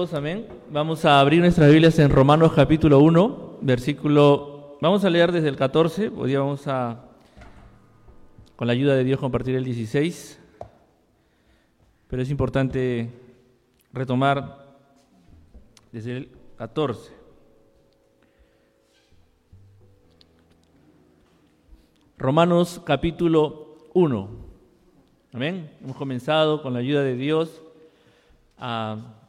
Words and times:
Amén. 0.00 0.46
Vamos 0.70 1.04
a 1.04 1.20
abrir 1.20 1.40
nuestras 1.40 1.70
Biblias 1.70 1.98
en 1.98 2.08
Romanos 2.08 2.52
capítulo 2.54 3.00
1, 3.00 3.58
versículo... 3.60 4.78
Vamos 4.80 5.04
a 5.04 5.10
leer 5.10 5.30
desde 5.30 5.48
el 5.48 5.56
14, 5.56 6.10
hoy 6.16 6.30
día 6.30 6.40
vamos 6.40 6.66
a, 6.68 7.04
con 8.56 8.66
la 8.66 8.72
ayuda 8.72 8.94
de 8.94 9.04
Dios, 9.04 9.20
compartir 9.20 9.54
el 9.56 9.62
16, 9.62 10.40
pero 12.08 12.22
es 12.22 12.30
importante 12.30 13.10
retomar 13.92 14.78
desde 15.92 16.16
el 16.16 16.32
14. 16.56 17.12
Romanos 22.16 22.80
capítulo 22.86 23.76
1. 23.92 24.30
Amén. 25.34 25.70
Hemos 25.82 25.96
comenzado 25.96 26.62
con 26.62 26.72
la 26.72 26.78
ayuda 26.78 27.02
de 27.02 27.16
Dios 27.16 27.60
a 28.56 29.19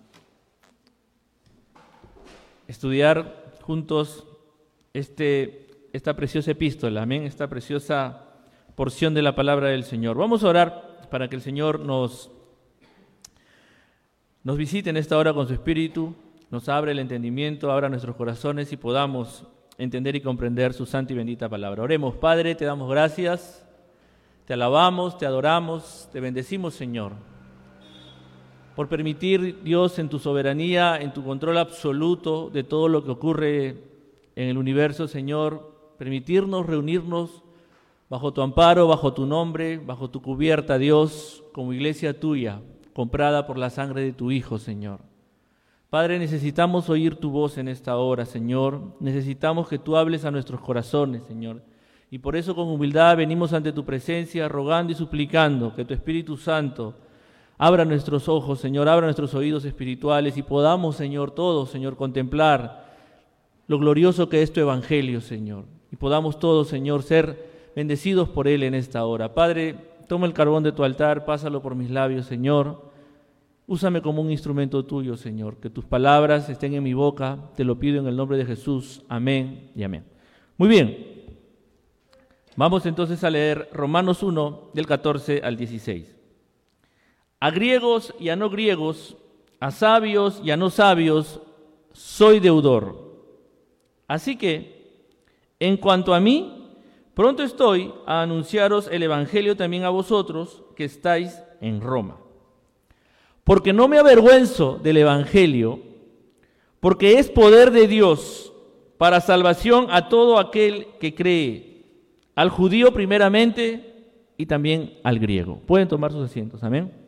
estudiar 2.72 3.58
juntos 3.64 4.26
este, 4.94 5.68
esta 5.92 6.16
preciosa 6.16 6.52
epístola, 6.52 7.02
amén, 7.02 7.24
esta 7.24 7.50
preciosa 7.50 8.30
porción 8.76 9.14
de 9.14 9.22
la 9.22 9.36
palabra 9.36 9.68
del 9.68 9.84
Señor. 9.84 10.18
Vamos 10.18 10.44
a 10.44 10.48
orar 10.48 11.08
para 11.12 11.28
que 11.28 11.36
el 11.36 11.42
Señor 11.42 11.82
nos, 11.82 12.32
nos 14.44 14.58
visite 14.58 14.90
en 14.90 14.96
esta 14.96 15.18
hora 15.18 15.34
con 15.34 15.48
su 15.48 15.54
Espíritu, 15.54 16.16
nos 16.50 16.70
abra 16.70 16.92
el 16.92 17.00
entendimiento, 17.00 17.74
abra 17.74 17.90
nuestros 17.90 18.16
corazones 18.16 18.72
y 18.72 18.78
podamos 18.78 19.46
entender 19.78 20.16
y 20.16 20.22
comprender 20.22 20.72
su 20.72 20.86
santa 20.86 21.12
y 21.12 21.18
bendita 21.18 21.50
palabra. 21.50 21.84
Oremos, 21.84 22.16
Padre, 22.16 22.56
te 22.56 22.64
damos 22.64 22.90
gracias, 22.90 23.68
te 24.46 24.54
alabamos, 24.54 25.18
te 25.18 25.26
adoramos, 25.26 26.08
te 26.14 26.22
bendecimos, 26.22 26.74
Señor, 26.74 27.16
por 28.76 28.88
permitir, 28.88 29.62
Dios, 29.64 30.00
en 30.00 30.10
tu 30.10 30.20
soberanía, 30.20 30.98
en 30.98 31.14
tu 31.14 31.24
control 31.24 31.58
absoluto 31.58 32.50
de 32.50 32.64
todo 32.64 32.88
lo 32.88 33.04
que 33.04 33.12
ocurre 33.12 33.70
en 34.36 34.48
el 34.48 34.58
universo, 34.58 35.08
Señor, 35.08 35.96
permitirnos 35.98 36.66
reunirnos 36.66 37.44
bajo 38.10 38.34
tu 38.34 38.42
amparo, 38.42 38.88
bajo 38.88 39.14
tu 39.14 39.26
nombre, 39.26 39.78
bajo 39.78 40.10
tu 40.10 40.22
cubierta, 40.22 40.78
Dios, 40.78 41.44
como 41.54 41.74
iglesia 41.74 42.20
tuya, 42.20 42.62
comprada 42.94 43.46
por 43.46 43.58
la 43.58 43.70
sangre 43.70 44.02
de 44.02 44.14
tu 44.14 44.32
Hijo, 44.32 44.58
Señor. 44.58 45.00
Padre, 45.90 46.20
necesitamos 46.20 46.90
oír 46.90 47.18
tu 47.18 47.32
voz 47.32 47.58
en 47.58 47.68
esta 47.68 47.98
hora, 47.98 48.26
Señor. 48.26 48.96
Necesitamos 49.02 49.68
que 49.68 49.78
tú 49.78 49.98
hables 49.98 50.24
a 50.24 50.32
nuestros 50.32 50.62
corazones, 50.62 51.24
Señor. 51.28 51.64
Y 52.10 52.20
por 52.20 52.38
eso 52.38 52.56
con 52.56 52.70
humildad 52.70 53.18
venimos 53.18 53.52
ante 53.52 53.74
tu 53.74 53.84
presencia, 53.84 54.48
rogando 54.48 54.94
y 54.94 54.96
suplicando 54.96 55.76
que 55.76 55.84
tu 55.84 55.94
Espíritu 55.94 56.38
Santo 56.38 56.96
abra 57.62 57.86
nuestros 57.86 58.28
ojos, 58.28 58.60
Señor, 58.60 58.90
abra 58.90 59.06
nuestros 59.06 59.36
oídos 59.36 59.66
espirituales 59.66 60.36
y 60.36 60.42
podamos, 60.42 60.96
Señor, 60.96 61.30
todos, 61.30 61.70
Señor, 61.70 61.96
contemplar 61.96 62.90
lo 63.68 63.78
glorioso 63.78 64.30
que 64.30 64.42
es 64.42 64.52
tu 64.52 64.62
Evangelio, 64.62 65.22
Señor. 65.22 65.66
Y 65.92 65.96
podamos 65.96 66.40
todos, 66.40 66.70
Señor, 66.70 67.04
ser 67.04 67.72
bendecidos 67.76 68.30
por 68.30 68.48
Él 68.48 68.64
en 68.64 68.74
esta 68.74 69.06
hora. 69.06 69.36
Padre, 69.36 69.76
toma 70.08 70.26
el 70.26 70.34
carbón 70.34 70.64
de 70.64 70.72
tu 70.72 70.84
altar, 70.84 71.24
pásalo 71.24 71.62
por 71.62 71.76
mis 71.76 71.92
labios, 71.92 72.26
Señor. 72.26 72.82
Úsame 73.68 74.02
como 74.02 74.24
un 74.24 74.32
instrumento 74.32 74.84
tuyo, 74.84 75.16
Señor. 75.16 75.58
Que 75.58 75.70
tus 75.70 75.86
palabras 75.86 76.50
estén 76.50 76.74
en 76.74 76.82
mi 76.82 76.96
boca. 76.96 77.52
Te 77.56 77.64
lo 77.64 77.78
pido 77.78 78.00
en 78.00 78.08
el 78.08 78.16
nombre 78.16 78.38
de 78.38 78.46
Jesús. 78.48 79.04
Amén 79.08 79.70
y 79.76 79.84
amén. 79.84 80.04
Muy 80.58 80.68
bien. 80.68 80.98
Vamos 82.56 82.88
entonces 82.88 83.24
a 83.24 83.30
leer 83.30 83.70
Romanos 83.72 84.24
1 84.24 84.72
del 84.74 84.88
14 84.88 85.42
al 85.44 85.58
16. 85.58 86.21
A 87.42 87.52
griegos 87.52 88.14
y 88.18 88.30
a 88.30 88.38
no 88.38 88.50
griegos, 88.50 89.18
a 89.60 89.72
sabios 89.72 90.42
y 90.42 90.52
a 90.52 90.56
no 90.56 90.70
sabios, 90.70 91.42
soy 91.92 92.40
deudor. 92.40 93.12
Así 94.08 94.38
que, 94.38 95.04
en 95.60 95.76
cuanto 95.76 96.14
a 96.14 96.22
mí, 96.22 96.78
pronto 97.14 97.44
estoy 97.44 97.94
a 98.06 98.22
anunciaros 98.22 98.88
el 98.90 99.04
Evangelio 99.04 99.58
también 99.58 99.84
a 99.84 99.90
vosotros 99.90 100.64
que 100.78 100.86
estáis 100.86 101.38
en 101.60 101.82
Roma 101.82 102.22
porque 103.44 103.74
no 103.74 103.88
me 103.88 103.98
avergüenzo 103.98 104.80
del 104.82 104.98
Evangelio, 104.98 105.80
porque 106.80 107.20
es 107.20 107.30
poder 107.30 107.72
de 107.72 107.88
Dios 107.88 108.54
para 108.98 109.22
salvación 109.22 109.88
a 109.90 110.10
todo 110.10 110.40
aquel 110.40 110.88
que 111.00 111.16
cree, 111.16 111.86
al 112.36 112.50
judío 112.50 112.94
primeramente 112.94 114.14
y 114.38 114.46
también 114.46 114.94
al 115.04 115.20
griego. 115.20 115.60
Pueden 115.66 115.88
tomar 115.88 116.12
sus 116.12 116.26
asientos, 116.26 116.64
amén. 116.64 117.01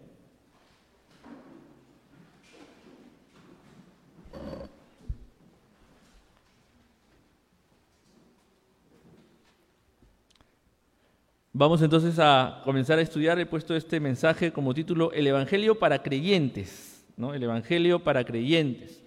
Vamos 11.55 11.83
entonces 11.83 12.17
a 12.17 12.61
comenzar 12.63 12.97
a 12.97 13.03
estudiar. 13.03 13.39
He 13.39 13.45
puesto 13.45 13.75
este 13.75 13.99
mensaje 13.99 14.51
como 14.51 14.73
título 14.73 15.11
El 15.11 15.27
Evangelio 15.27 15.77
para 15.77 16.01
creyentes, 16.01 17.05
¿no? 17.15 17.35
El 17.35 17.43
Evangelio 17.43 18.03
para 18.03 18.25
creyentes. 18.25 19.03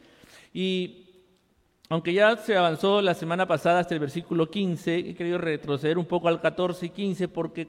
Y 0.55 1.07
aunque 1.89 2.15
ya 2.15 2.37
se 2.37 2.57
avanzó 2.57 3.03
la 3.03 3.15
semana 3.15 3.49
pasada 3.49 3.81
hasta 3.81 3.95
el 3.95 4.01
versículo 4.01 4.49
15, 4.49 4.97
he 4.97 5.15
querido 5.17 5.39
retroceder 5.39 5.99
un 5.99 6.05
poco 6.05 6.29
al 6.29 6.41
14 6.41 6.87
y 6.87 6.91
15 6.91 7.27
porque, 7.27 7.67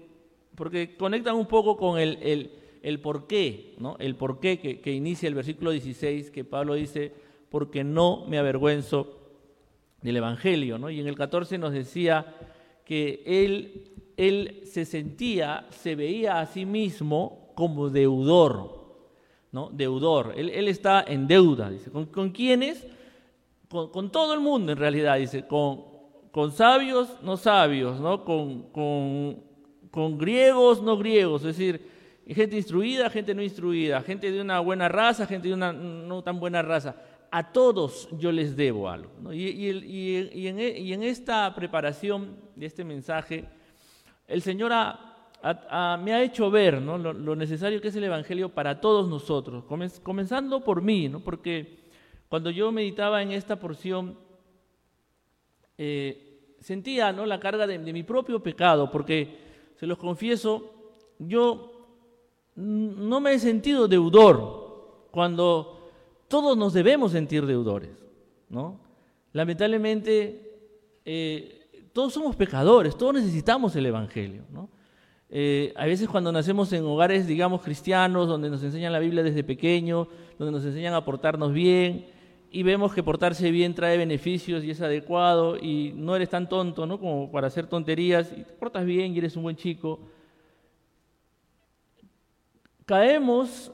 porque 0.53 0.95
conectan 0.95 1.33
un 1.37 1.47
poco 1.47 1.75
con 1.75 1.97
el, 1.97 2.19
el, 2.21 2.51
el 2.83 2.99
porqué, 2.99 3.73
¿no? 3.79 3.95
El 3.97 4.15
porqué 4.15 4.59
que, 4.59 4.79
que 4.79 4.91
inicia 4.91 5.27
el 5.27 5.33
versículo 5.33 5.71
16, 5.71 6.29
que 6.29 6.43
Pablo 6.43 6.75
dice, 6.75 7.11
porque 7.49 7.83
no 7.83 8.25
me 8.27 8.37
avergüenzo 8.37 9.17
del 10.03 10.17
Evangelio, 10.17 10.77
¿no? 10.77 10.91
Y 10.91 10.99
en 10.99 11.07
el 11.07 11.15
14 11.15 11.57
nos 11.57 11.73
decía 11.73 12.35
que 12.85 13.23
él 13.25 13.96
él 14.17 14.61
se 14.65 14.83
sentía, 14.83 15.67
se 15.69 15.95
veía 15.95 16.39
a 16.39 16.47
sí 16.47 16.65
mismo 16.65 17.51
como 17.53 17.89
deudor, 17.89 18.95
¿no? 19.51 19.69
Deudor. 19.69 20.33
Él, 20.35 20.67
está 20.67 21.05
en 21.07 21.27
deuda, 21.27 21.69
dice. 21.69 21.91
¿Con, 21.91 22.07
con 22.07 22.31
quiénes? 22.31 22.85
Con, 23.69 24.11
todo 24.11 24.33
el 24.33 24.39
mundo 24.39 24.71
en 24.71 24.77
realidad, 24.79 25.17
dice. 25.17 25.45
Con, 25.45 25.83
con 26.31 26.51
sabios, 26.51 27.09
no 27.21 27.37
sabios, 27.37 27.99
¿no? 27.99 28.25
Con, 28.25 28.63
con, 29.91 30.17
griegos, 30.17 30.81
no 30.81 30.97
griegos. 30.97 31.41
Es 31.43 31.55
decir, 31.57 31.87
gente 32.27 32.57
instruida, 32.57 33.11
gente 33.11 33.35
no 33.35 33.43
instruida, 33.43 34.01
gente 34.01 34.31
de 34.31 34.41
una 34.41 34.59
buena 34.59 34.89
raza, 34.89 35.27
gente 35.27 35.47
de 35.47 35.53
una 35.53 35.71
no 35.71 36.23
tan 36.23 36.39
buena 36.39 36.63
raza. 36.63 36.95
A 37.29 37.51
todos 37.51 38.09
yo 38.17 38.31
les 38.31 38.55
debo 38.55 38.89
algo. 38.89 39.31
Y, 39.31 39.69
en, 39.69 40.59
y 40.59 40.93
en 40.93 41.03
esta 41.03 41.53
preparación 41.53 42.35
de 42.55 42.65
este 42.65 42.83
mensaje, 42.83 43.45
el 44.27 44.41
Señor 44.41 44.71
me 44.71 46.13
ha 46.13 46.23
hecho 46.23 46.51
ver 46.51 46.81
lo, 46.81 47.35
necesario 47.35 47.81
que 47.81 47.87
es 47.87 47.95
el 47.95 48.03
Evangelio 48.03 48.49
para 48.49 48.81
todos 48.81 49.07
nosotros, 49.07 49.63
comenzando 50.03 50.63
por 50.63 50.81
mí, 50.81 51.09
porque 51.23 51.87
cuando 52.27 52.49
yo 52.49 52.71
meditaba 52.71 53.21
en 53.21 53.31
esta 53.31 53.57
porción, 53.57 54.17
eh, 55.77 56.55
sentía 56.59 57.11
la 57.11 57.39
carga 57.39 57.65
de, 57.65 57.77
mi 57.79 58.03
propio 58.03 58.41
pecado, 58.41 58.91
porque 58.91 59.37
se 59.75 59.87
los 59.87 59.97
confieso, 59.97 60.73
yo 61.19 61.71
no 62.55 63.21
me 63.21 63.33
he 63.33 63.39
sentido 63.39 63.87
deudor 63.87 65.07
cuando 65.11 65.89
todos 66.27 66.57
nos 66.57 66.73
debemos 66.73 67.13
sentir 67.13 67.45
deudores. 67.45 67.91
Lamentablemente, 69.31 70.57
eh, 71.05 71.56
todos 71.97 72.13
somos 72.13 72.35
pecadores, 72.35 72.95
todos 72.95 73.15
necesitamos 73.15 73.75
el 73.75 73.87
Evangelio. 73.87 74.43
Eh, 75.31 75.73
a 75.75 75.87
veces 75.87 76.07
cuando 76.07 76.31
nacemos 76.31 76.71
en 76.71 76.83
hogares, 76.83 77.25
digamos, 77.25 77.63
cristianos, 77.63 78.27
donde 78.27 78.51
nos 78.51 78.61
enseñan 78.61 78.93
la 78.93 78.99
Biblia 78.99 79.23
desde 79.23 79.43
pequeño, 79.43 80.07
donde 80.37 80.51
nos 80.51 80.63
enseñan 80.63 80.93
a 80.93 81.03
portarnos 81.03 81.53
bien, 81.53 82.05
y 82.51 82.61
vemos 82.61 82.93
que 82.93 83.01
portarse 83.01 83.49
bien 83.49 83.73
trae 83.73 83.97
beneficios 83.97 84.63
y 84.63 84.69
es 84.69 84.79
adecuado, 84.79 85.57
y 85.57 85.91
no 85.95 86.15
eres 86.15 86.29
tan 86.29 86.47
tonto 86.47 86.85
¿no? 86.85 86.99
como 86.99 87.31
para 87.31 87.47
hacer 87.47 87.65
tonterías, 87.65 88.31
y 88.31 88.43
te 88.43 88.53
portas 88.53 88.85
bien 88.85 89.15
y 89.15 89.17
eres 89.17 89.35
un 89.35 89.41
buen 89.41 89.55
chico, 89.55 89.99
caemos 92.85 93.71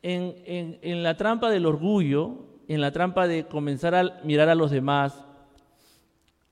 en, 0.00 1.02
la 1.02 1.14
trampa 1.18 1.50
del 1.50 1.66
orgullo, 1.66 2.38
en 2.68 2.80
la 2.80 2.90
trampa 2.90 3.28
de 3.28 3.44
comenzar 3.44 3.94
a 3.94 4.22
mirar 4.24 4.48
a 4.48 4.54
los 4.54 4.70
demás. 4.70 5.26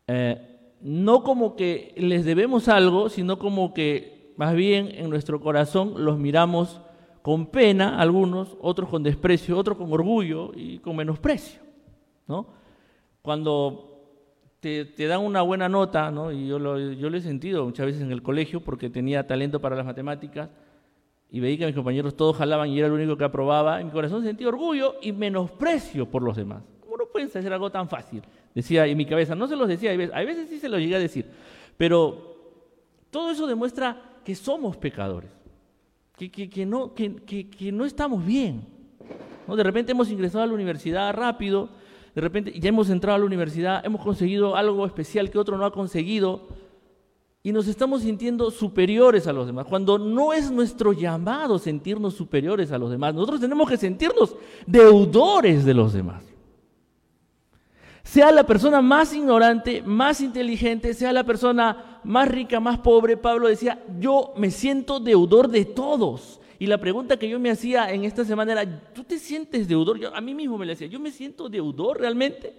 Eh, 0.06 0.56
no 0.80 1.22
como 1.22 1.56
que 1.56 1.94
les 1.96 2.24
debemos 2.24 2.68
algo, 2.68 3.08
sino 3.08 3.38
como 3.38 3.74
que 3.74 4.32
más 4.36 4.54
bien 4.54 4.88
en 4.92 5.10
nuestro 5.10 5.40
corazón 5.40 6.04
los 6.04 6.18
miramos 6.18 6.80
con 7.22 7.46
pena, 7.46 8.00
algunos, 8.00 8.56
otros 8.60 8.88
con 8.88 9.02
desprecio, 9.02 9.58
otros 9.58 9.76
con 9.76 9.92
orgullo 9.92 10.52
y 10.54 10.78
con 10.78 10.96
menosprecio. 10.96 11.60
¿no? 12.26 12.46
Cuando 13.20 13.88
te, 14.60 14.84
dan 15.06 15.20
una 15.20 15.42
buena 15.42 15.68
nota, 15.68 16.10
¿no? 16.10 16.32
y 16.32 16.46
yo 16.46 16.58
lo, 16.58 16.78
yo 16.78 17.10
lo 17.10 17.16
he 17.16 17.20
sentido 17.20 17.64
muchas 17.64 17.86
veces 17.86 18.02
en 18.02 18.12
el 18.12 18.22
colegio 18.22 18.60
porque 18.60 18.88
tenía 18.88 19.26
talento 19.26 19.60
para 19.60 19.76
las 19.76 19.84
matemáticas, 19.84 20.48
y 21.30 21.40
veía 21.40 21.58
que 21.58 21.66
mis 21.66 21.74
compañeros 21.74 22.16
todos 22.16 22.36
jalaban 22.36 22.70
y 22.70 22.78
era 22.78 22.86
el 22.86 22.92
único 22.92 23.16
que 23.16 23.24
aprobaba, 23.24 23.80
en 23.80 23.88
mi 23.88 23.92
corazón 23.92 24.22
sentía 24.22 24.48
orgullo 24.48 24.96
y 25.02 25.12
menosprecio 25.12 26.06
por 26.08 26.22
los 26.22 26.36
demás. 26.36 26.62
¿Cómo 26.80 26.96
no 26.96 27.06
pueden 27.06 27.28
hacer 27.28 27.52
algo 27.52 27.70
tan 27.70 27.88
fácil? 27.88 28.22
Decía 28.58 28.86
en 28.86 28.98
mi 28.98 29.06
cabeza, 29.06 29.36
no 29.36 29.46
se 29.46 29.54
los 29.54 29.68
decía, 29.68 29.92
a 29.92 30.24
veces 30.24 30.48
sí 30.48 30.58
se 30.58 30.68
los 30.68 30.80
llegué 30.80 30.96
a 30.96 30.98
decir, 30.98 31.26
pero 31.76 32.34
todo 33.08 33.30
eso 33.30 33.46
demuestra 33.46 34.18
que 34.24 34.34
somos 34.34 34.76
pecadores, 34.76 35.30
que, 36.16 36.66
no, 36.66 36.92
que, 36.92 37.70
no 37.72 37.84
estamos 37.84 38.26
bien. 38.26 38.66
¿no? 39.46 39.54
De 39.54 39.62
repente 39.62 39.92
hemos 39.92 40.10
ingresado 40.10 40.42
a 40.42 40.46
la 40.48 40.54
universidad 40.54 41.14
rápido, 41.14 41.68
de 42.16 42.20
repente 42.20 42.58
ya 42.58 42.70
hemos 42.70 42.90
entrado 42.90 43.14
a 43.14 43.20
la 43.20 43.26
universidad, 43.26 43.86
hemos 43.86 44.02
conseguido 44.02 44.56
algo 44.56 44.84
especial 44.86 45.30
que 45.30 45.38
otro 45.38 45.56
no 45.56 45.64
ha 45.64 45.70
conseguido 45.70 46.48
y 47.44 47.52
nos 47.52 47.68
estamos 47.68 48.02
sintiendo 48.02 48.50
superiores 48.50 49.28
a 49.28 49.32
los 49.32 49.46
demás, 49.46 49.66
cuando 49.66 50.00
no 50.00 50.32
es 50.32 50.50
nuestro 50.50 50.92
llamado 50.92 51.60
sentirnos 51.60 52.14
superiores 52.14 52.72
a 52.72 52.78
los 52.78 52.90
demás. 52.90 53.14
Nosotros 53.14 53.38
tenemos 53.38 53.68
que 53.68 53.76
sentirnos 53.76 54.34
deudores 54.66 55.64
de 55.64 55.74
los 55.74 55.92
demás. 55.92 56.24
Sea 58.08 58.32
la 58.32 58.44
persona 58.44 58.80
más 58.80 59.14
ignorante, 59.14 59.82
más 59.82 60.22
inteligente, 60.22 60.94
sea 60.94 61.12
la 61.12 61.24
persona 61.24 62.00
más 62.04 62.26
rica, 62.26 62.58
más 62.58 62.78
pobre, 62.78 63.18
Pablo 63.18 63.48
decía, 63.48 63.84
yo 64.00 64.32
me 64.34 64.50
siento 64.50 64.98
deudor 64.98 65.48
de 65.48 65.66
todos. 65.66 66.40
Y 66.58 66.68
la 66.68 66.78
pregunta 66.78 67.18
que 67.18 67.28
yo 67.28 67.38
me 67.38 67.50
hacía 67.50 67.92
en 67.92 68.06
esta 68.06 68.24
semana 68.24 68.52
era, 68.52 68.92
¿tú 68.94 69.04
te 69.04 69.18
sientes 69.18 69.68
deudor? 69.68 69.98
Yo, 69.98 70.14
a 70.16 70.22
mí 70.22 70.34
mismo 70.34 70.56
me 70.56 70.64
le 70.64 70.72
decía, 70.72 70.86
¿yo 70.86 70.98
me 70.98 71.10
siento 71.10 71.50
deudor 71.50 72.00
realmente? 72.00 72.54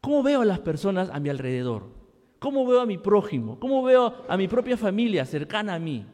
¿Cómo 0.00 0.22
veo 0.22 0.40
a 0.40 0.46
las 0.46 0.60
personas 0.60 1.10
a 1.10 1.20
mi 1.20 1.28
alrededor? 1.28 1.82
¿Cómo 2.38 2.66
veo 2.66 2.80
a 2.80 2.86
mi 2.86 2.96
prójimo? 2.96 3.60
¿Cómo 3.60 3.82
veo 3.82 4.24
a 4.26 4.38
mi 4.38 4.48
propia 4.48 4.78
familia 4.78 5.26
cercana 5.26 5.74
a 5.74 5.78
mí? 5.78 6.06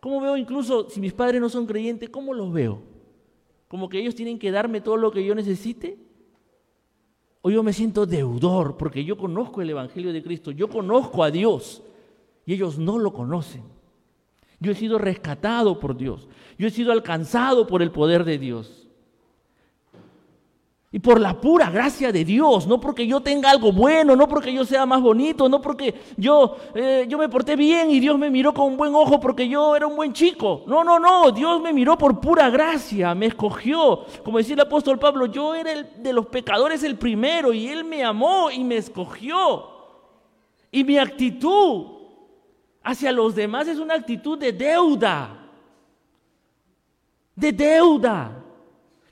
¿Cómo 0.00 0.20
veo 0.20 0.36
incluso 0.36 0.90
si 0.90 0.98
mis 0.98 1.12
padres 1.12 1.40
no 1.40 1.48
son 1.48 1.66
creyentes? 1.66 2.10
¿Cómo 2.10 2.34
los 2.34 2.52
veo? 2.52 2.82
¿Como 3.68 3.88
que 3.88 4.00
ellos 4.00 4.16
tienen 4.16 4.36
que 4.36 4.50
darme 4.50 4.80
todo 4.80 4.96
lo 4.96 5.12
que 5.12 5.24
yo 5.24 5.36
necesite? 5.36 6.09
¿O 7.42 7.50
yo 7.50 7.62
me 7.62 7.72
siento 7.72 8.04
deudor 8.04 8.76
porque 8.76 9.04
yo 9.04 9.16
conozco 9.16 9.62
el 9.62 9.70
Evangelio 9.70 10.12
de 10.12 10.22
Cristo, 10.22 10.50
yo 10.50 10.68
conozco 10.68 11.24
a 11.24 11.30
Dios 11.30 11.82
y 12.44 12.52
ellos 12.52 12.78
no 12.78 12.98
lo 12.98 13.12
conocen? 13.12 13.62
Yo 14.58 14.72
he 14.72 14.74
sido 14.74 14.98
rescatado 14.98 15.80
por 15.80 15.96
Dios, 15.96 16.28
yo 16.58 16.66
he 16.66 16.70
sido 16.70 16.92
alcanzado 16.92 17.66
por 17.66 17.80
el 17.80 17.90
poder 17.90 18.24
de 18.24 18.38
Dios. 18.38 18.89
Y 20.92 20.98
por 20.98 21.20
la 21.20 21.40
pura 21.40 21.70
gracia 21.70 22.10
de 22.10 22.24
Dios, 22.24 22.66
no 22.66 22.80
porque 22.80 23.06
yo 23.06 23.20
tenga 23.20 23.48
algo 23.48 23.70
bueno, 23.70 24.16
no 24.16 24.26
porque 24.26 24.52
yo 24.52 24.64
sea 24.64 24.86
más 24.86 25.00
bonito, 25.00 25.48
no 25.48 25.60
porque 25.62 25.94
yo, 26.16 26.56
eh, 26.74 27.06
yo 27.08 27.16
me 27.16 27.28
porté 27.28 27.54
bien 27.54 27.92
y 27.92 28.00
Dios 28.00 28.18
me 28.18 28.28
miró 28.28 28.52
con 28.52 28.66
un 28.66 28.76
buen 28.76 28.92
ojo 28.96 29.20
porque 29.20 29.48
yo 29.48 29.76
era 29.76 29.86
un 29.86 29.94
buen 29.94 30.12
chico. 30.12 30.64
No, 30.66 30.82
no, 30.82 30.98
no, 30.98 31.30
Dios 31.30 31.60
me 31.62 31.72
miró 31.72 31.96
por 31.96 32.18
pura 32.18 32.50
gracia, 32.50 33.14
me 33.14 33.26
escogió. 33.26 34.04
Como 34.24 34.38
decía 34.38 34.54
el 34.54 34.62
apóstol 34.62 34.98
Pablo, 34.98 35.26
yo 35.26 35.54
era 35.54 35.70
el, 35.70 36.02
de 36.02 36.12
los 36.12 36.26
pecadores 36.26 36.82
el 36.82 36.98
primero 36.98 37.52
y 37.52 37.68
Él 37.68 37.84
me 37.84 38.02
amó 38.02 38.50
y 38.50 38.64
me 38.64 38.76
escogió. 38.76 39.68
Y 40.72 40.82
mi 40.82 40.98
actitud 40.98 41.86
hacia 42.82 43.12
los 43.12 43.36
demás 43.36 43.68
es 43.68 43.78
una 43.78 43.94
actitud 43.94 44.36
de 44.36 44.52
deuda. 44.52 45.36
De 47.36 47.52
deuda. 47.52 48.44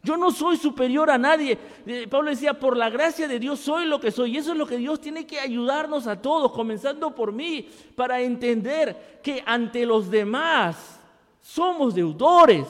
Yo 0.09 0.17
no 0.17 0.31
soy 0.31 0.57
superior 0.57 1.11
a 1.11 1.19
nadie. 1.19 1.59
Eh, 1.87 2.07
Pablo 2.09 2.31
decía, 2.31 2.59
por 2.59 2.75
la 2.79 2.89
gracia 2.89 3.29
de 3.29 3.39
Dios 3.39 3.61
soy 3.61 3.85
lo 3.85 4.01
que 4.01 4.11
soy. 4.11 4.35
Y 4.35 4.39
eso 4.39 4.53
es 4.53 4.57
lo 4.57 4.67
que 4.67 4.79
Dios 4.79 5.03
tiene 5.03 5.27
que 5.27 5.39
ayudarnos 5.39 6.07
a 6.07 6.23
todos, 6.23 6.51
comenzando 6.53 7.15
por 7.15 7.31
mí, 7.31 7.69
para 7.95 8.19
entender 8.23 9.21
que 9.23 9.43
ante 9.45 9.85
los 9.85 10.11
demás 10.11 10.99
somos 11.43 11.95
deudores. 11.95 12.67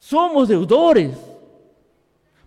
Somos 0.00 0.48
deudores 0.48 1.16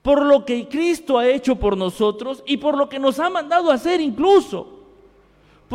por 0.02 0.26
lo 0.26 0.44
que 0.44 0.68
Cristo 0.68 1.18
ha 1.18 1.26
hecho 1.26 1.56
por 1.56 1.78
nosotros 1.78 2.44
y 2.46 2.58
por 2.58 2.78
lo 2.78 2.90
que 2.90 3.00
nos 3.00 3.18
ha 3.18 3.30
mandado 3.30 3.72
a 3.72 3.76
hacer 3.76 4.02
incluso. 4.02 4.75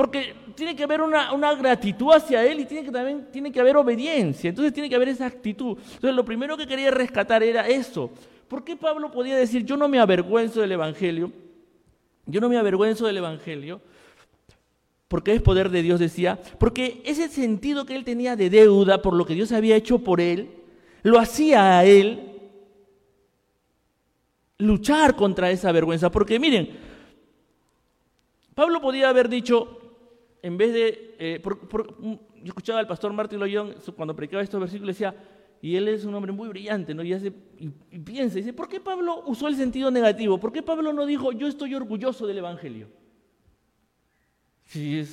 Porque 0.00 0.34
tiene 0.54 0.74
que 0.74 0.84
haber 0.84 1.02
una, 1.02 1.54
gratitud 1.56 2.10
hacia 2.14 2.42
Él 2.42 2.60
y 2.60 2.64
tiene 2.64 2.86
que, 2.86 2.90
también 2.90 3.28
tiene 3.30 3.52
que 3.52 3.60
haber 3.60 3.76
obediencia. 3.76 4.48
Entonces 4.48 4.72
tiene 4.72 4.88
que 4.88 4.94
haber 4.94 5.08
esa 5.08 5.26
actitud. 5.26 5.76
Entonces 5.76 6.14
lo 6.14 6.24
primero 6.24 6.56
que 6.56 6.66
quería 6.66 6.90
rescatar 6.90 7.42
era 7.42 7.68
eso. 7.68 8.10
¿Por 8.48 8.64
qué 8.64 8.76
Pablo 8.76 9.10
podía 9.10 9.36
decir, 9.36 9.62
yo 9.62 9.76
no 9.76 9.90
me 9.90 9.98
avergüenzo 9.98 10.62
del 10.62 10.72
Evangelio? 10.72 11.30
Yo 12.24 12.40
no 12.40 12.48
me 12.48 12.56
avergüenzo 12.56 13.06
del 13.06 13.18
Evangelio. 13.18 13.82
Porque 15.06 15.34
es 15.34 15.42
poder 15.42 15.68
de 15.68 15.82
Dios, 15.82 16.00
decía. 16.00 16.40
Porque 16.58 17.02
ese 17.04 17.28
sentido 17.28 17.84
que 17.84 17.94
él 17.94 18.04
tenía 18.04 18.36
de 18.36 18.48
deuda 18.48 19.02
por 19.02 19.12
lo 19.12 19.26
que 19.26 19.34
Dios 19.34 19.52
había 19.52 19.76
hecho 19.76 19.98
por 19.98 20.22
él, 20.22 20.48
lo 21.02 21.18
hacía 21.18 21.78
a 21.78 21.84
él 21.84 22.40
luchar 24.56 25.14
contra 25.14 25.50
esa 25.50 25.70
vergüenza. 25.72 26.10
Porque 26.10 26.38
miren, 26.38 26.70
Pablo 28.54 28.80
podía 28.80 29.10
haber 29.10 29.28
dicho, 29.28 29.76
en 30.42 30.56
vez 30.56 30.72
de, 30.72 31.16
eh, 31.18 31.42
yo 31.42 32.18
escuchaba 32.44 32.80
al 32.80 32.86
pastor 32.86 33.12
Martín 33.12 33.38
Loyón 33.38 33.74
cuando 33.96 34.14
predicaba 34.14 34.42
estos 34.42 34.60
versículos, 34.60 34.96
decía, 34.96 35.14
y 35.62 35.76
él 35.76 35.88
es 35.88 36.04
un 36.04 36.14
hombre 36.14 36.32
muy 36.32 36.48
brillante, 36.48 36.94
¿no? 36.94 37.02
Y, 37.02 37.12
hace, 37.12 37.32
y, 37.58 37.68
piensa, 37.98 38.36
dice, 38.36 38.52
¿por 38.52 38.68
qué 38.68 38.80
Pablo 38.80 39.22
usó 39.26 39.48
el 39.48 39.56
sentido 39.56 39.90
negativo? 39.90 40.38
¿Por 40.38 40.52
qué 40.52 40.62
Pablo 40.62 40.92
no 40.92 41.04
dijo, 41.04 41.32
yo 41.32 41.46
estoy 41.46 41.74
orgulloso 41.74 42.26
del 42.26 42.38
Evangelio? 42.38 42.88
Si, 44.64 45.04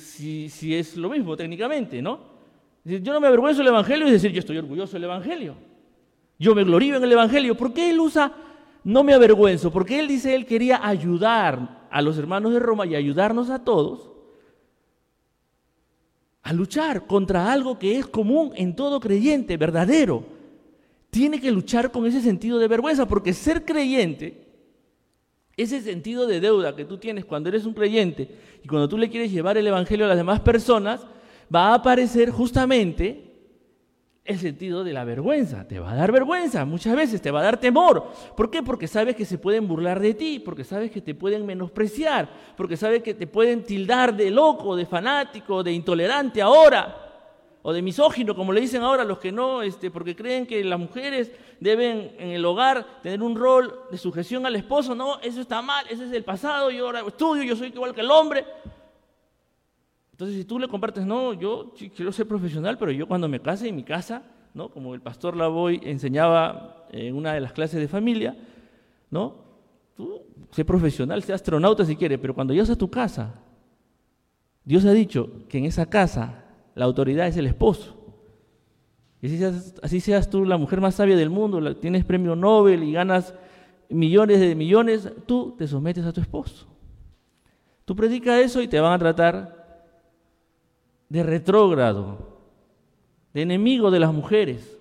si 0.48 0.74
es 0.74 0.96
lo 0.96 1.10
mismo 1.10 1.36
técnicamente, 1.36 2.00
¿no? 2.00 2.38
Yo 2.84 3.12
no 3.12 3.20
me 3.20 3.26
avergüenzo 3.26 3.58
del 3.58 3.68
Evangelio 3.68 4.06
es 4.06 4.12
decir, 4.12 4.30
yo 4.32 4.38
estoy 4.38 4.56
orgulloso 4.56 4.94
del 4.94 5.04
Evangelio. 5.04 5.56
Yo 6.38 6.54
me 6.54 6.64
glorío 6.64 6.96
en 6.96 7.04
el 7.04 7.12
Evangelio. 7.12 7.56
¿Por 7.56 7.74
qué 7.74 7.90
él 7.90 8.00
usa 8.00 8.32
no 8.84 9.02
me 9.02 9.12
avergüenzo? 9.12 9.70
Porque 9.70 9.98
él 9.98 10.06
dice, 10.06 10.34
él 10.34 10.46
quería 10.46 10.86
ayudar 10.86 11.86
a 11.90 12.00
los 12.00 12.16
hermanos 12.16 12.52
de 12.52 12.60
Roma 12.60 12.86
y 12.86 12.94
ayudarnos 12.94 13.50
a 13.50 13.64
todos 13.64 14.07
a 16.48 16.52
luchar 16.54 17.06
contra 17.06 17.52
algo 17.52 17.78
que 17.78 17.98
es 17.98 18.06
común 18.06 18.52
en 18.56 18.74
todo 18.74 19.00
creyente, 19.00 19.58
verdadero. 19.58 20.24
Tiene 21.10 21.42
que 21.42 21.50
luchar 21.50 21.92
con 21.92 22.06
ese 22.06 22.22
sentido 22.22 22.58
de 22.58 22.66
vergüenza, 22.68 23.06
porque 23.06 23.34
ser 23.34 23.66
creyente, 23.66 24.46
ese 25.58 25.82
sentido 25.82 26.26
de 26.26 26.40
deuda 26.40 26.74
que 26.74 26.86
tú 26.86 26.96
tienes 26.96 27.26
cuando 27.26 27.50
eres 27.50 27.66
un 27.66 27.74
creyente 27.74 28.30
y 28.64 28.66
cuando 28.66 28.88
tú 28.88 28.96
le 28.96 29.10
quieres 29.10 29.30
llevar 29.30 29.58
el 29.58 29.66
Evangelio 29.66 30.06
a 30.06 30.08
las 30.08 30.16
demás 30.16 30.40
personas, 30.40 31.06
va 31.54 31.68
a 31.68 31.74
aparecer 31.74 32.30
justamente 32.30 33.27
el 34.28 34.38
sentido 34.38 34.84
de 34.84 34.92
la 34.92 35.04
vergüenza. 35.04 35.66
Te 35.66 35.80
va 35.80 35.92
a 35.92 35.94
dar 35.94 36.12
vergüenza, 36.12 36.66
muchas 36.66 36.94
veces 36.94 37.22
te 37.22 37.30
va 37.30 37.40
a 37.40 37.44
dar 37.44 37.58
temor. 37.58 38.06
¿Por 38.36 38.50
qué? 38.50 38.62
Porque 38.62 38.86
sabes 38.86 39.16
que 39.16 39.24
se 39.24 39.38
pueden 39.38 39.66
burlar 39.66 40.00
de 40.00 40.12
ti, 40.12 40.38
porque 40.38 40.64
sabes 40.64 40.90
que 40.90 41.00
te 41.00 41.14
pueden 41.14 41.46
menospreciar, 41.46 42.28
porque 42.54 42.76
sabes 42.76 43.02
que 43.02 43.14
te 43.14 43.26
pueden 43.26 43.64
tildar 43.64 44.14
de 44.14 44.30
loco, 44.30 44.76
de 44.76 44.84
fanático, 44.84 45.62
de 45.62 45.72
intolerante 45.72 46.42
ahora, 46.42 47.08
o 47.62 47.72
de 47.72 47.80
misógino, 47.80 48.36
como 48.36 48.52
le 48.52 48.60
dicen 48.60 48.82
ahora 48.82 49.02
los 49.02 49.18
que 49.18 49.32
no, 49.32 49.62
este, 49.62 49.90
porque 49.90 50.14
creen 50.14 50.46
que 50.46 50.62
las 50.62 50.78
mujeres 50.78 51.32
deben 51.58 52.12
en 52.18 52.28
el 52.30 52.44
hogar 52.44 53.00
tener 53.02 53.22
un 53.22 53.34
rol 53.34 53.80
de 53.90 53.96
sujeción 53.96 54.44
al 54.44 54.56
esposo. 54.56 54.94
No, 54.94 55.18
eso 55.20 55.40
está 55.40 55.62
mal, 55.62 55.86
ese 55.88 56.04
es 56.04 56.12
el 56.12 56.22
pasado, 56.22 56.70
yo 56.70 56.84
ahora 56.84 57.00
estudio, 57.00 57.44
yo 57.44 57.56
soy 57.56 57.68
igual 57.68 57.94
que 57.94 58.02
el 58.02 58.10
hombre. 58.10 58.44
Entonces, 60.18 60.36
si 60.36 60.44
tú 60.44 60.58
le 60.58 60.66
compartes, 60.66 61.06
no, 61.06 61.32
yo 61.32 61.72
quiero 61.94 62.10
ser 62.10 62.26
profesional, 62.26 62.76
pero 62.76 62.90
yo 62.90 63.06
cuando 63.06 63.28
me 63.28 63.38
case 63.38 63.68
en 63.68 63.76
mi 63.76 63.84
casa, 63.84 64.24
¿no? 64.52 64.68
Como 64.68 64.92
el 64.92 65.00
pastor 65.00 65.36
Lavoy 65.36 65.80
enseñaba 65.84 66.88
en 66.90 67.14
una 67.14 67.34
de 67.34 67.40
las 67.40 67.52
clases 67.52 67.78
de 67.78 67.86
familia, 67.86 68.36
¿no? 69.12 69.36
Tú 69.96 70.22
sé 70.50 70.64
profesional, 70.64 71.22
sé 71.22 71.32
astronauta 71.32 71.84
si 71.84 71.94
quieres, 71.94 72.18
pero 72.18 72.34
cuando 72.34 72.52
llegas 72.52 72.70
a 72.70 72.76
tu 72.76 72.90
casa, 72.90 73.32
Dios 74.64 74.84
ha 74.86 74.90
dicho 74.90 75.30
que 75.48 75.58
en 75.58 75.66
esa 75.66 75.86
casa 75.86 76.46
la 76.74 76.86
autoridad 76.86 77.28
es 77.28 77.36
el 77.36 77.46
esposo. 77.46 77.94
Y 79.22 79.28
así 79.28 79.38
seas, 79.38 79.74
así 79.84 80.00
seas 80.00 80.28
tú 80.28 80.44
la 80.44 80.56
mujer 80.56 80.80
más 80.80 80.96
sabia 80.96 81.14
del 81.14 81.30
mundo, 81.30 81.76
tienes 81.76 82.04
premio 82.04 82.34
Nobel 82.34 82.82
y 82.82 82.90
ganas 82.90 83.36
millones 83.88 84.40
de 84.40 84.56
millones, 84.56 85.12
tú 85.26 85.54
te 85.56 85.68
sometes 85.68 86.04
a 86.04 86.12
tu 86.12 86.20
esposo. 86.20 86.66
Tú 87.84 87.94
predicas 87.94 88.40
eso 88.40 88.60
y 88.60 88.66
te 88.66 88.80
van 88.80 88.94
a 88.94 88.98
tratar 88.98 89.57
de 91.08 91.22
retrógrado, 91.22 92.18
de 93.32 93.42
enemigo 93.42 93.90
de 93.90 94.00
las 94.00 94.12
mujeres. 94.12 94.76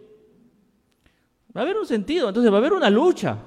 Va 1.56 1.62
a 1.62 1.64
haber 1.64 1.78
un 1.78 1.86
sentido, 1.86 2.28
entonces 2.28 2.52
va 2.52 2.58
a 2.58 2.60
haber 2.60 2.74
una 2.74 2.90
lucha. 2.90 3.38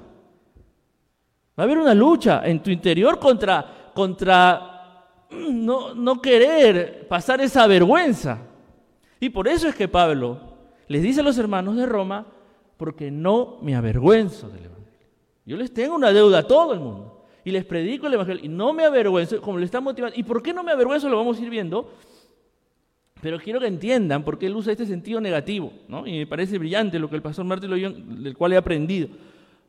Va 1.59 1.63
a 1.63 1.67
haber 1.67 1.79
una 1.79 1.95
lucha 1.95 2.43
en 2.45 2.63
tu 2.63 2.71
interior 2.71 3.19
contra, 3.19 3.93
contra 3.95 5.07
no, 5.31 5.95
no 5.95 6.21
querer 6.21 7.07
pasar 7.07 7.41
esa 7.41 7.67
vergüenza. 7.67 8.39
Y 9.21 9.29
por 9.29 9.47
eso 9.47 9.69
es 9.69 9.75
que 9.75 9.89
Pablo 9.89 10.41
les 10.89 11.03
dice 11.03 11.21
a 11.21 11.25
los 11.25 11.39
hermanos 11.39 11.77
de 11.77 11.87
Roma, 11.87 12.27
porque 12.77 13.11
no 13.11 13.59
me 13.61 13.77
avergüenzo 13.77 14.49
del 14.49 14.65
Evangelio. 14.65 15.09
Yo 15.45 15.57
les 15.57 15.73
tengo 15.73 15.95
una 15.95 16.13
deuda 16.13 16.39
a 16.39 16.47
todo 16.47 16.73
el 16.73 16.81
mundo. 16.81 17.27
Y 17.45 17.51
les 17.51 17.65
predico 17.65 18.07
el 18.07 18.15
Evangelio 18.15 18.45
y 18.45 18.49
no 18.49 18.73
me 18.73 18.85
avergüenzo, 18.85 19.41
como 19.41 19.59
le 19.59 19.67
está 19.67 19.81
motivando. 19.81 20.19
¿Y 20.19 20.23
por 20.23 20.43
qué 20.43 20.53
no 20.53 20.63
me 20.63 20.73
avergüenzo? 20.73 21.09
Lo 21.09 21.17
vamos 21.17 21.39
a 21.39 21.43
ir 21.43 21.51
viendo 21.51 21.91
Pero 23.21 23.39
quiero 23.39 23.61
que 23.61 23.67
entiendan 23.67 24.25
por 24.25 24.39
qué 24.39 24.47
él 24.47 24.57
usa 24.57 24.73
este 24.73 24.87
sentido 24.87 25.21
negativo, 25.21 25.73
¿no? 25.89 26.07
Y 26.07 26.19
me 26.19 26.27
parece 26.27 26.59
brillante 26.59 26.99
lo 26.99 27.11
que 27.11 27.17
el 27.17 27.23
pastor 27.23 27.45
Martín 27.45 27.71
Loyón, 27.71 28.23
del 28.23 28.37
cual 28.37 28.53
he 28.53 28.57
aprendido, 28.57 29.09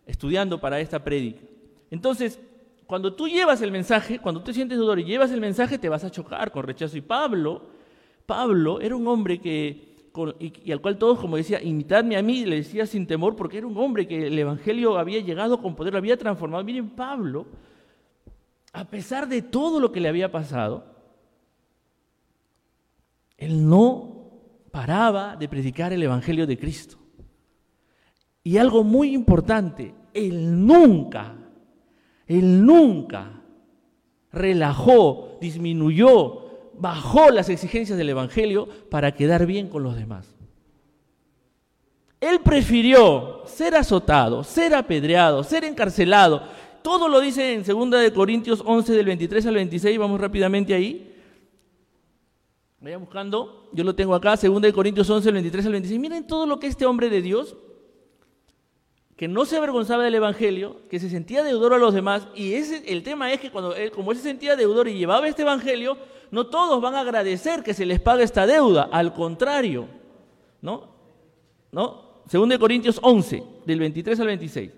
estudiando 0.06 0.60
para 0.60 0.80
esta 0.80 1.04
prédica. 1.04 1.42
Entonces, 1.90 2.40
cuando 2.88 3.14
tú 3.14 3.28
llevas 3.28 3.62
el 3.62 3.72
mensaje, 3.72 4.20
cuando 4.20 4.42
tú 4.42 4.54
sientes 4.54 4.78
dolor 4.78 5.00
y 5.00 5.04
llevas 5.04 5.32
el 5.32 5.42
mensaje, 5.42 5.78
te 5.78 5.90
vas 5.90 6.04
a 6.04 6.12
chocar 6.12 6.52
con 6.52 6.64
rechazo. 6.64 6.98
Y 6.98 7.02
Pablo, 7.02 7.62
Pablo 8.26 8.80
era 8.80 8.96
un 8.96 9.08
hombre 9.08 9.40
que, 9.40 9.92
y, 10.40 10.72
al 10.72 10.82
cual 10.82 10.98
todos, 10.98 11.20
como 11.20 11.38
decía, 11.38 11.62
imitadme 11.62 12.18
a 12.18 12.22
mí, 12.22 12.46
le 12.46 12.58
decía 12.58 12.86
sin 12.86 13.08
temor, 13.08 13.36
porque 13.36 13.58
era 13.58 13.68
un 13.68 13.78
hombre 13.78 14.08
que 14.08 14.28
el 14.28 14.38
Evangelio 14.38 14.98
había 14.98 15.20
llegado 15.20 15.62
con 15.62 15.76
poder, 15.76 15.94
lo 15.94 16.00
había 16.00 16.18
transformado. 16.18 16.64
Miren, 16.64 16.90
Pablo, 16.90 17.48
a 18.74 18.86
pesar 18.86 19.28
de 19.28 19.42
todo 19.42 19.80
lo 19.80 19.92
que 19.92 20.00
le 20.00 20.10
había 20.10 20.32
pasado, 20.32 20.91
él 23.42 23.68
no 23.68 24.30
paraba 24.70 25.36
de 25.36 25.50
predicar 25.50 25.92
el 25.92 26.04
Evangelio 26.04 26.46
de 26.46 26.60
Cristo. 26.60 26.98
Y 28.44 28.58
algo 28.58 28.84
muy 28.84 29.16
importante, 29.16 29.96
él 30.14 30.66
nunca, 30.66 31.34
él 32.28 32.64
nunca 32.64 33.42
relajó, 34.32 35.40
disminuyó, 35.42 36.72
bajó 36.78 37.32
las 37.32 37.50
exigencias 37.50 37.98
del 37.98 38.10
Evangelio 38.10 38.68
para 38.92 39.16
quedar 39.16 39.48
bien 39.48 39.70
con 39.70 39.82
los 39.82 39.96
demás. 39.96 40.36
Él 42.20 42.42
prefirió 42.42 43.42
ser 43.48 43.74
azotado, 43.74 44.44
ser 44.44 44.76
apedreado, 44.76 45.44
ser 45.44 45.64
encarcelado. 45.64 46.44
Todo 46.84 47.08
lo 47.08 47.20
dice 47.20 47.56
en 47.56 47.64
2 47.64 48.12
Corintios 48.12 48.62
11 48.64 48.94
del 48.94 49.06
23 49.08 49.48
al 49.48 49.56
26, 49.56 49.98
vamos 49.98 50.22
rápidamente 50.22 50.76
ahí. 50.76 51.11
Vayan 52.82 53.02
buscando, 53.02 53.70
yo 53.72 53.84
lo 53.84 53.94
tengo 53.94 54.16
acá, 54.16 54.36
2 54.36 54.74
Corintios 54.74 55.08
11, 55.08 55.32
23 55.32 55.66
al 55.68 55.72
26. 55.74 56.00
Miren 56.00 56.26
todo 56.26 56.48
lo 56.48 56.60
que 56.60 56.66
este 56.66 56.88
hombre 56.88 57.12
de 57.12 57.22
Dios, 57.22 57.56
que 59.16 59.28
no 59.28 59.46
se 59.46 59.56
avergonzaba 59.56 60.04
del 60.04 60.16
Evangelio, 60.16 60.78
que 60.90 61.00
se 61.00 61.08
sentía 61.08 61.44
deudor 61.44 61.76
a 61.76 61.78
los 61.78 61.94
demás, 61.94 62.28
y 62.36 62.56
el 62.56 63.04
tema 63.04 63.32
es 63.32 63.40
que 63.40 63.52
cuando 63.52 63.76
él, 63.76 63.92
como 63.92 64.12
él 64.12 64.18
se 64.18 64.24
sentía 64.24 64.56
deudor 64.56 64.88
y 64.88 64.98
llevaba 64.98 65.28
este 65.28 65.44
Evangelio, 65.44 65.96
no 66.32 66.48
todos 66.48 66.82
van 66.82 66.96
a 66.96 67.02
agradecer 67.02 67.62
que 67.62 67.76
se 67.76 67.86
les 67.86 68.00
pague 68.00 68.24
esta 68.24 68.48
deuda, 68.48 68.90
al 68.92 69.14
contrario, 69.14 69.86
¿no? 70.60 70.90
¿No? 71.72 72.24
2 72.32 72.58
Corintios 72.58 72.98
11, 73.04 73.44
del 73.64 73.80
23 73.80 74.20
al 74.20 74.28
26. 74.28 74.72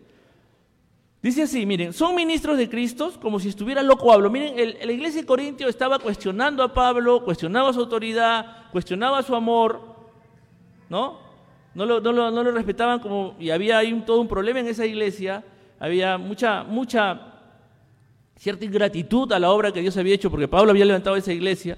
Dice 1.23 1.43
así, 1.43 1.65
miren, 1.65 1.93
son 1.93 2.15
ministros 2.15 2.57
de 2.57 2.67
Cristo 2.67 3.13
como 3.21 3.39
si 3.39 3.47
estuviera 3.47 3.81
loco 3.81 4.07
Pablo. 4.07 4.29
Miren, 4.29 4.55
la 4.57 4.91
iglesia 4.91 5.21
de 5.21 5.25
Corintio 5.25 5.69
estaba 5.69 5.97
cuestionando 5.97 6.61
a 6.61 6.73
Pablo, 6.73 7.23
cuestionaba 7.23 7.71
su 7.71 7.79
autoridad, 7.79 8.69
cuestionaba 8.73 9.23
su 9.23 9.33
amor, 9.33 9.79
¿no? 10.89 11.19
No 11.75 11.85
lo, 11.85 12.01
no 12.01 12.43
respetaban 12.51 12.99
como, 12.99 13.37
y 13.39 13.51
había 13.51 13.77
ahí 13.77 14.03
todo 14.05 14.19
un 14.19 14.27
problema 14.27 14.59
en 14.59 14.67
esa 14.67 14.85
iglesia, 14.85 15.45
había 15.79 16.17
mucha, 16.17 16.65
mucha, 16.65 17.21
cierta 18.35 18.65
ingratitud 18.65 19.31
a 19.31 19.39
la 19.39 19.49
obra 19.49 19.71
que 19.71 19.79
Dios 19.79 19.95
había 19.95 20.15
hecho, 20.15 20.29
porque 20.29 20.49
Pablo 20.49 20.71
había 20.71 20.83
levantado 20.83 21.15
esa 21.15 21.31
iglesia. 21.31 21.77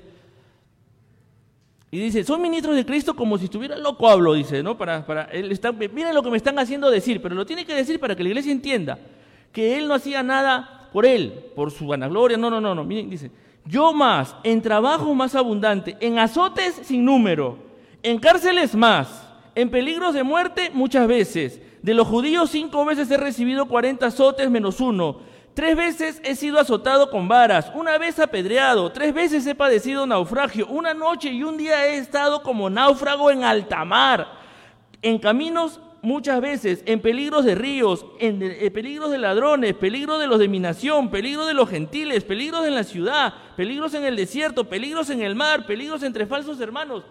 Y 1.91 1.99
dice, 1.99 2.23
son 2.23 2.41
ministros 2.41 2.75
de 2.75 2.83
Cristo 2.83 3.15
como 3.15 3.37
si 3.37 3.45
estuviera 3.45 3.77
loco 3.77 3.99
Pablo, 4.05 4.33
dice, 4.33 4.63
¿no? 4.63 4.75
Para, 4.75 5.05
para, 5.05 5.25
él 5.25 5.51
está, 5.51 5.71
miren 5.71 6.15
lo 6.15 6.23
que 6.23 6.31
me 6.31 6.37
están 6.37 6.57
haciendo 6.57 6.89
decir, 6.89 7.21
pero 7.21 7.35
lo 7.35 7.45
tiene 7.45 7.63
que 7.63 7.75
decir 7.75 7.99
para 7.99 8.15
que 8.15 8.23
la 8.23 8.29
iglesia 8.29 8.51
entienda 8.51 8.97
que 9.55 9.77
él 9.77 9.88
no 9.88 9.93
hacía 9.93 10.21
nada 10.21 10.89
por 10.91 11.05
él, 11.05 11.45
por 11.55 11.71
su 11.71 11.88
vanagloria. 11.88 12.35
No, 12.35 12.50
no, 12.50 12.59
no, 12.59 12.75
no. 12.75 12.83
Miren, 12.83 13.09
dice, 13.09 13.31
yo 13.63 13.93
más, 13.93 14.35
en 14.43 14.62
trabajo 14.62 15.15
más 15.15 15.33
abundante, 15.33 15.95
en 16.01 16.19
azotes 16.19 16.81
sin 16.83 17.05
número, 17.05 17.57
en 18.03 18.19
cárceles 18.19 18.75
más, 18.75 19.25
en 19.55 19.69
peligros 19.69 20.13
de 20.13 20.24
muerte 20.24 20.71
muchas 20.74 21.07
veces. 21.07 21.62
De 21.81 21.93
los 21.93 22.05
judíos 22.05 22.50
cinco 22.50 22.83
veces 22.83 23.09
he 23.09 23.15
recibido 23.15 23.67
cuarenta 23.67 24.07
azotes 24.07 24.51
menos 24.51 24.81
uno. 24.81 25.19
Tres 25.53 25.77
veces 25.77 26.21
he 26.25 26.35
sido 26.35 26.59
azotado 26.59 27.09
con 27.09 27.29
varas, 27.29 27.71
una 27.75 27.97
vez 27.97 28.19
apedreado, 28.19 28.91
tres 28.91 29.13
veces 29.13 29.47
he 29.47 29.55
padecido 29.55 30.05
naufragio, 30.05 30.67
una 30.67 30.93
noche 30.93 31.29
y 31.29 31.43
un 31.43 31.55
día 31.55 31.88
he 31.88 31.95
estado 31.95 32.43
como 32.43 32.69
náufrago 32.69 33.31
en 33.31 33.45
alta 33.45 33.85
mar, 33.85 34.27
en 35.01 35.17
caminos 35.17 35.79
muchas 36.05 36.39
veces 36.39 36.83
en 36.85 37.01
peligros 37.01 37.43
de 37.43 37.55
ríos, 37.55 38.05
en, 38.19 38.39
peligros 38.71 39.12
de 39.12 39.17
ladrones, 39.17 39.74
peligros 39.74 40.19
de 40.19 40.27
los 40.27 40.39
de 40.39 40.47
mi 40.47 40.59
nación, 40.59 41.09
peligros 41.09 41.47
de 41.47 41.53
los 41.53 41.69
gentiles, 41.69 42.24
peligros 42.24 42.65
en 42.65 42.75
la 42.75 42.83
ciudad, 42.83 43.33
peligros 43.57 43.93
en 43.93 44.05
el 44.05 44.15
desierto, 44.15 44.69
peligros 44.69 45.09
en 45.09 45.21
el 45.21 45.35
mar, 45.35 45.65
peligros 45.65 46.03
entre 46.03 46.25
falsos 46.25 46.62
hermanos. 46.62 47.03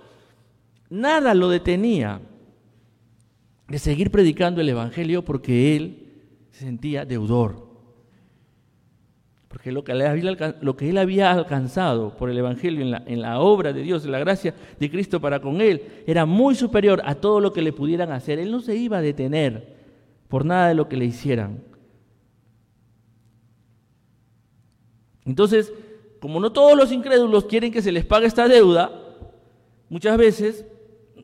Nada 0.89 1.35
lo 1.35 1.49
detenía 1.49 2.21
de 3.69 3.79
seguir 3.79 4.11
predicando 4.11 4.61
el 4.61 4.69
Evangelio 4.69 5.25
porque 5.25 5.77
él 5.77 6.13
se 6.53 6.65
sentía 6.65 7.05
deudor. 7.05 7.74
Porque 9.55 9.71
lo 9.71 9.85
que, 9.85 9.93
él 10.91 10.99
había 10.99 11.31
alcanzado 11.31 12.17
por 12.17 12.29
el 12.29 12.37
Evangelio 12.37 12.99
en 13.07 13.21
la, 13.23 13.39
obra 13.39 13.73
de 13.73 13.83
Dios, 13.83 14.05
en 14.05 14.11
la 14.11 14.19
gracia 14.19 14.53
de 14.81 14.91
Cristo 14.91 15.21
para 15.21 15.41
con 15.41 15.61
él, 15.61 16.03
era 16.09 16.27
muy 16.27 16.57
superior 16.57 17.01
a 17.05 17.15
todo 17.15 17.39
lo 17.39 17.53
que 17.53 17.63
le 17.63 17.73
pudieran 17.73 18.11
hacer. 18.11 18.41
Él 18.41 18.51
no 18.51 18.61
se 18.61 18.75
iba 18.75 18.99
a 18.99 19.01
detener 19.01 19.77
por 20.27 20.45
nada 20.45 20.67
de 20.67 20.75
lo 20.75 20.89
que 20.89 20.97
le 20.97 21.05
hicieran. 21.05 21.63
Entonces, 25.25 25.73
como 26.19 26.41
no 26.41 26.51
todos 26.51 26.77
los 26.77 26.91
incrédulos 26.91 27.45
quieren 27.45 27.71
que 27.71 27.81
se 27.81 27.93
les 27.93 28.05
pague 28.05 28.27
esta 28.27 28.49
deuda, 28.49 28.91
muchas 29.89 30.19
veces 30.19 30.67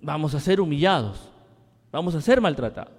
vamos 0.03 0.37
a 0.37 0.41
ser 0.41 0.61
humillados, 0.61 1.33
vamos 1.91 2.15
a 2.15 2.21
ser 2.21 2.41
maltratados. 2.41 2.95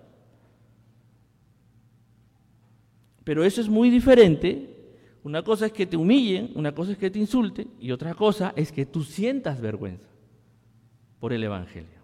Pero 3.23 3.45
eso 3.45 3.61
es 3.61 3.69
muy 3.69 3.89
diferente 3.89 4.70
una 5.23 5.43
cosa 5.43 5.67
es 5.67 5.71
que 5.71 5.85
te 5.85 5.97
humillen, 5.97 6.51
una 6.55 6.73
cosa 6.73 6.93
es 6.93 6.97
que 6.97 7.11
te 7.11 7.19
insulten 7.19 7.69
y 7.79 7.91
otra 7.91 8.13
cosa 8.13 8.53
es 8.55 8.71
que 8.71 8.85
tú 8.85 9.03
sientas 9.03 9.61
vergüenza 9.61 10.07
por 11.19 11.33
el 11.33 11.43
Evangelio. 11.43 12.01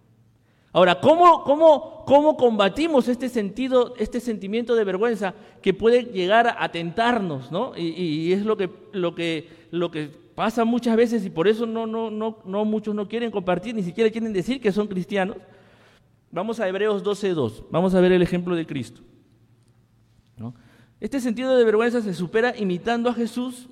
Ahora, 0.72 1.00
¿cómo, 1.00 1.44
cómo, 1.44 2.04
cómo 2.06 2.38
combatimos 2.38 3.08
este 3.08 3.30
sentido, 3.30 3.96
este 3.98 4.20
sentimiento 4.20 4.76
de 4.76 4.84
vergüenza 4.84 5.34
que 5.62 5.74
puede 5.74 6.04
llegar 6.04 6.56
a 6.60 6.70
tentarnos, 6.70 7.52
¿no? 7.52 7.72
Y, 7.76 8.32
es 8.32 8.46
lo 8.46 8.58
que, 8.58 8.70
lo, 8.92 9.16
que, 9.16 9.48
lo 9.72 9.90
que 9.90 10.12
pasa 10.36 10.66
muchas 10.66 10.96
veces 10.96 11.26
y 11.26 11.32
por 11.32 11.48
eso 11.48 11.66
no, 11.66 11.88
no, 11.88 12.12
no, 12.12 12.38
no 12.46 12.66
muchos 12.66 12.94
no 12.94 13.08
quieren 13.08 13.32
compartir, 13.32 13.74
ni 13.74 13.82
siquiera 13.82 14.12
quieren 14.12 14.34
decir 14.34 14.62
que 14.62 14.72
son 14.72 14.88
cristianos. 14.88 15.38
Vamos 16.30 16.60
a 16.60 16.68
Hebreos 16.68 17.04
12.2, 17.04 17.64
vamos 17.72 17.96
a 17.96 18.02
ver 18.02 18.12
el 18.12 18.22
ejemplo 18.22 18.56
de 18.56 18.68
Cristo. 18.68 19.02
Este 21.00 21.20
sentido 21.20 21.56
de 21.56 21.64
vergüenza 21.64 22.02
se 22.02 22.14
supera 22.14 22.56
imitando 22.58 23.10
a 23.10 23.14
Jesús. 23.14 23.68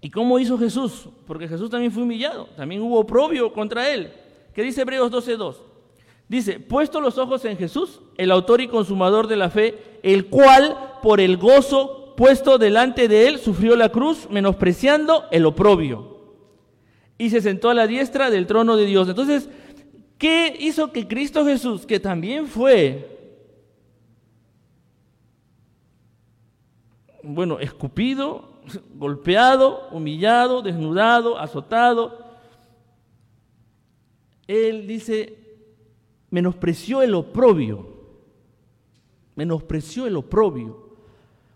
¿Y 0.00 0.10
cómo 0.10 0.38
hizo 0.38 0.58
Jesús? 0.58 1.08
Porque 1.26 1.48
Jesús 1.48 1.70
también 1.70 1.92
fue 1.92 2.02
humillado, 2.02 2.48
también 2.56 2.82
hubo 2.82 2.98
oprobio 2.98 3.52
contra 3.52 3.88
él. 3.90 4.12
¿Qué 4.52 4.62
dice 4.62 4.82
Hebreos 4.82 5.10
12.2? 5.10 5.56
Dice, 6.28 6.60
puesto 6.60 7.00
los 7.00 7.18
ojos 7.18 7.44
en 7.44 7.56
Jesús, 7.56 8.00
el 8.16 8.30
autor 8.30 8.60
y 8.60 8.68
consumador 8.68 9.28
de 9.28 9.36
la 9.36 9.50
fe, 9.50 9.78
el 10.02 10.26
cual 10.26 10.98
por 11.02 11.20
el 11.20 11.36
gozo 11.36 12.14
puesto 12.16 12.58
delante 12.58 13.08
de 13.08 13.28
él 13.28 13.38
sufrió 13.38 13.76
la 13.76 13.90
cruz, 13.90 14.28
menospreciando 14.30 15.24
el 15.30 15.46
oprobio. 15.46 16.20
Y 17.16 17.30
se 17.30 17.40
sentó 17.40 17.70
a 17.70 17.74
la 17.74 17.86
diestra 17.86 18.30
del 18.30 18.46
trono 18.46 18.76
de 18.76 18.86
Dios. 18.86 19.08
Entonces, 19.08 19.48
¿qué 20.18 20.56
hizo 20.58 20.92
que 20.92 21.06
Cristo 21.06 21.44
Jesús, 21.44 21.86
que 21.86 22.00
también 22.00 22.46
fue 22.46 23.11
bueno, 27.22 27.58
escupido, 27.60 28.60
golpeado, 28.94 29.88
humillado, 29.90 30.62
desnudado, 30.62 31.38
azotado. 31.38 32.18
Él 34.46 34.86
dice, 34.86 35.38
menospreció 36.30 37.02
el 37.02 37.14
oprobio, 37.14 37.86
menospreció 39.34 40.06
el 40.06 40.16
oprobio. 40.16 40.82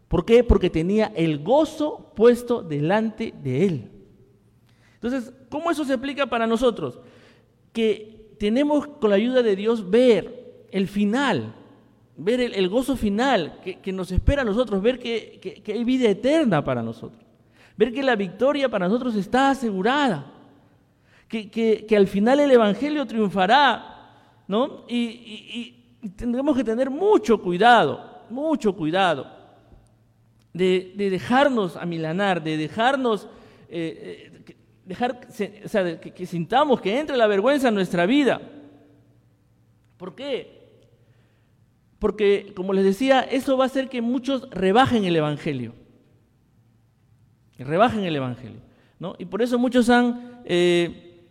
¿Por 0.09 0.25
qué? 0.25 0.45
Porque 0.45 0.71
tenía 0.71 1.13
el 1.17 1.43
gozo 1.43 2.13
puesto 2.15 2.63
delante 2.63 3.35
de 3.43 3.67
él. 3.67 3.91
Entonces, 4.95 5.33
¿cómo 5.51 5.71
eso 5.71 5.85
se 5.85 5.95
aplica 5.95 6.27
para 6.27 6.47
nosotros? 6.47 7.01
Que 7.73 8.37
tenemos 8.39 8.87
con 8.87 9.11
la 9.11 9.17
ayuda 9.17 9.43
de 9.43 9.57
Dios 9.57 9.91
ver 9.91 10.67
el 10.71 10.89
final, 10.89 11.55
ver 12.17 12.41
el, 12.41 12.69
gozo 12.69 12.97
final 12.97 13.61
que, 13.63 13.93
nos 13.93 14.11
espera 14.11 14.43
a 14.43 14.45
nosotros, 14.45 14.81
ver 14.83 14.99
que, 14.99 15.63
hay 15.67 15.85
vida 15.85 16.09
eterna 16.09 16.65
para 16.65 16.83
nosotros, 16.83 17.23
ver 17.77 17.93
que 17.93 18.03
la 18.03 18.17
victoria 18.17 18.69
para 18.69 18.89
nosotros 18.89 19.15
está 19.17 19.51
asegurada, 19.51 20.33
que, 21.29 21.87
al 21.97 22.07
final 22.07 22.41
el 22.41 22.51
Evangelio 22.51 23.07
triunfará, 23.07 24.43
¿no? 24.49 24.85
Y, 24.89 25.75
tendremos 26.17 26.57
que 26.57 26.65
tener 26.65 26.89
mucho 26.89 27.41
cuidado, 27.43 28.23
mucho 28.31 28.75
cuidado 28.75 29.27
de, 30.53 30.93
dejarnos 30.97 31.77
amilanar, 31.77 32.43
de 32.43 32.57
dejarnos... 32.57 33.29
Eh, 33.69 34.31
eh, 34.49 34.57
dejar, 34.85 35.19
o 35.65 35.69
sea, 35.69 36.01
que, 36.01 36.13
que 36.13 36.27
sintamos 36.27 36.81
que 36.81 36.97
entre 36.97 37.17
la 37.17 37.27
vergüenza 37.27 37.69
en 37.69 37.75
nuestra 37.75 38.07
vida. 38.07 38.41
¿Por 39.97 40.15
qué? 40.15 40.56
Porque, 42.07 42.53
como 42.55 42.73
les 42.73 42.85
decía, 42.85 43.23
eso 43.23 43.57
va 43.57 43.65
a 43.65 43.67
hacer 43.67 43.89
que 43.89 44.01
muchos 44.01 44.49
rebajen 44.51 45.05
el 45.07 45.17
Evangelio. 45.17 45.73
Rebajen 47.59 48.05
el 48.05 48.15
Evangelio. 48.15 48.61
¿no? 49.01 49.17
Y 49.19 49.25
por 49.25 49.43
eso 49.43 49.59
muchos 49.59 49.91
han 49.91 50.41
eh, 50.45 51.25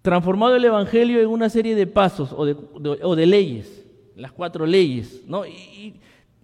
transformado 0.00 0.54
el 0.54 0.64
Evangelio 0.64 1.20
en 1.20 1.26
una 1.26 1.48
serie 1.48 1.74
de 1.74 1.88
pasos 1.88 2.32
o 2.32 2.44
de, 3.16 3.26
leyes, 3.26 3.84
las 4.14 4.30
cuatro 4.30 4.64
leyes. 4.64 5.24
¿no? 5.26 5.44
Y, 5.44 5.96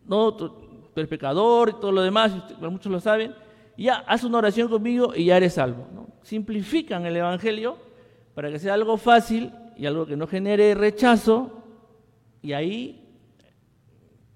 no, 0.04 0.34
tú, 0.34 0.52
eres 0.96 1.08
pecador 1.08 1.68
y 1.68 1.80
todo 1.80 1.92
lo 1.92 2.02
demás, 2.02 2.32
muchos 2.62 2.90
lo 2.90 2.98
saben. 2.98 3.32
Ya, 3.76 3.98
haz 4.08 4.24
una 4.24 4.38
oración 4.38 4.68
conmigo 4.68 5.12
y 5.14 5.26
ya 5.26 5.36
eres 5.36 5.54
salvo. 5.54 5.86
Simplifican 6.24 7.06
el 7.06 7.16
Evangelio 7.16 7.76
para 8.34 8.50
que 8.50 8.58
sea 8.58 8.74
algo 8.74 8.96
fácil 8.96 9.52
y 9.76 9.86
algo 9.86 10.04
que 10.04 10.16
no 10.16 10.26
genere 10.26 10.74
rechazo 10.74 11.61
y 12.42 12.52
ahí, 12.52 13.08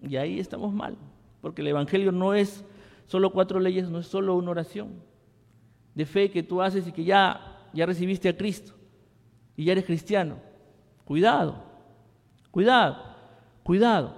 y 0.00 0.16
ahí 0.16 0.38
estamos 0.38 0.72
mal, 0.72 0.96
porque 1.40 1.62
el 1.62 1.68
Evangelio 1.68 2.12
no 2.12 2.34
es 2.34 2.64
solo 3.06 3.32
cuatro 3.32 3.60
leyes, 3.60 3.90
no 3.90 3.98
es 3.98 4.06
solo 4.06 4.36
una 4.36 4.52
oración 4.52 5.02
de 5.94 6.06
fe 6.06 6.30
que 6.30 6.42
tú 6.42 6.62
haces 6.62 6.86
y 6.86 6.92
que 6.92 7.04
ya, 7.04 7.68
ya 7.72 7.86
recibiste 7.86 8.28
a 8.28 8.36
Cristo 8.36 8.75
y 9.56 9.64
ya 9.64 9.72
eres 9.72 9.84
cristiano. 9.84 10.36
Cuidado, 11.04 11.62
cuidado, 12.50 13.02
cuidado. 13.62 14.14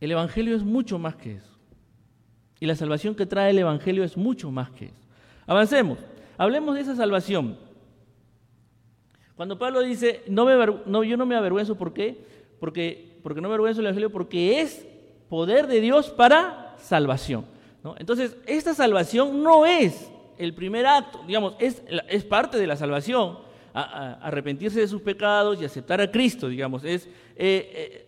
El 0.00 0.10
Evangelio 0.10 0.56
es 0.56 0.64
mucho 0.64 0.98
más 0.98 1.14
que 1.16 1.36
eso. 1.36 1.52
Y 2.58 2.66
la 2.66 2.74
salvación 2.74 3.14
que 3.14 3.26
trae 3.26 3.50
el 3.50 3.58
Evangelio 3.58 4.04
es 4.04 4.16
mucho 4.16 4.50
más 4.50 4.70
que 4.70 4.86
eso. 4.86 5.08
Avancemos, 5.46 5.98
hablemos 6.36 6.74
de 6.74 6.80
esa 6.80 6.96
salvación. 6.96 7.58
Cuando 9.42 9.58
Pablo 9.58 9.80
dice, 9.80 10.22
no 10.28 10.44
me, 10.44 10.54
yo 11.08 11.16
no 11.16 11.26
me 11.26 11.34
avergüenzo, 11.34 11.74
¿por 11.74 11.92
qué? 11.92 12.16
Porque, 12.60 13.18
porque 13.24 13.40
no 13.40 13.48
me 13.48 13.54
avergüenzo 13.54 13.78
del 13.78 13.86
Evangelio, 13.86 14.12
porque 14.12 14.60
es 14.60 14.86
poder 15.28 15.66
de 15.66 15.80
Dios 15.80 16.10
para 16.10 16.76
salvación. 16.78 17.44
Entonces, 17.98 18.36
esta 18.46 18.72
salvación 18.72 19.42
no 19.42 19.66
es 19.66 20.08
el 20.38 20.54
primer 20.54 20.86
acto, 20.86 21.24
digamos, 21.26 21.56
es, 21.58 21.82
es 22.08 22.22
parte 22.22 22.56
de 22.56 22.68
la 22.68 22.76
salvación, 22.76 23.38
arrepentirse 23.74 24.78
de 24.78 24.86
sus 24.86 25.02
pecados 25.02 25.60
y 25.60 25.64
aceptar 25.64 26.00
a 26.00 26.08
Cristo, 26.08 26.46
digamos, 26.46 26.84
es, 26.84 27.08
eh, 27.34 28.06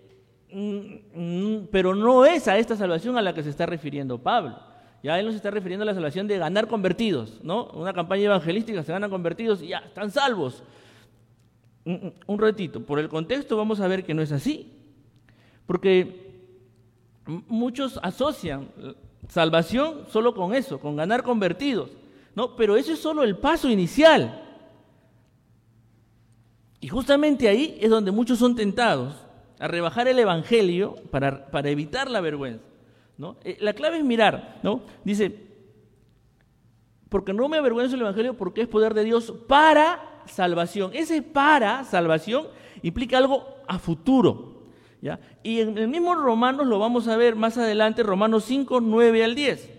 eh, 0.52 0.52
mm, 0.52 1.56
mm, 1.56 1.68
pero 1.72 1.96
no 1.96 2.24
es 2.24 2.46
a 2.46 2.58
esta 2.58 2.76
salvación 2.76 3.18
a 3.18 3.22
la 3.22 3.34
que 3.34 3.42
se 3.42 3.50
está 3.50 3.66
refiriendo 3.66 4.18
Pablo. 4.18 4.56
Ya 5.02 5.18
él 5.18 5.26
no 5.26 5.32
se 5.32 5.38
está 5.38 5.50
refiriendo 5.50 5.82
a 5.82 5.86
la 5.86 5.94
salvación 5.94 6.28
de 6.28 6.38
ganar 6.38 6.68
convertidos, 6.68 7.40
¿no? 7.42 7.64
Una 7.74 7.92
campaña 7.92 8.26
evangelística 8.26 8.84
se 8.84 8.92
ganan 8.92 9.10
convertidos 9.10 9.60
y 9.62 9.66
ya 9.66 9.78
están 9.78 10.12
salvos 10.12 10.62
un 11.84 12.38
ratito, 12.38 12.84
por 12.84 12.98
el 12.98 13.08
contexto 13.08 13.56
vamos 13.56 13.80
a 13.80 13.88
ver 13.88 14.04
que 14.04 14.14
no 14.14 14.22
es 14.22 14.32
así. 14.32 14.72
Porque 15.66 16.24
muchos 17.26 17.98
asocian 18.02 18.68
salvación 19.28 20.06
solo 20.08 20.34
con 20.34 20.54
eso, 20.54 20.78
con 20.80 20.96
ganar 20.96 21.22
convertidos. 21.22 21.90
No, 22.34 22.56
pero 22.56 22.76
eso 22.76 22.92
es 22.92 22.98
solo 22.98 23.22
el 23.22 23.36
paso 23.36 23.68
inicial. 23.68 24.42
Y 26.80 26.88
justamente 26.88 27.48
ahí 27.48 27.78
es 27.80 27.90
donde 27.90 28.10
muchos 28.10 28.38
son 28.38 28.56
tentados 28.56 29.14
a 29.58 29.68
rebajar 29.68 30.08
el 30.08 30.18
evangelio 30.18 30.96
para, 31.10 31.50
para 31.50 31.70
evitar 31.70 32.10
la 32.10 32.20
vergüenza. 32.20 32.64
¿no? 33.16 33.36
Eh, 33.44 33.56
la 33.60 33.72
clave 33.72 33.98
es 33.98 34.04
mirar, 34.04 34.58
¿no? 34.62 34.82
Dice, 35.04 35.34
porque 37.08 37.32
no 37.32 37.48
me 37.48 37.58
avergüenzo 37.58 37.94
el 37.94 38.02
evangelio 38.02 38.34
porque 38.34 38.62
es 38.62 38.68
poder 38.68 38.92
de 38.92 39.04
Dios 39.04 39.32
para 39.46 40.13
salvación. 40.26 40.90
Ese 40.94 41.22
para 41.22 41.84
salvación 41.84 42.46
implica 42.82 43.18
algo 43.18 43.46
a 43.66 43.78
futuro. 43.78 44.62
¿ya? 45.00 45.20
Y 45.42 45.60
en 45.60 45.76
el 45.78 45.88
mismo 45.88 46.14
Romanos 46.14 46.66
lo 46.66 46.78
vamos 46.78 47.08
a 47.08 47.16
ver 47.16 47.36
más 47.36 47.58
adelante, 47.58 48.02
Romanos 48.02 48.44
5, 48.44 48.80
9 48.80 49.24
al 49.24 49.34
10. 49.34 49.70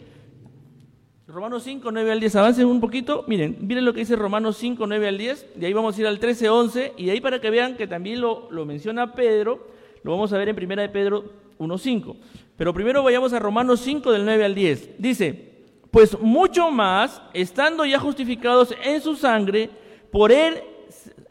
Romanos 1.28 1.64
5, 1.64 1.92
9 1.92 2.12
al 2.12 2.20
10. 2.20 2.36
Avancen 2.36 2.68
un 2.68 2.80
poquito. 2.80 3.26
Miren, 3.28 3.58
miren 3.60 3.84
lo 3.84 3.94
que 3.94 4.02
dice 4.02 4.16
Romanos 4.16 4.58
5, 4.58 4.86
9 4.88 5.08
al 5.08 5.18
10. 5.18 5.48
De 5.56 5.66
ahí 5.66 5.74
vamos 5.74 5.98
a 5.98 6.02
ir 6.02 6.08
al 6.08 6.20
13, 6.20 6.50
11. 6.50 6.94
Y 6.98 7.06
de 7.08 7.12
ahí 7.12 7.22
para 7.22 7.42
que 7.42 7.50
vean 7.50 7.76
que 7.76 7.88
también 7.88 8.22
lo, 8.22 8.48
lo 8.52 8.66
menciona 8.66 9.14
Pedro, 9.14 9.68
lo 10.04 10.12
vamos 10.12 10.32
a 10.32 10.38
ver 10.38 10.50
en 10.50 10.56
primera 10.56 10.84
de 10.84 10.90
Pedro 10.90 11.26
1, 11.58 11.78
5. 11.78 12.16
Pero 12.56 12.74
primero 12.74 13.04
vayamos 13.04 13.34
a 13.34 13.40
Romanos 13.40 13.82
5 13.82 14.12
del 14.12 14.24
9 14.24 14.46
al 14.46 14.56
10. 14.56 14.90
Dice, 15.00 15.56
pues 15.92 16.20
mucho 16.20 16.72
más, 16.72 17.22
estando 17.34 17.86
ya 17.86 18.00
justificados 18.00 18.76
en 18.84 19.02
su 19.02 19.16
sangre, 19.16 19.70
por 20.16 20.32
él, 20.32 20.64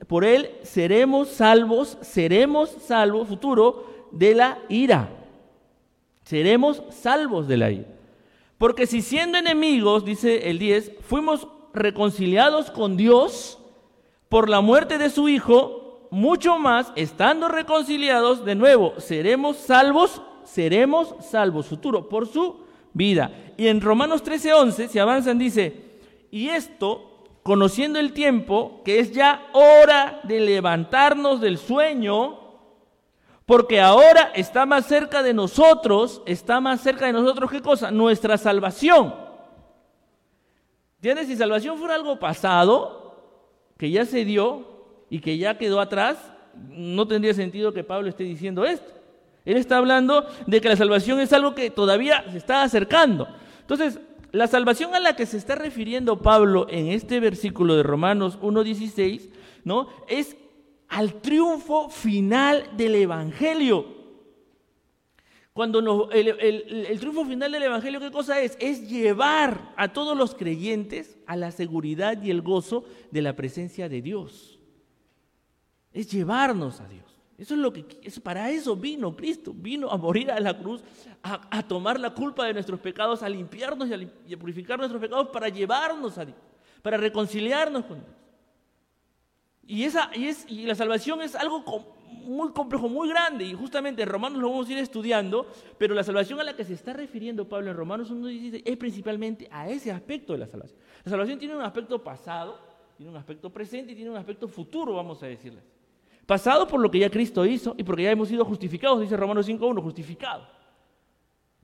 por 0.08 0.26
él 0.26 0.50
seremos 0.62 1.30
salvos, 1.30 1.96
seremos 2.02 2.68
salvos, 2.68 3.26
futuro, 3.26 3.86
de 4.10 4.34
la 4.34 4.58
ira. 4.68 5.08
Seremos 6.22 6.82
salvos 6.90 7.48
de 7.48 7.56
la 7.56 7.70
ira. 7.70 7.86
Porque 8.58 8.86
si 8.86 9.00
siendo 9.00 9.38
enemigos, 9.38 10.04
dice 10.04 10.50
el 10.50 10.58
10, 10.58 10.96
fuimos 11.00 11.48
reconciliados 11.72 12.70
con 12.70 12.98
Dios 12.98 13.58
por 14.28 14.50
la 14.50 14.60
muerte 14.60 14.98
de 14.98 15.08
su 15.08 15.30
Hijo, 15.30 16.06
mucho 16.10 16.58
más, 16.58 16.92
estando 16.94 17.48
reconciliados, 17.48 18.44
de 18.44 18.54
nuevo, 18.54 18.92
seremos 18.98 19.56
salvos, 19.56 20.20
seremos 20.44 21.14
salvos, 21.30 21.68
futuro, 21.68 22.10
por 22.10 22.28
su 22.28 22.56
vida. 22.92 23.32
Y 23.56 23.68
en 23.68 23.80
Romanos 23.80 24.22
13:11, 24.22 24.88
si 24.88 24.98
avanzan, 24.98 25.38
dice, 25.38 25.72
y 26.30 26.50
esto 26.50 27.13
conociendo 27.44 28.00
el 28.00 28.14
tiempo, 28.14 28.80
que 28.84 28.98
es 28.98 29.12
ya 29.12 29.46
hora 29.52 30.20
de 30.24 30.40
levantarnos 30.40 31.42
del 31.42 31.58
sueño, 31.58 32.40
porque 33.44 33.82
ahora 33.82 34.32
está 34.34 34.64
más 34.64 34.86
cerca 34.86 35.22
de 35.22 35.34
nosotros, 35.34 36.22
está 36.24 36.60
más 36.60 36.80
cerca 36.80 37.04
de 37.06 37.12
nosotros, 37.12 37.50
¿qué 37.50 37.60
cosa? 37.60 37.90
Nuestra 37.90 38.38
salvación. 38.38 39.14
¿Entiendes? 40.96 41.26
Si 41.26 41.36
salvación 41.36 41.76
fuera 41.76 41.94
algo 41.94 42.18
pasado, 42.18 43.04
que 43.76 43.90
ya 43.90 44.06
se 44.06 44.24
dio 44.24 45.04
y 45.10 45.20
que 45.20 45.36
ya 45.36 45.58
quedó 45.58 45.80
atrás, 45.80 46.16
no 46.70 47.06
tendría 47.06 47.34
sentido 47.34 47.74
que 47.74 47.84
Pablo 47.84 48.08
esté 48.08 48.24
diciendo 48.24 48.64
esto. 48.64 48.90
Él 49.44 49.58
está 49.58 49.76
hablando 49.76 50.26
de 50.46 50.62
que 50.62 50.70
la 50.70 50.76
salvación 50.76 51.20
es 51.20 51.30
algo 51.34 51.54
que 51.54 51.68
todavía 51.68 52.24
se 52.30 52.38
está 52.38 52.62
acercando. 52.62 53.28
Entonces, 53.60 54.00
la 54.34 54.48
salvación 54.48 54.96
a 54.96 55.00
la 55.00 55.14
que 55.14 55.26
se 55.26 55.36
está 55.36 55.54
refiriendo 55.54 56.20
Pablo 56.20 56.66
en 56.68 56.88
este 56.88 57.20
versículo 57.20 57.76
de 57.76 57.84
Romanos 57.84 58.40
1.16, 58.40 59.30
¿no? 59.62 59.86
Es 60.08 60.36
al 60.88 61.20
triunfo 61.20 61.88
final 61.88 62.68
del 62.76 62.96
Evangelio. 62.96 63.86
Cuando 65.52 66.10
el, 66.10 66.28
el, 66.40 66.98
triunfo 66.98 67.24
final 67.24 67.52
del 67.52 67.62
Evangelio, 67.62 68.00
¿qué 68.00 68.10
cosa 68.10 68.40
es? 68.40 68.56
Es 68.60 68.88
llevar 68.88 69.72
a 69.76 69.92
todos 69.92 70.18
los 70.18 70.34
creyentes 70.34 71.16
a 71.26 71.36
la 71.36 71.52
seguridad 71.52 72.20
y 72.20 72.32
el 72.32 72.42
gozo 72.42 72.84
de 73.12 73.22
la 73.22 73.36
presencia 73.36 73.88
de 73.88 74.02
Dios. 74.02 74.58
Es 75.92 76.10
llevarnos 76.10 76.80
a 76.80 76.88
Dios. 76.88 77.13
Eso 77.36 77.54
es 77.54 77.60
lo 77.60 77.72
que 77.72 77.84
es, 78.02 78.20
para 78.20 78.50
eso 78.50 78.76
vino 78.76 79.16
Cristo, 79.16 79.52
vino 79.54 79.90
a 79.90 79.96
morir 79.96 80.30
a 80.30 80.38
la 80.38 80.56
cruz, 80.56 80.82
a, 81.22 81.62
tomar 81.66 81.98
la 81.98 82.10
culpa 82.10 82.46
de 82.46 82.54
nuestros 82.54 82.78
pecados, 82.78 83.22
a 83.22 83.28
limpiarnos 83.28 83.88
y 83.88 84.34
a, 84.34 84.38
purificar 84.38 84.78
nuestros 84.78 85.00
pecados 85.00 85.28
para 85.28 85.48
llevarnos 85.48 86.16
a 86.16 86.24
Dios, 86.24 86.38
para 86.80 86.96
reconciliarnos 86.96 87.84
con 87.86 87.98
Dios. 88.00 88.16
Y, 89.66 89.84
esa, 89.84 90.10
y, 90.14 90.28
es, 90.28 90.46
y 90.48 90.66
la 90.66 90.74
salvación 90.74 91.22
es 91.22 91.34
algo 91.34 91.64
muy 92.24 92.52
complejo, 92.52 92.88
muy 92.88 93.08
grande, 93.08 93.44
y 93.44 93.54
justamente 93.54 94.02
en 94.02 94.08
Romanos 94.08 94.40
lo 94.40 94.50
vamos 94.50 94.68
a 94.68 94.72
ir 94.72 94.78
estudiando, 94.78 95.46
pero 95.76 95.94
la 95.94 96.04
salvación 96.04 96.38
a 96.38 96.44
la 96.44 96.54
que 96.54 96.64
se 96.64 96.74
está 96.74 96.92
refiriendo 96.92 97.48
Pablo 97.48 97.70
en 97.70 97.76
Romanos 97.76 98.12
1.16 98.12 98.62
es 98.64 98.76
principalmente 98.76 99.48
a 99.50 99.68
ese 99.68 99.90
aspecto 99.90 100.34
de 100.34 100.40
la 100.40 100.46
salvación. 100.46 100.78
La 101.04 101.10
salvación 101.10 101.38
tiene 101.38 101.56
un 101.56 101.62
aspecto 101.62 102.02
pasado, 102.04 102.58
tiene 102.96 103.10
un 103.10 103.16
aspecto 103.16 103.50
presente 103.50 103.92
y 103.92 103.96
tiene 103.96 104.10
un 104.10 104.16
aspecto 104.16 104.46
futuro, 104.46 104.94
vamos 104.94 105.20
a 105.22 105.26
decirles. 105.26 105.64
Pasado 106.26 106.66
por 106.66 106.80
lo 106.80 106.90
que 106.90 106.98
ya 106.98 107.10
Cristo 107.10 107.44
hizo 107.44 107.74
y 107.76 107.84
porque 107.84 108.04
ya 108.04 108.10
hemos 108.10 108.28
sido 108.28 108.44
justificados, 108.44 109.00
dice 109.00 109.16
Romanos 109.16 109.48
5.1, 109.48 109.82
justificados. 109.82 110.48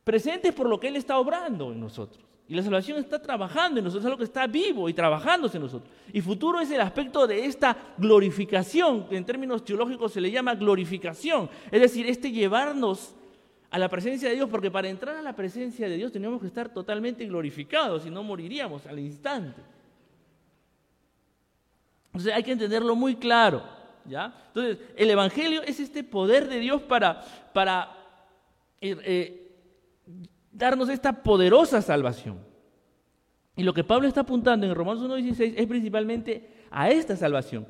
Presentes 0.04 0.52
por 0.52 0.68
lo 0.68 0.78
que 0.78 0.88
Él 0.88 0.96
está 0.96 1.18
obrando 1.18 1.72
en 1.72 1.80
nosotros. 1.80 2.24
Y 2.50 2.54
la 2.54 2.62
salvación 2.62 2.98
está 2.98 3.22
trabajando 3.22 3.78
en 3.78 3.84
nosotros, 3.84 4.02
es 4.02 4.06
algo 4.06 4.18
que 4.18 4.24
está 4.24 4.48
vivo 4.48 4.88
y 4.88 4.92
trabajándose 4.92 5.56
en 5.56 5.62
nosotros. 5.62 5.88
Y 6.12 6.20
futuro 6.20 6.60
es 6.60 6.68
el 6.72 6.80
aspecto 6.80 7.26
de 7.26 7.44
esta 7.44 7.76
glorificación, 7.96 9.08
que 9.08 9.16
en 9.16 9.24
términos 9.24 9.64
teológicos 9.64 10.12
se 10.12 10.20
le 10.20 10.32
llama 10.32 10.56
glorificación. 10.56 11.48
Es 11.70 11.80
decir, 11.80 12.06
este 12.08 12.32
llevarnos 12.32 13.14
a 13.70 13.78
la 13.78 13.88
presencia 13.88 14.28
de 14.28 14.34
Dios, 14.34 14.48
porque 14.50 14.68
para 14.68 14.88
entrar 14.88 15.16
a 15.16 15.22
la 15.22 15.36
presencia 15.36 15.88
de 15.88 15.96
Dios 15.96 16.10
tenemos 16.10 16.40
que 16.40 16.48
estar 16.48 16.70
totalmente 16.70 17.24
glorificados, 17.24 18.02
si 18.02 18.10
no 18.10 18.24
moriríamos 18.24 18.84
al 18.86 18.98
instante. 18.98 19.62
Entonces 22.06 22.34
hay 22.34 22.42
que 22.42 22.50
entenderlo 22.52 22.96
muy 22.96 23.14
claro. 23.14 23.79
Entonces, 24.12 24.78
el 24.96 25.10
Evangelio 25.10 25.62
es 25.62 25.80
este 25.80 26.02
poder 26.04 26.48
de 26.48 26.58
Dios 26.58 26.82
para, 26.82 27.22
para 27.52 27.90
eh, 28.80 28.96
eh, 29.04 29.52
darnos 30.50 30.88
esta 30.88 31.22
poderosa 31.22 31.80
salvación. 31.80 32.38
Y 33.56 33.62
lo 33.62 33.74
que 33.74 33.84
Pablo 33.84 34.08
está 34.08 34.22
apuntando 34.22 34.66
en 34.66 34.74
Romanos 34.74 35.02
1.16 35.02 35.54
es 35.56 35.66
principalmente 35.66 36.50
a 36.70 36.90
esta 36.90 37.16
salvación, 37.16 37.66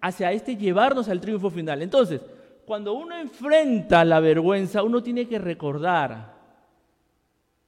hacia 0.00 0.32
este 0.32 0.56
llevarnos 0.56 1.08
al 1.08 1.20
triunfo 1.20 1.50
final. 1.50 1.82
Entonces, 1.82 2.20
cuando 2.64 2.94
uno 2.94 3.16
enfrenta 3.18 4.04
la 4.04 4.20
vergüenza, 4.20 4.82
uno 4.82 5.02
tiene 5.02 5.28
que 5.28 5.38
recordar 5.38 6.34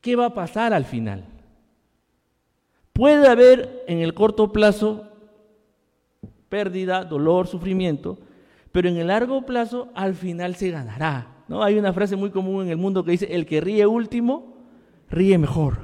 qué 0.00 0.16
va 0.16 0.26
a 0.26 0.34
pasar 0.34 0.72
al 0.72 0.84
final. 0.84 1.24
Puede 2.92 3.28
haber 3.28 3.84
en 3.86 3.98
el 3.98 4.14
corto 4.14 4.52
plazo 4.52 5.05
pérdida, 6.48 7.04
dolor, 7.04 7.46
sufrimiento, 7.46 8.18
pero 8.72 8.88
en 8.88 8.96
el 8.96 9.08
largo 9.08 9.42
plazo 9.46 9.88
al 9.94 10.14
final 10.14 10.54
se 10.54 10.70
ganará. 10.70 11.36
¿no? 11.48 11.62
Hay 11.62 11.78
una 11.78 11.92
frase 11.92 12.16
muy 12.16 12.30
común 12.30 12.64
en 12.64 12.70
el 12.70 12.76
mundo 12.76 13.04
que 13.04 13.12
dice, 13.12 13.34
el 13.34 13.46
que 13.46 13.60
ríe 13.60 13.86
último, 13.86 14.56
ríe 15.08 15.38
mejor. 15.38 15.78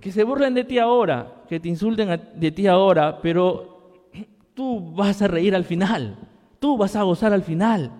Que 0.00 0.12
se 0.12 0.24
burlen 0.24 0.54
de 0.54 0.64
ti 0.64 0.78
ahora, 0.78 1.44
que 1.48 1.60
te 1.60 1.68
insulten 1.68 2.20
de 2.34 2.50
ti 2.50 2.66
ahora, 2.66 3.20
pero 3.20 4.08
tú 4.54 4.92
vas 4.94 5.22
a 5.22 5.28
reír 5.28 5.54
al 5.54 5.64
final, 5.64 6.18
tú 6.58 6.76
vas 6.76 6.96
a 6.96 7.02
gozar 7.02 7.32
al 7.32 7.42
final. 7.42 7.90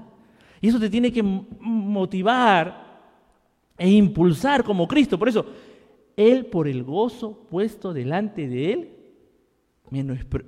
Y 0.61 0.69
eso 0.69 0.79
te 0.79 0.91
tiene 0.91 1.13
que 1.13 1.23
motivar 1.23 2.83
e 3.77 3.91
impulsar 3.91 4.63
como 4.63 4.87
Cristo. 4.87 5.19
Por 5.19 5.29
eso, 5.29 5.45
Él 6.17 6.47
por 6.47 6.69
el 6.69 6.85
gozo 6.85 7.47
puesto 7.51 7.93
delante 7.93 8.49
de 8.49 8.73
Él, 8.73 9.02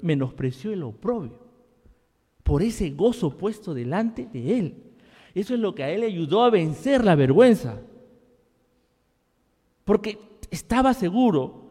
menospreció 0.02 0.72
el 0.72 0.82
oprobio. 0.82 1.38
Por 2.42 2.62
ese 2.62 2.90
gozo 2.90 3.36
puesto 3.36 3.74
delante 3.74 4.26
de 4.26 4.58
Él. 4.58 4.74
Eso 5.34 5.54
es 5.54 5.60
lo 5.60 5.74
que 5.74 5.82
a 5.82 5.90
Él 5.90 6.00
le 6.00 6.06
ayudó 6.06 6.42
a 6.42 6.50
vencer 6.50 7.04
la 7.04 7.14
vergüenza. 7.14 7.80
Porque 9.84 10.18
estaba 10.50 10.94
seguro 10.94 11.70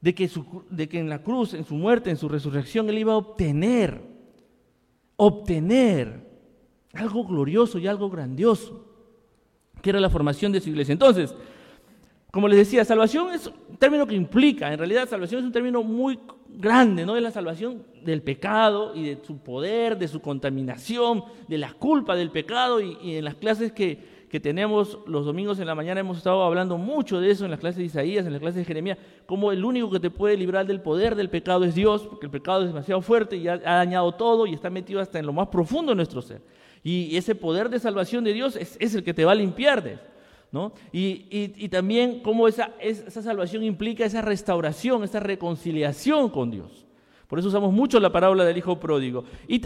de 0.00 0.14
que, 0.14 0.30
de 0.70 0.88
que 0.88 0.98
en 0.98 1.08
la 1.08 1.22
cruz, 1.22 1.54
en 1.54 1.64
su 1.64 1.74
muerte, 1.74 2.10
en 2.10 2.16
su 2.16 2.28
resurrección, 2.28 2.88
Él 2.88 2.98
iba 2.98 3.12
a 3.12 3.16
obtener, 3.16 4.02
obtener 5.16 6.28
algo 6.92 7.24
glorioso 7.24 7.78
y 7.78 7.86
algo 7.86 8.10
grandioso, 8.10 8.84
que 9.80 9.90
era 9.90 10.00
la 10.00 10.10
formación 10.10 10.52
de 10.52 10.60
su 10.60 10.70
iglesia. 10.70 10.92
Entonces, 10.92 11.34
como 12.32 12.48
les 12.48 12.56
decía, 12.56 12.82
salvación 12.86 13.34
es 13.34 13.46
un 13.46 13.76
término 13.76 14.06
que 14.06 14.14
implica, 14.14 14.72
en 14.72 14.78
realidad 14.78 15.06
salvación 15.06 15.40
es 15.40 15.46
un 15.46 15.52
término 15.52 15.82
muy 15.82 16.18
grande, 16.48 17.04
¿no? 17.04 17.14
Es 17.14 17.22
la 17.22 17.30
salvación 17.30 17.84
del 18.02 18.22
pecado 18.22 18.94
y 18.94 19.04
de 19.04 19.18
su 19.22 19.36
poder, 19.36 19.98
de 19.98 20.08
su 20.08 20.20
contaminación, 20.20 21.24
de 21.46 21.58
la 21.58 21.74
culpa 21.74 22.16
del 22.16 22.30
pecado 22.30 22.80
y, 22.80 23.16
en 23.16 23.24
las 23.26 23.34
clases 23.34 23.70
que, 23.72 24.24
que, 24.30 24.40
tenemos 24.40 24.98
los 25.06 25.26
domingos 25.26 25.58
en 25.58 25.66
la 25.66 25.74
mañana 25.74 26.00
hemos 26.00 26.16
estado 26.16 26.42
hablando 26.42 26.78
mucho 26.78 27.20
de 27.20 27.30
eso 27.30 27.44
en 27.44 27.50
las 27.50 27.60
clases 27.60 27.76
de 27.76 27.84
Isaías, 27.84 28.24
en 28.24 28.32
las 28.32 28.40
clases 28.40 28.60
de 28.60 28.64
Jeremías, 28.64 28.96
como 29.26 29.52
el 29.52 29.62
único 29.62 29.90
que 29.90 30.00
te 30.00 30.08
puede 30.08 30.38
librar 30.38 30.66
del 30.66 30.80
poder 30.80 31.14
del 31.16 31.28
pecado 31.28 31.64
es 31.64 31.74
Dios, 31.74 32.06
porque 32.06 32.24
el 32.24 32.32
pecado 32.32 32.62
es 32.62 32.68
demasiado 32.68 33.02
fuerte 33.02 33.36
y 33.36 33.46
ha, 33.46 33.58
dañado 33.58 34.10
todo 34.12 34.46
y 34.46 34.54
está 34.54 34.70
metido 34.70 35.00
hasta 35.00 35.18
en 35.18 35.26
lo 35.26 35.34
más 35.34 35.48
profundo 35.48 35.92
de 35.92 35.96
nuestro 35.96 36.22
ser. 36.22 36.40
Y 36.82 37.14
ese 37.14 37.34
poder 37.34 37.68
de 37.68 37.78
salvación 37.78 38.24
de 38.24 38.32
Dios 38.32 38.56
es, 38.56 38.78
es 38.80 38.94
el 38.94 39.04
que 39.04 39.12
te 39.12 39.26
va 39.26 39.32
a 39.32 39.34
limpiar 39.34 39.82
de 39.82 40.11
¿no? 40.52 40.72
Y, 40.92 41.68
también 41.68 42.20
cómo 42.20 42.46
esa, 42.46 42.72
esa 42.78 43.22
salvación 43.22 43.64
implica 43.64 44.04
esa 44.04 44.20
restauración, 44.20 45.02
esa 45.02 45.18
reconciliación 45.18 46.28
con 46.28 46.50
Dios. 46.50 46.86
Por 47.26 47.38
eso 47.38 47.48
usamos 47.48 47.72
mucho 47.72 47.98
la 47.98 48.12
parábola 48.12 48.44
del 48.44 48.58
hijo 48.58 48.78
pródigo. 48.78 49.24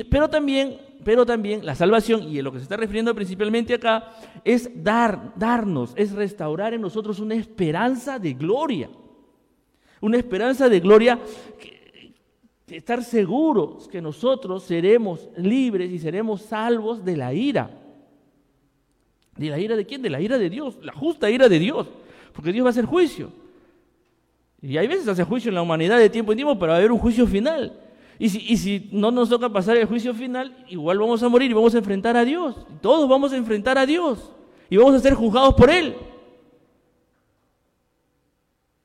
Pero, 0.09 0.31
también, 0.31 0.79
pero 1.03 1.27
también 1.27 1.67
la 1.67 1.75
salvación, 1.75 2.23
y 2.33 2.39
a 2.39 2.43
lo 2.45 2.53
que 2.53 2.59
se 2.59 2.63
está 2.63 2.77
refiriendo 2.77 3.13
principalmente 3.13 3.75
acá, 3.75 4.13
es 4.45 4.71
dar, 4.85 5.33
darnos, 5.35 5.93
es 5.97 6.13
restaurar 6.13 6.75
en 6.75 6.81
nosotros 6.81 7.19
una 7.19 7.35
esperanza 7.35 8.21
de 8.21 8.35
gloria. 8.35 8.89
Una 10.01 10.17
esperanza 10.17 10.69
de 10.69 10.79
gloria, 10.79 11.19
estar 12.69 13.03
seguros 13.03 13.89
que 13.89 14.01
nosotros 14.01 14.63
seremos 14.63 15.29
libres 15.37 15.91
y 15.91 15.99
seremos 15.99 16.43
salvos 16.43 17.05
de 17.05 17.17
la 17.17 17.35
ira. 17.35 17.86
¿De 19.37 19.51
la 19.51 19.59
ira 19.59 19.77
de 19.77 19.85
quién? 19.85 20.03
De 20.03 20.11
la 20.11 20.21
ira 20.21 20.39
de 20.39 20.49
Dios, 20.49 20.79
la 20.83 20.93
justa 20.93 21.31
ira 21.31 21.49
de 21.49 21.59
Dios, 21.59 21.87
porque 22.33 22.53
Dios 22.53 22.65
va 22.65 22.69
a 22.69 22.71
hacer 22.71 22.87
juicio. 22.87 23.31
Y 24.63 24.77
hay 24.79 24.87
veces 24.87 25.07
hace 25.09 25.25
juicio 25.25 25.51
en 25.51 25.55
la 25.55 25.63
humanidad 25.63 25.99
de 25.99 26.09
tiempo 26.09 26.33
en 26.33 26.39
tiempo, 26.39 26.59
pero 26.59 26.71
va 26.71 26.77
a 26.77 26.79
haber 26.79 26.93
un 26.93 26.99
juicio 26.99 27.27
final. 27.27 27.79
Y 28.19 28.31
si, 28.31 28.39
y 28.49 28.57
si 28.57 28.89
no 28.93 29.11
nos 29.11 29.29
toca 29.29 29.51
pasar 29.51 29.77
el 29.77 29.87
juicio 29.87 30.15
final, 30.15 30.65
igual 30.69 30.99
vamos 30.99 31.23
a 31.23 31.29
morir 31.29 31.51
y 31.51 31.55
vamos 31.55 31.75
a 31.75 31.79
enfrentar 31.79 32.17
a 32.17 32.25
Dios. 32.25 32.67
Todos 32.81 33.09
vamos 33.09 33.33
a 33.33 33.37
enfrentar 33.37 33.77
a 33.77 33.85
Dios 33.85 34.33
y 34.71 34.77
vamos 34.77 34.95
a 34.95 35.01
ser 35.01 35.15
juzgados 35.15 35.55
por 35.55 35.71
Él. 35.71 35.95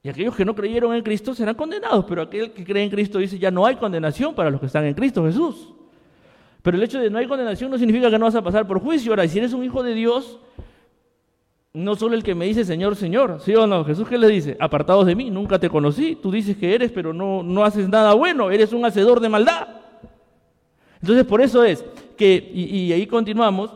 Y 0.03 0.09
aquellos 0.09 0.35
que 0.35 0.43
no 0.43 0.55
creyeron 0.55 0.93
en 0.95 1.03
Cristo 1.03 1.33
serán 1.33 1.55
condenados, 1.55 2.05
pero 2.05 2.23
aquel 2.23 2.51
que 2.51 2.65
cree 2.65 2.83
en 2.83 2.89
Cristo 2.89 3.19
dice 3.19 3.37
ya 3.37 3.51
no 3.51 3.65
hay 3.65 3.75
condenación 3.75 4.33
para 4.33 4.49
los 4.49 4.59
que 4.59 4.65
están 4.65 4.85
en 4.85 4.93
Cristo 4.95 5.23
Jesús. 5.23 5.73
Pero 6.62 6.78
el 6.78 6.84
hecho 6.84 7.00
de 7.00 7.10
no 7.10 7.17
hay 7.17 7.28
condenación 7.28 7.71
no 7.71 7.78
significa 7.78 8.10
que 8.10 8.19
no 8.19 8.26
vas 8.26 8.36
a 8.36 8.43
pasar 8.43 8.67
por 8.67 8.80
juicio. 8.80 9.12
Ahora, 9.12 9.28
si 9.28 9.39
eres 9.39 9.54
un 9.54 9.63
hijo 9.63 9.82
de 9.82 9.93
Dios, 9.93 10.39
no 11.74 11.95
solo 11.95 12.15
el 12.15 12.24
que 12.24 12.36
me 12.36 12.45
dice 12.45 12.65
Señor, 12.65 12.95
Señor, 12.95 13.39
¿sí 13.43 13.56
o 13.56 13.65
no? 13.65 13.86
Jesús 13.86 14.08
qué 14.08 14.17
le 14.17 14.28
dice, 14.28 14.58
apartados 14.60 15.06
de 15.06 15.15
mí, 15.15 15.32
nunca 15.32 15.58
te 15.58 15.69
conocí, 15.69 16.17
tú 16.21 16.32
dices 16.32 16.58
que 16.58 16.76
eres, 16.76 16.91
pero 16.91 17.13
no, 17.13 17.43
no 17.43 17.63
haces 17.63 17.88
nada 17.88 18.13
bueno, 18.13 18.52
eres 18.52 18.74
un 18.74 18.86
hacedor 18.86 19.19
de 19.19 19.30
maldad. 19.30 19.67
Entonces, 21.02 21.26
por 21.26 21.41
eso 21.41 21.63
es 21.63 21.84
que, 22.15 22.52
y, 22.54 22.91
ahí 22.91 23.08
continuamos 23.08 23.71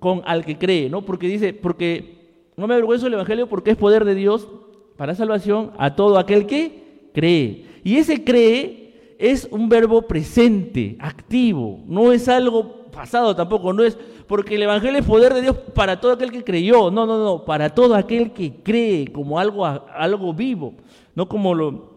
con 0.00 0.22
al 0.24 0.44
que 0.44 0.58
cree, 0.58 0.90
¿no? 0.90 1.02
Porque 1.02 1.28
dice, 1.28 1.52
porque 1.52 2.50
no 2.56 2.66
me 2.66 2.74
avergüenzo 2.74 3.04
del 3.04 3.14
Evangelio 3.14 3.48
porque 3.48 3.72
es 3.72 3.76
poder 3.76 4.04
de 4.04 4.14
Dios 4.14 4.48
para 4.96 5.14
salvación 5.14 5.72
a 5.78 5.94
todo 5.94 6.18
aquel 6.18 6.46
que 6.46 7.10
cree. 7.14 7.66
Y 7.84 7.98
ese 7.98 8.24
cree 8.24 8.85
es 9.18 9.48
un 9.50 9.68
verbo 9.68 10.02
presente, 10.02 10.96
activo, 11.00 11.80
no 11.86 12.12
es 12.12 12.28
algo 12.28 12.86
pasado 12.90 13.34
tampoco, 13.34 13.72
no 13.72 13.82
es 13.82 13.96
porque 14.26 14.56
el 14.56 14.62
Evangelio 14.62 14.98
es 14.98 15.06
poder 15.06 15.32
de 15.34 15.42
Dios 15.42 15.56
para 15.74 16.00
todo 16.00 16.12
aquel 16.12 16.32
que 16.32 16.44
creyó, 16.44 16.90
no, 16.90 17.06
no, 17.06 17.22
no, 17.22 17.44
para 17.44 17.70
todo 17.70 17.94
aquel 17.94 18.32
que 18.32 18.62
cree 18.62 19.12
como 19.12 19.38
algo, 19.38 19.64
algo 19.66 20.34
vivo, 20.34 20.74
no 21.14 21.28
como 21.28 21.54
lo, 21.54 21.90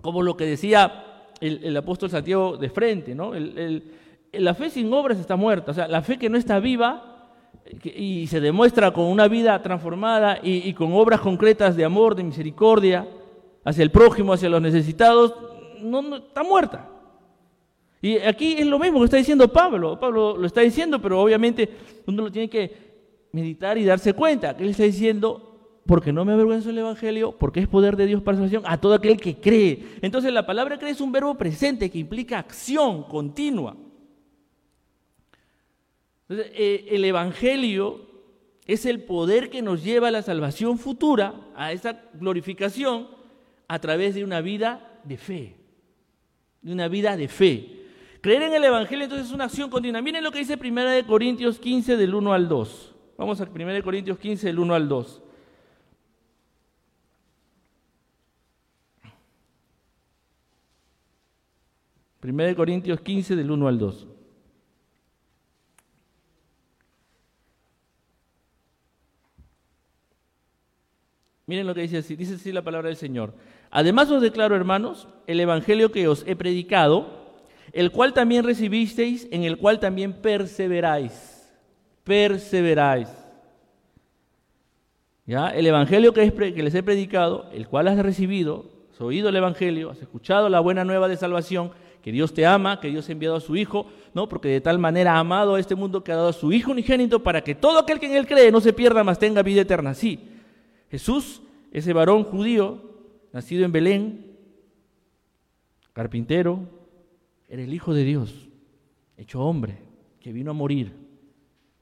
como 0.00 0.22
lo 0.22 0.36
que 0.36 0.44
decía 0.44 1.04
el, 1.40 1.76
apóstol 1.76 2.10
Santiago 2.10 2.56
de 2.56 2.70
frente, 2.70 3.14
¿no? 3.14 3.32
la 4.32 4.54
fe 4.54 4.70
sin 4.70 4.92
obras 4.92 5.18
está 5.18 5.36
muerta, 5.36 5.72
o 5.72 5.74
sea, 5.74 5.88
la 5.88 6.02
fe 6.02 6.18
que 6.18 6.28
no 6.28 6.38
está 6.38 6.58
viva 6.60 7.08
y 7.84 8.26
se 8.26 8.40
demuestra 8.40 8.92
con 8.92 9.04
una 9.04 9.28
vida 9.28 9.60
transformada 9.62 10.38
y, 10.42 10.68
y 10.68 10.74
con 10.74 10.92
obras 10.92 11.20
concretas 11.20 11.76
de 11.76 11.84
amor, 11.84 12.14
de 12.14 12.24
misericordia 12.24 13.06
hacia 13.64 13.82
el 13.82 13.90
prójimo, 13.90 14.32
hacia 14.32 14.48
los 14.48 14.60
necesitados, 14.60 15.34
no, 15.82 16.16
está 16.16 16.42
muerta. 16.42 16.88
Y 18.02 18.18
aquí 18.18 18.56
es 18.58 18.66
lo 18.66 18.80
mismo 18.80 18.98
que 18.98 19.04
está 19.04 19.16
diciendo 19.16 19.52
Pablo. 19.52 19.98
Pablo 19.98 20.36
lo 20.36 20.46
está 20.46 20.60
diciendo, 20.60 21.00
pero 21.00 21.22
obviamente 21.22 21.70
uno 22.06 22.24
lo 22.24 22.32
tiene 22.32 22.50
que 22.50 22.92
meditar 23.30 23.78
y 23.78 23.84
darse 23.84 24.12
cuenta 24.12 24.56
que 24.56 24.64
él 24.64 24.70
está 24.70 24.82
diciendo, 24.82 25.80
porque 25.86 26.12
no 26.12 26.24
me 26.24 26.32
avergüenzo 26.32 26.68
del 26.68 26.78
Evangelio, 26.78 27.38
porque 27.38 27.60
es 27.60 27.68
poder 27.68 27.96
de 27.96 28.06
Dios 28.06 28.20
para 28.20 28.36
salvación 28.36 28.64
a 28.66 28.80
todo 28.80 28.94
aquel 28.94 29.20
que 29.20 29.36
cree. 29.36 29.98
Entonces 30.02 30.32
la 30.32 30.44
palabra 30.44 30.80
cree 30.80 30.90
es 30.90 31.00
un 31.00 31.12
verbo 31.12 31.36
presente 31.36 31.90
que 31.90 31.98
implica 32.00 32.40
acción 32.40 33.04
continua. 33.04 33.76
Entonces, 36.28 36.52
eh, 36.56 36.86
el 36.90 37.04
Evangelio 37.04 38.00
es 38.66 38.84
el 38.84 39.04
poder 39.04 39.48
que 39.48 39.62
nos 39.62 39.84
lleva 39.84 40.08
a 40.08 40.12
la 40.12 40.22
salvación 40.22 40.76
futura, 40.76 41.34
a 41.54 41.70
esa 41.70 42.00
glorificación, 42.14 43.06
a 43.68 43.78
través 43.78 44.16
de 44.16 44.24
una 44.24 44.40
vida 44.40 45.00
de 45.04 45.16
fe 45.16 45.61
de 46.62 46.72
una 46.72 46.88
vida 46.88 47.16
de 47.16 47.28
fe. 47.28 47.82
Creer 48.20 48.42
en 48.42 48.54
el 48.54 48.64
Evangelio 48.64 49.04
entonces 49.04 49.26
es 49.26 49.32
una 49.32 49.44
acción 49.44 49.68
continua. 49.68 50.00
Miren 50.00 50.22
lo 50.22 50.30
que 50.30 50.38
dice 50.38 50.56
1 50.56 51.06
Corintios 51.06 51.58
15 51.58 51.96
del 51.96 52.14
1 52.14 52.32
al 52.32 52.48
2. 52.48 52.94
Vamos 53.18 53.40
a 53.40 53.44
1 53.44 53.82
Corintios 53.82 54.18
15 54.18 54.46
del 54.46 54.58
1 54.60 54.74
al 54.74 54.88
2. 54.88 55.22
Primera 62.20 62.48
de 62.48 62.54
Corintios 62.54 63.00
15 63.00 63.34
del 63.34 63.50
1 63.50 63.66
al 63.66 63.78
2. 63.80 64.06
Miren 71.46 71.66
lo 71.66 71.74
que 71.74 71.82
dice 71.82 71.98
así, 71.98 72.14
dice 72.14 72.34
así 72.36 72.52
la 72.52 72.62
palabra 72.62 72.88
del 72.88 72.96
Señor. 72.96 73.34
Además 73.74 74.10
os 74.10 74.20
declaro, 74.20 74.54
hermanos, 74.54 75.08
el 75.26 75.40
Evangelio 75.40 75.90
que 75.90 76.06
os 76.06 76.24
he 76.26 76.36
predicado, 76.36 77.06
el 77.72 77.90
cual 77.90 78.12
también 78.12 78.44
recibisteis, 78.44 79.26
en 79.30 79.44
el 79.44 79.56
cual 79.56 79.80
también 79.80 80.12
perseveráis. 80.12 81.50
Perseveráis. 82.04 83.08
¿Ya? 85.24 85.48
El 85.48 85.66
Evangelio 85.66 86.12
que, 86.12 86.30
que 86.52 86.62
les 86.62 86.74
he 86.74 86.82
predicado, 86.82 87.46
el 87.54 87.66
cual 87.66 87.88
has 87.88 87.98
recibido, 87.98 88.66
has 88.92 89.00
oído 89.00 89.30
el 89.30 89.36
Evangelio, 89.36 89.88
has 89.88 90.02
escuchado 90.02 90.50
la 90.50 90.60
buena 90.60 90.84
nueva 90.84 91.08
de 91.08 91.16
salvación, 91.16 91.70
que 92.02 92.12
Dios 92.12 92.34
te 92.34 92.44
ama, 92.44 92.78
que 92.78 92.88
Dios 92.88 93.08
ha 93.08 93.12
enviado 93.12 93.36
a 93.36 93.40
su 93.40 93.56
Hijo, 93.56 93.86
¿no? 94.12 94.28
Porque 94.28 94.48
de 94.48 94.60
tal 94.60 94.78
manera 94.78 95.14
ha 95.14 95.20
amado 95.20 95.54
a 95.54 95.60
este 95.60 95.76
mundo 95.76 96.04
que 96.04 96.12
ha 96.12 96.16
dado 96.16 96.28
a 96.28 96.34
su 96.34 96.52
Hijo 96.52 96.72
unigénito 96.72 97.22
para 97.22 97.42
que 97.42 97.54
todo 97.54 97.78
aquel 97.78 97.98
que 97.98 98.06
en 98.06 98.16
él 98.16 98.26
cree 98.26 98.52
no 98.52 98.60
se 98.60 98.74
pierda, 98.74 99.02
mas 99.02 99.18
tenga 99.18 99.42
vida 99.42 99.62
eterna. 99.62 99.94
Sí, 99.94 100.28
Jesús, 100.90 101.40
ese 101.72 101.94
varón 101.94 102.24
judío, 102.24 102.91
nacido 103.32 103.64
en 103.64 103.72
Belén, 103.72 104.36
carpintero, 105.92 106.60
era 107.48 107.62
el 107.62 107.72
Hijo 107.72 107.94
de 107.94 108.04
Dios, 108.04 108.48
hecho 109.16 109.42
hombre, 109.42 109.78
que 110.20 110.32
vino 110.32 110.50
a 110.52 110.54
morir 110.54 110.92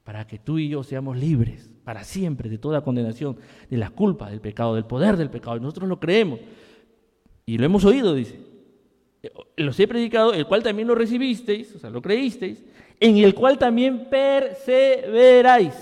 para 0.05 0.27
que 0.27 0.39
tú 0.39 0.59
y 0.59 0.69
yo 0.69 0.83
seamos 0.83 1.17
libres 1.17 1.71
para 1.85 2.05
siempre 2.05 2.49
de 2.49 2.59
toda 2.59 2.83
condenación, 2.83 3.37
de 3.69 3.77
la 3.77 3.91
culpa, 3.91 4.31
del 4.31 4.41
pecado, 4.41 4.75
del 4.75 4.85
poder 4.85 5.17
del 5.17 5.31
pecado. 5.31 5.59
Nosotros 5.59 5.89
lo 5.89 5.99
creemos. 5.99 6.41
Y 7.47 7.59
lo 7.59 7.67
hemos 7.67 7.85
oído, 7.85 8.15
dice. 8.15 8.41
Los 9.57 9.79
he 9.81 9.89
predicado, 9.89 10.33
el 10.33 10.47
cual 10.47 10.63
también 10.63 10.89
lo 10.89 10.95
recibisteis, 10.95 11.75
o 11.75 11.79
sea, 11.79 11.91
lo 11.91 12.01
creísteis, 12.01 12.65
en 12.99 13.19
el 13.19 13.35
cual 13.35 13.59
también 13.59 14.09
perseveráis. 14.09 15.75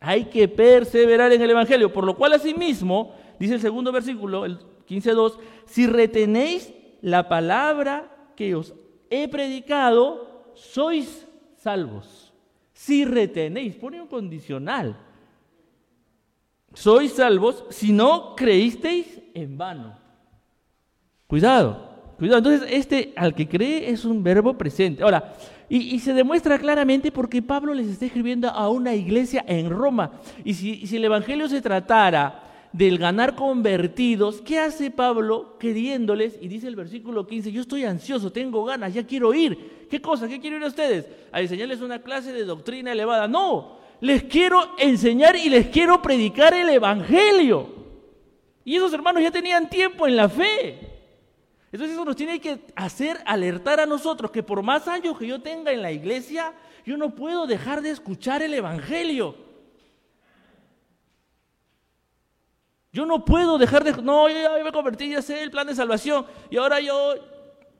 Hay 0.00 0.24
que 0.24 0.48
perseverar 0.48 1.32
en 1.32 1.42
el 1.42 1.50
Evangelio, 1.50 1.92
por 1.92 2.04
lo 2.04 2.16
cual 2.16 2.32
asimismo, 2.32 3.14
dice 3.42 3.54
el 3.54 3.60
segundo 3.60 3.90
versículo, 3.90 4.44
el 4.44 4.58
15.2, 4.88 5.36
si 5.66 5.86
retenéis 5.86 6.72
la 7.00 7.28
palabra 7.28 8.32
que 8.36 8.54
os 8.54 8.74
he 9.10 9.26
predicado, 9.28 10.52
sois 10.54 11.26
salvos. 11.56 12.32
Si 12.72 13.04
retenéis, 13.04 13.74
pone 13.74 14.00
un 14.00 14.06
condicional. 14.06 14.96
Sois 16.72 17.12
salvos 17.12 17.64
si 17.70 17.92
no 17.92 18.34
creísteis 18.36 19.20
en 19.34 19.58
vano. 19.58 19.98
Cuidado. 21.26 21.90
Cuidado, 22.18 22.38
entonces 22.38 22.68
este 22.70 23.12
al 23.16 23.34
que 23.34 23.48
cree 23.48 23.90
es 23.90 24.04
un 24.04 24.22
verbo 24.22 24.56
presente. 24.56 25.02
Ahora, 25.02 25.34
y, 25.68 25.98
se 26.00 26.12
demuestra 26.12 26.58
claramente 26.58 27.10
porque 27.10 27.42
Pablo 27.42 27.74
les 27.74 27.88
está 27.88 28.04
escribiendo 28.04 28.48
a 28.48 28.68
una 28.68 28.94
iglesia 28.94 29.42
en 29.48 29.70
Roma. 29.70 30.12
Y 30.44 30.54
si, 30.54 30.86
si 30.86 30.96
el 30.96 31.04
Evangelio 31.06 31.48
se 31.48 31.62
tratara 31.62 32.51
del 32.72 32.98
ganar 32.98 33.34
convertidos, 33.34 34.40
¿qué 34.40 34.58
hace 34.58 34.90
Pablo 34.90 35.56
queriéndoles? 35.58 36.38
Y 36.40 36.48
dice 36.48 36.68
el 36.68 36.76
versículo 36.76 37.26
15, 37.26 37.52
yo 37.52 37.60
estoy 37.60 37.84
ansioso, 37.84 38.32
tengo 38.32 38.64
ganas, 38.64 38.94
ya 38.94 39.06
quiero 39.06 39.34
ir. 39.34 39.86
¿Qué 39.90 40.00
cosa? 40.00 40.26
¿Qué 40.26 40.40
quiero 40.40 40.56
ir 40.56 40.64
a 40.64 40.68
ustedes? 40.68 41.06
A 41.32 41.40
enseñarles 41.42 41.82
una 41.82 42.00
clase 42.00 42.32
de 42.32 42.44
doctrina 42.44 42.92
elevada. 42.92 43.28
No, 43.28 43.78
les 44.00 44.24
quiero 44.24 44.74
enseñar 44.78 45.36
y 45.36 45.50
les 45.50 45.68
quiero 45.68 46.00
predicar 46.00 46.54
el 46.54 46.70
Evangelio. 46.70 47.68
Y 48.64 48.76
esos 48.76 48.92
hermanos 48.92 49.22
ya 49.22 49.30
tenían 49.30 49.68
tiempo 49.68 50.06
en 50.06 50.16
la 50.16 50.28
fe. 50.28 50.78
Entonces 51.72 51.94
eso 51.94 52.04
nos 52.04 52.16
tiene 52.16 52.40
que 52.40 52.60
hacer 52.74 53.18
alertar 53.26 53.80
a 53.80 53.86
nosotros 53.86 54.30
que 54.30 54.42
por 54.42 54.62
más 54.62 54.88
años 54.88 55.18
que 55.18 55.26
yo 55.26 55.40
tenga 55.42 55.72
en 55.72 55.82
la 55.82 55.92
iglesia, 55.92 56.52
yo 56.84 56.96
no 56.96 57.14
puedo 57.14 57.46
dejar 57.46 57.82
de 57.82 57.90
escuchar 57.90 58.42
el 58.42 58.54
Evangelio. 58.54 59.51
Yo 62.92 63.06
no 63.06 63.24
puedo 63.24 63.58
dejar 63.58 63.84
de... 63.84 63.92
No, 64.02 64.28
yo 64.28 64.34
ya 64.34 64.62
me 64.62 64.72
convertí, 64.72 65.10
ya 65.10 65.22
sé 65.22 65.42
el 65.42 65.50
plan 65.50 65.66
de 65.66 65.74
salvación 65.74 66.26
y 66.50 66.58
ahora 66.58 66.80
yo, 66.80 67.14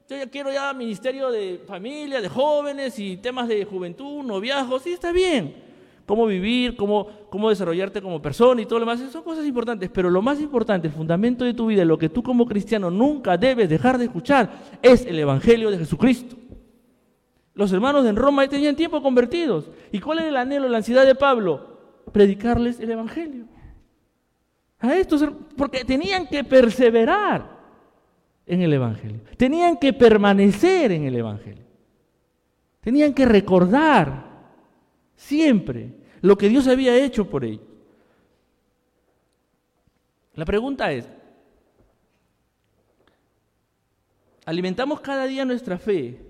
yo 0.08 0.16
ya 0.16 0.26
quiero 0.28 0.52
ya 0.52 0.72
ministerio 0.72 1.30
de 1.30 1.62
familia, 1.66 2.20
de 2.20 2.28
jóvenes 2.28 2.98
y 2.98 3.18
temas 3.18 3.48
de 3.48 3.64
juventud, 3.64 4.24
noviazgo, 4.24 4.78
sí, 4.78 4.92
está 4.92 5.12
bien 5.12 5.72
cómo 6.06 6.26
vivir, 6.26 6.76
cómo, 6.76 7.06
cómo 7.30 7.48
desarrollarte 7.48 8.02
como 8.02 8.20
persona 8.20 8.60
y 8.60 8.66
todo 8.66 8.78
lo 8.78 8.86
demás. 8.86 9.00
Son 9.10 9.22
cosas 9.22 9.46
importantes, 9.46 9.90
pero 9.92 10.10
lo 10.10 10.22
más 10.22 10.40
importante, 10.40 10.88
el 10.88 10.92
fundamento 10.92 11.44
de 11.44 11.54
tu 11.54 11.66
vida, 11.66 11.84
lo 11.84 11.98
que 11.98 12.08
tú 12.08 12.22
como 12.22 12.46
cristiano 12.46 12.90
nunca 12.90 13.36
debes 13.36 13.68
dejar 13.68 13.98
de 13.98 14.04
escuchar, 14.04 14.50
es 14.82 15.06
el 15.06 15.18
Evangelio 15.18 15.70
de 15.70 15.78
Jesucristo. 15.78 16.36
Los 17.54 17.72
hermanos 17.72 18.06
en 18.06 18.16
Roma 18.16 18.46
tenían 18.48 18.76
tiempo 18.76 19.02
convertidos. 19.02 19.70
¿Y 19.90 20.00
cuál 20.00 20.20
era 20.20 20.28
el 20.28 20.36
anhelo, 20.36 20.68
la 20.68 20.78
ansiedad 20.78 21.04
de 21.04 21.14
Pablo? 21.14 21.78
Predicarles 22.12 22.80
el 22.80 22.90
Evangelio. 22.90 23.46
A 24.82 24.94
estos, 24.94 25.24
porque 25.56 25.84
tenían 25.84 26.26
que 26.26 26.44
perseverar 26.44 27.58
en 28.44 28.60
el 28.60 28.72
Evangelio. 28.74 29.20
Tenían 29.38 29.78
que 29.78 29.94
permanecer 29.94 30.92
en 30.92 31.04
el 31.04 31.16
Evangelio. 31.16 31.64
Tenían 32.82 33.14
que 33.14 33.24
recordar 33.24 34.32
Siempre 35.22 35.92
lo 36.20 36.36
que 36.36 36.48
Dios 36.48 36.66
había 36.66 36.96
hecho 36.96 37.30
por 37.30 37.44
ellos. 37.44 37.62
La 40.34 40.44
pregunta 40.44 40.90
es, 40.90 41.08
¿alimentamos 44.44 45.00
cada 45.00 45.26
día 45.26 45.44
nuestra 45.44 45.78
fe 45.78 46.20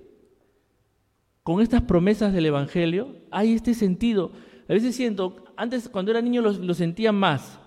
con 1.43 1.63
estas 1.63 1.81
promesas 1.81 2.35
del 2.35 2.45
Evangelio? 2.45 3.17
Hay 3.31 3.55
este 3.55 3.73
sentido. 3.73 4.33
A 4.69 4.75
veces 4.75 4.95
siento, 4.95 5.43
antes 5.57 5.89
cuando 5.89 6.11
era 6.11 6.21
niño 6.21 6.43
lo, 6.43 6.53
lo 6.53 6.75
sentía 6.75 7.13
más, 7.13 7.59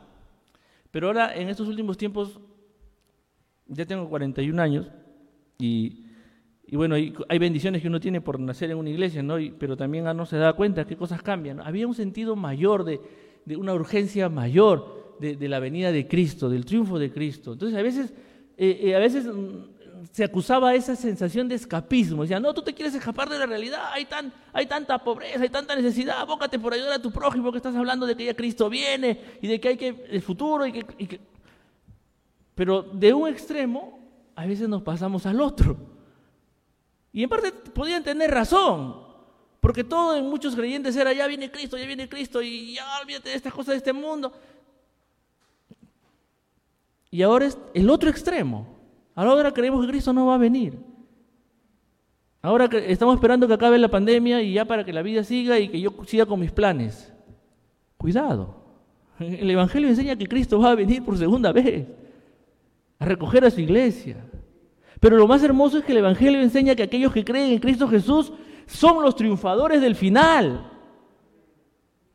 pero 0.95 1.07
ahora 1.07 1.35
en 1.35 1.49
estos 1.49 1.67
últimos 1.67 1.97
tiempos, 1.97 2.39
ya 3.67 3.85
tengo 3.85 4.07
41 4.07 4.61
años 4.61 4.87
y 5.59 6.05
y 6.67 6.77
bueno, 6.77 6.95
hay 6.95 7.37
bendiciones 7.37 7.81
que 7.81 7.89
uno 7.89 7.99
tiene 7.99 8.21
por 8.21 8.39
nacer 8.39 8.71
en 8.71 8.77
una 8.77 8.89
iglesia, 8.89 9.21
¿no? 9.21 9.35
pero 9.59 9.75
también 9.75 10.05
no 10.05 10.25
se 10.25 10.37
da 10.37 10.53
cuenta 10.53 10.85
qué 10.85 10.95
cosas 10.95 11.21
cambian. 11.21 11.59
Había 11.59 11.85
un 11.85 11.93
sentido 11.93 12.37
mayor, 12.37 12.85
de, 12.85 13.01
una 13.57 13.73
urgencia 13.73 14.29
mayor 14.29 15.17
de, 15.19 15.49
la 15.49 15.59
venida 15.59 15.91
de 15.91 16.07
Cristo, 16.07 16.49
del 16.49 16.63
triunfo 16.63 16.97
de 16.97 17.11
Cristo. 17.11 17.53
Entonces, 17.53 17.77
a 17.77 17.83
veces, 17.83 18.13
eh, 18.57 18.79
eh, 18.83 18.95
a 18.95 18.99
veces 18.99 19.25
mm, 19.25 19.74
se 20.11 20.23
acusaba 20.23 20.73
esa 20.75 20.95
sensación 20.95 21.47
de 21.47 21.55
escapismo. 21.55 22.23
Decían, 22.23 22.41
no, 22.41 22.53
tú 22.53 22.61
te 22.61 22.73
quieres 22.73 22.95
escapar 22.95 23.29
de 23.29 23.39
la 23.39 23.45
realidad, 23.45 23.81
hay, 23.91 24.05
tan, 24.05 24.33
hay 24.53 24.65
tanta 24.65 24.97
pobreza, 25.03 25.41
hay 25.41 25.49
tanta 25.49 25.75
necesidad, 25.75 26.19
abócate 26.19 26.59
por 26.59 26.73
ayudar 26.73 26.93
a 26.93 27.01
tu 27.01 27.11
prójimo 27.11 27.51
que 27.51 27.57
estás 27.57 27.75
hablando 27.75 28.05
de 28.05 28.15
que 28.15 28.25
ya 28.25 28.35
Cristo 28.35 28.69
viene 28.69 29.19
y 29.41 29.47
de 29.47 29.59
que 29.59 29.67
hay 29.69 29.77
que, 29.77 30.05
el 30.09 30.21
futuro. 30.21 30.65
y 30.65 30.71
que... 30.71 31.19
Pero 32.55 32.83
de 32.83 33.13
un 33.13 33.27
extremo, 33.27 33.99
a 34.35 34.45
veces 34.45 34.69
nos 34.69 34.81
pasamos 34.81 35.25
al 35.25 35.41
otro. 35.41 35.77
Y 37.11 37.23
en 37.23 37.29
parte 37.29 37.51
podían 37.51 38.03
tener 38.03 38.29
razón, 38.31 39.01
porque 39.61 39.83
todo 39.83 40.17
en 40.17 40.25
muchos 40.25 40.55
creyentes 40.55 40.95
era, 40.95 41.13
ya 41.13 41.27
viene 41.27 41.49
Cristo, 41.49 41.77
ya 41.77 41.85
viene 41.85 42.09
Cristo, 42.09 42.41
y 42.41 42.75
ya 42.75 42.85
olvídate 43.01 43.29
de 43.29 43.35
estas 43.35 43.53
cosas 43.53 43.73
de 43.73 43.77
este 43.77 43.93
mundo. 43.93 44.33
Y 47.09 47.21
ahora 47.21 47.45
es 47.45 47.57
el 47.73 47.89
otro 47.89 48.09
extremo. 48.09 48.74
Ahora 49.15 49.53
creemos 49.53 49.83
que 49.85 49.91
Cristo 49.91 50.11
no 50.11 50.25
va 50.25 50.35
a 50.35 50.37
venir. 50.37 50.77
Ahora 52.41 52.65
estamos 52.65 53.15
esperando 53.15 53.47
que 53.47 53.53
acabe 53.53 53.79
la 53.79 53.87
pandemia 53.87 54.41
y 54.41 54.53
ya 54.53 54.65
para 54.65 54.83
que 54.83 54.93
la 54.93 55.01
vida 55.01 55.23
siga 55.23 55.57
y 55.57 55.69
que 55.69 55.79
yo 55.79 55.91
siga 56.05 56.25
con 56.25 56.39
mis 56.39 56.51
planes. 56.51 57.11
Cuidado. 57.97 58.63
El 59.17 59.49
Evangelio 59.49 59.89
enseña 59.89 60.15
que 60.15 60.27
Cristo 60.27 60.59
va 60.59 60.71
a 60.71 60.75
venir 60.75 61.03
por 61.03 61.17
segunda 61.17 61.51
vez 61.51 61.87
a 62.99 63.05
recoger 63.05 63.45
a 63.45 63.49
su 63.49 63.61
iglesia. 63.61 64.17
Pero 64.99 65.17
lo 65.17 65.27
más 65.27 65.41
hermoso 65.43 65.77
es 65.77 65.85
que 65.85 65.93
el 65.93 65.99
Evangelio 65.99 66.41
enseña 66.41 66.75
que 66.75 66.83
aquellos 66.83 67.13
que 67.13 67.23
creen 67.25 67.53
en 67.53 67.59
Cristo 67.59 67.87
Jesús 67.87 68.31
son 68.67 69.01
los 69.01 69.15
triunfadores 69.15 69.81
del 69.81 69.95
final. 69.95 70.71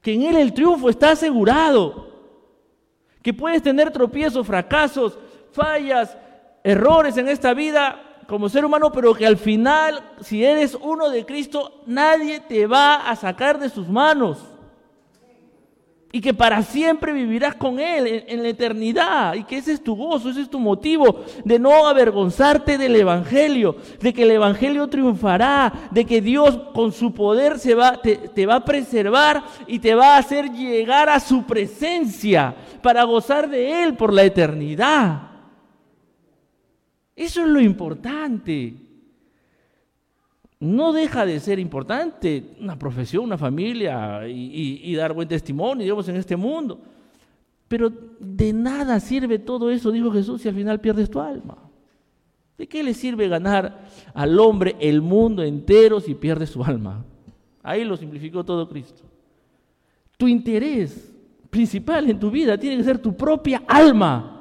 Que 0.03 0.15
en 0.15 0.23
Él 0.23 0.37
el 0.37 0.53
triunfo 0.53 0.91
está 0.91 1.13
asegurado. 1.13 2.09
Que 3.23 3.35
puedes 3.35 3.63
tener 3.63 3.91
tropiezos, 3.91 4.47
fracasos, 4.47 5.19
fallas, 5.53 6.17
errores 6.62 7.16
en 7.16 7.29
esta 7.29 7.55
vida 7.55 8.01
como 8.27 8.49
ser 8.49 8.64
humano, 8.64 8.92
pero 8.92 9.14
que 9.14 9.27
al 9.27 9.37
final, 9.37 10.01
si 10.20 10.44
eres 10.44 10.77
uno 10.81 11.11
de 11.11 11.27
Cristo, 11.27 11.83
nadie 11.87 12.40
te 12.40 12.66
va 12.66 13.11
a 13.11 13.16
sacar 13.16 13.59
de 13.59 13.68
sus 13.68 13.88
manos 13.88 14.38
y 16.12 16.20
que 16.20 16.35
para 16.35 16.62
siempre 16.62 17.12
vivirás 17.12 17.55
con 17.55 17.79
Él 17.79 18.25
en, 18.27 18.42
la 18.42 18.49
eternidad 18.49 19.35
y 19.35 19.44
que 19.44 19.59
ese 19.59 19.73
es 19.73 19.83
tu 19.83 19.94
gozo, 19.94 20.31
ese 20.31 20.42
es 20.42 20.51
tu 20.51 20.59
motivo 20.59 21.25
de 21.44 21.59
no 21.59 21.87
avergonzarte 21.87 22.79
del 22.79 22.96
Evangelio, 22.96 23.77
de 24.01 24.12
que 24.12 24.25
el 24.25 24.33
Evangelio 24.33 24.88
triunfará, 24.88 25.73
de 25.90 26.05
que 26.05 26.20
Dios 26.20 26.59
con 26.75 26.92
su 26.92 27.14
poder 27.14 27.59
se 27.59 27.75
va, 27.75 28.01
te, 28.01 28.16
te 28.16 28.46
va 28.46 28.57
a 28.57 28.64
preservar 28.64 29.42
y 29.68 29.79
te 29.79 29.94
va 29.94 30.16
a 30.16 30.18
hacer 30.18 30.51
llegar 30.51 31.09
a 31.09 31.20
su 31.20 31.44
presencia 31.44 32.57
para 32.83 33.05
gozar 33.05 33.49
de 33.49 33.85
Él 33.85 33.94
por 33.94 34.12
la 34.12 34.25
eternidad. 34.25 35.30
Eso 37.20 37.42
es 37.42 37.48
lo 37.48 37.61
importante 37.61 38.74
no 40.61 40.92
deja 40.92 41.24
de 41.24 41.40
ser 41.40 41.59
importante 41.59 42.54
una 42.61 42.78
profesión, 42.78 43.24
una 43.24 43.38
familia 43.38 44.28
y, 44.28 44.94
dar 44.94 45.14
buen 45.14 45.26
testimonio, 45.26 45.85
digamos, 45.85 46.06
en 46.09 46.16
este 46.16 46.37
mundo. 46.37 46.78
Pero 47.66 47.90
de 48.18 48.52
nada 48.52 49.00
sirve 49.00 49.38
todo 49.38 49.70
eso, 49.70 49.90
dijo 49.90 50.12
Jesús, 50.12 50.42
si 50.42 50.48
al 50.48 50.54
final 50.54 50.78
pierdes 50.80 51.09
tu 51.09 51.18
alma. 51.18 51.56
¿De 52.59 52.66
qué 52.66 52.83
le 52.83 52.92
sirve 52.92 53.26
ganar 53.26 53.87
al 54.12 54.38
hombre 54.38 54.76
el 54.80 55.00
mundo 55.00 55.42
entero 55.42 55.98
si 55.98 56.14
pierde 56.14 56.46
su 56.46 56.62
alma? 56.62 57.06
Ahí 57.62 57.85
lo 57.85 57.96
simplificó 57.96 58.44
todo 58.44 58.68
Cristo. 58.68 59.02
Tu 60.18 60.28
interés 60.28 61.11
principal 61.48 62.11
en 62.11 62.20
tu 62.20 62.30
vida 62.30 62.59
tiene 62.59 62.76
que 62.76 62.85
ser 62.85 62.98
tu 62.98 63.16
propia 63.16 63.62
alma. 63.66 64.39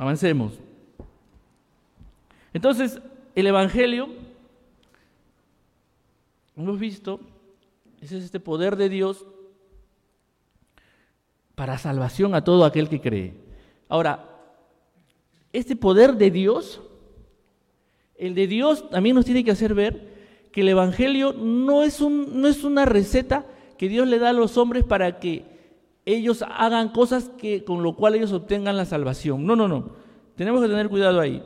Avancemos. 0.00 0.54
Entonces, 2.54 3.02
el 3.34 3.46
Evangelio, 3.46 4.08
hemos 6.56 6.80
visto, 6.80 7.20
es 8.00 8.10
este 8.12 8.40
poder 8.40 8.76
de 8.76 8.88
Dios 8.88 9.26
para 11.54 11.76
salvación 11.76 12.34
a 12.34 12.42
todo 12.42 12.64
aquel 12.64 12.88
que 12.88 13.02
cree. 13.02 13.34
Ahora, 13.90 14.24
este 15.52 15.76
poder 15.76 16.14
de 16.14 16.30
Dios, 16.30 16.80
el 18.16 18.34
de 18.34 18.46
Dios 18.46 18.88
también 18.88 19.16
nos 19.16 19.26
tiene 19.26 19.44
que 19.44 19.50
hacer 19.50 19.74
ver 19.74 20.48
que 20.50 20.62
el 20.62 20.70
Evangelio 20.70 21.34
no 21.34 21.82
es, 21.82 22.00
un, 22.00 22.40
no 22.40 22.48
es 22.48 22.64
una 22.64 22.86
receta 22.86 23.44
que 23.76 23.90
Dios 23.90 24.08
le 24.08 24.18
da 24.18 24.30
a 24.30 24.32
los 24.32 24.56
hombres 24.56 24.82
para 24.82 25.20
que 25.20 25.59
ellos 26.04 26.42
hagan 26.42 26.90
cosas 26.90 27.30
que, 27.38 27.64
con 27.64 27.82
lo 27.82 27.94
cual 27.94 28.14
ellos 28.14 28.32
obtengan 28.32 28.76
la 28.76 28.84
salvación. 28.84 29.46
No, 29.46 29.56
no, 29.56 29.68
no. 29.68 29.90
Tenemos 30.36 30.60
que 30.62 30.68
tener 30.68 30.88
cuidado 30.88 31.20
ahí. 31.20 31.42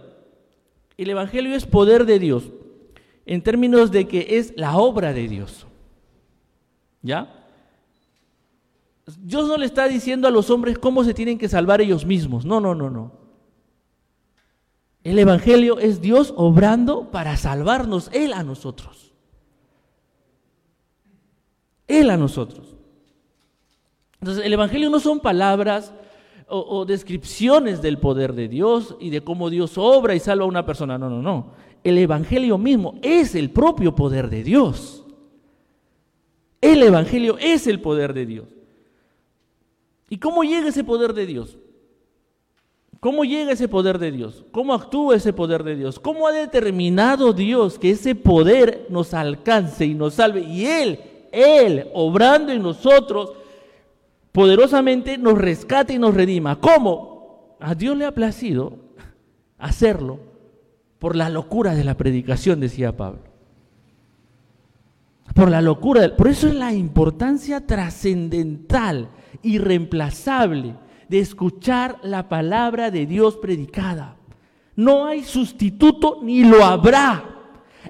El 0.96 1.10
Evangelio 1.10 1.54
es 1.54 1.66
poder 1.66 2.06
de 2.06 2.18
Dios, 2.18 2.44
en 3.26 3.42
términos 3.42 3.90
de 3.90 4.06
que 4.06 4.38
es 4.38 4.54
la 4.56 4.76
obra 4.76 5.12
de 5.12 5.28
Dios. 5.28 5.66
¿Ya? 7.02 7.44
Dios 9.18 9.48
no 9.48 9.56
le 9.56 9.66
está 9.66 9.88
diciendo 9.88 10.28
a 10.28 10.30
los 10.30 10.48
hombres 10.50 10.78
cómo 10.78 11.04
se 11.04 11.14
tienen 11.14 11.38
que 11.38 11.48
salvar 11.48 11.80
ellos 11.80 12.06
mismos. 12.06 12.44
No, 12.44 12.60
no, 12.60 12.74
no, 12.74 12.90
no. 12.90 13.12
El 15.02 15.18
Evangelio 15.18 15.78
es 15.78 16.00
Dios 16.00 16.32
obrando 16.36 17.10
para 17.10 17.36
salvarnos, 17.36 18.08
Él 18.12 18.32
a 18.32 18.42
nosotros. 18.42 19.12
Él 21.86 22.08
a 22.08 22.16
nosotros. 22.16 22.73
Entonces, 24.24 24.46
el 24.46 24.54
Evangelio 24.54 24.88
no 24.88 25.00
son 25.00 25.20
palabras 25.20 25.92
o, 26.48 26.86
descripciones 26.86 27.82
del 27.82 27.98
poder 27.98 28.32
de 28.32 28.48
Dios 28.48 28.96
y 28.98 29.10
de 29.10 29.20
cómo 29.20 29.50
Dios 29.50 29.76
obra 29.76 30.14
y 30.14 30.18
salva 30.18 30.46
a 30.46 30.48
una 30.48 30.64
persona. 30.64 30.96
No, 30.96 31.10
no, 31.10 31.20
no. 31.20 31.52
El 31.82 31.98
Evangelio 31.98 32.56
mismo 32.56 32.94
es 33.02 33.34
el 33.34 33.50
propio 33.50 33.94
poder 33.94 34.30
de 34.30 34.42
Dios. 34.42 35.04
El 36.62 36.82
Evangelio 36.82 37.36
es 37.38 37.66
el 37.66 37.82
poder 37.82 38.14
de 38.14 38.24
Dios. 38.24 38.48
¿Y 40.08 40.16
cómo 40.16 40.42
llega 40.42 40.70
ese 40.70 40.84
poder 40.84 41.12
de 41.12 41.26
Dios? 41.26 41.58
¿Cómo 43.00 43.24
llega 43.24 43.52
ese 43.52 43.68
poder 43.68 43.98
de 43.98 44.10
Dios? 44.10 44.42
¿Cómo 44.52 44.72
actúa 44.72 45.16
ese 45.16 45.34
poder 45.34 45.64
de 45.64 45.76
Dios? 45.76 45.98
¿Cómo 45.98 46.26
ha 46.26 46.32
determinado 46.32 47.34
Dios 47.34 47.78
que 47.78 47.90
ese 47.90 48.14
poder 48.14 48.86
nos 48.88 49.12
alcance 49.12 49.84
y 49.84 49.92
nos 49.92 50.14
salve? 50.14 50.40
Y 50.40 50.64
Él, 50.64 50.98
Él, 51.30 51.90
obrando 51.92 52.52
en 52.52 52.62
nosotros, 52.62 53.34
poderosamente 54.34 55.16
nos 55.16 55.38
rescate 55.38 55.94
y 55.94 55.98
nos 56.00 56.12
redima. 56.12 56.58
¿Cómo? 56.58 57.56
A 57.60 57.76
Dios 57.76 57.96
le 57.96 58.04
ha 58.04 58.12
placido 58.12 58.80
hacerlo 59.58 60.18
por 60.98 61.14
la 61.14 61.28
locura 61.30 61.76
de 61.76 61.84
la 61.84 61.96
predicación, 61.96 62.58
decía 62.58 62.96
Pablo. 62.96 63.20
Por 65.34 65.52
la 65.52 65.62
locura, 65.62 66.16
por 66.16 66.26
eso 66.26 66.48
es 66.48 66.54
la 66.56 66.72
importancia 66.72 67.64
trascendental, 67.64 69.08
irreemplazable 69.42 70.74
de 71.08 71.20
escuchar 71.20 71.98
la 72.02 72.28
palabra 72.28 72.90
de 72.90 73.06
Dios 73.06 73.36
predicada. 73.36 74.16
No 74.74 75.06
hay 75.06 75.22
sustituto 75.22 76.18
ni 76.24 76.42
lo 76.42 76.64
habrá. 76.64 77.22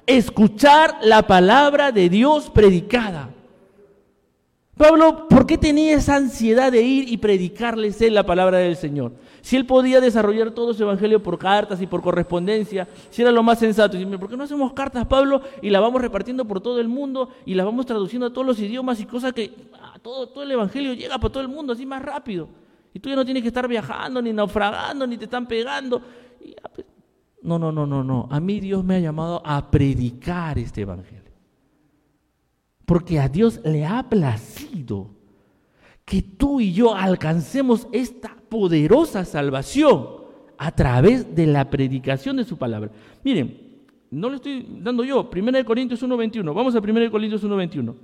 Escuchar 0.05 0.99
la 1.01 1.25
palabra 1.25 1.91
de 1.91 2.07
Dios 2.07 2.51
predicada. 2.51 3.34
Pablo, 4.77 5.29
¿por 5.29 5.45
qué 5.47 5.57
tenía 5.57 5.95
esa 5.95 6.17
ansiedad 6.17 6.69
de 6.69 6.81
ir 6.81 7.07
y 7.07 7.15
predicarles 7.15 8.01
en 8.01 8.13
la 8.13 8.25
palabra 8.25 8.57
del 8.57 8.75
Señor? 8.75 9.13
Si 9.39 9.55
él 9.55 9.65
podía 9.65 10.01
desarrollar 10.01 10.51
todo 10.51 10.73
su 10.73 10.83
evangelio 10.83 11.23
por 11.23 11.37
cartas 11.37 11.81
y 11.81 11.87
por 11.87 12.01
correspondencia, 12.01 12.85
si 13.09 13.21
era 13.21 13.31
lo 13.31 13.41
más 13.41 13.59
sensato. 13.59 13.97
¿Por 14.19 14.29
qué 14.29 14.35
no 14.35 14.43
hacemos 14.43 14.73
cartas, 14.73 15.05
Pablo, 15.05 15.41
y 15.61 15.69
las 15.69 15.81
vamos 15.81 16.01
repartiendo 16.01 16.43
por 16.43 16.59
todo 16.59 16.81
el 16.81 16.89
mundo 16.89 17.29
y 17.45 17.53
las 17.53 17.65
vamos 17.65 17.85
traduciendo 17.85 18.27
a 18.27 18.33
todos 18.33 18.45
los 18.45 18.59
idiomas 18.59 18.99
y 18.99 19.05
cosas 19.05 19.31
que 19.31 19.69
ah, 19.79 19.97
todo, 20.01 20.27
todo 20.27 20.43
el 20.43 20.51
evangelio 20.51 20.93
llega 20.93 21.17
para 21.19 21.31
todo 21.31 21.43
el 21.43 21.49
mundo 21.49 21.71
así 21.71 21.85
más 21.85 22.01
rápido? 22.01 22.49
Y 22.93 22.99
tú 22.99 23.07
ya 23.07 23.15
no 23.15 23.23
tienes 23.23 23.43
que 23.43 23.49
estar 23.49 23.67
viajando, 23.69 24.21
ni 24.21 24.33
naufragando, 24.33 25.07
ni 25.07 25.17
te 25.17 25.23
están 25.23 25.47
pegando. 25.47 26.01
Pues, 26.73 26.85
no, 27.41 27.57
no, 27.57 27.71
no, 27.71 27.85
no, 27.85 28.03
no. 28.03 28.27
A 28.29 28.41
mí 28.41 28.59
Dios 28.59 28.83
me 28.83 28.95
ha 28.95 28.99
llamado 28.99 29.41
a 29.45 29.71
predicar 29.71 30.59
este 30.59 30.81
evangelio. 30.81 31.24
Porque 32.85 33.19
a 33.19 33.27
Dios 33.29 33.59
le 33.63 33.85
ha 33.85 34.09
placido 34.09 35.09
que 36.05 36.21
tú 36.21 36.61
y 36.61 36.73
yo 36.73 36.93
alcancemos 36.93 37.87
esta 37.91 38.35
poderosa 38.49 39.25
salvación 39.25 40.07
a 40.57 40.71
través 40.71 41.35
de 41.35 41.47
la 41.47 41.69
predicación 41.69 42.37
de 42.37 42.43
su 42.43 42.57
palabra. 42.57 42.91
Miren, 43.23 43.85
no 44.11 44.29
le 44.29 44.35
estoy 44.35 44.67
dando 44.81 45.03
yo, 45.03 45.29
1 45.33 45.65
Corintios 45.65 46.03
1.21, 46.03 46.53
vamos 46.53 46.75
a 46.75 46.79
1 46.79 47.11
Corintios 47.11 47.43
1.21. 47.43 47.95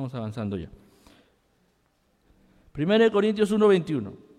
Vamos 0.00 0.14
avanzando 0.14 0.56
ya. 0.56 0.70
1 2.74 3.12
Corintios 3.12 3.52
1:21. 3.52 4.29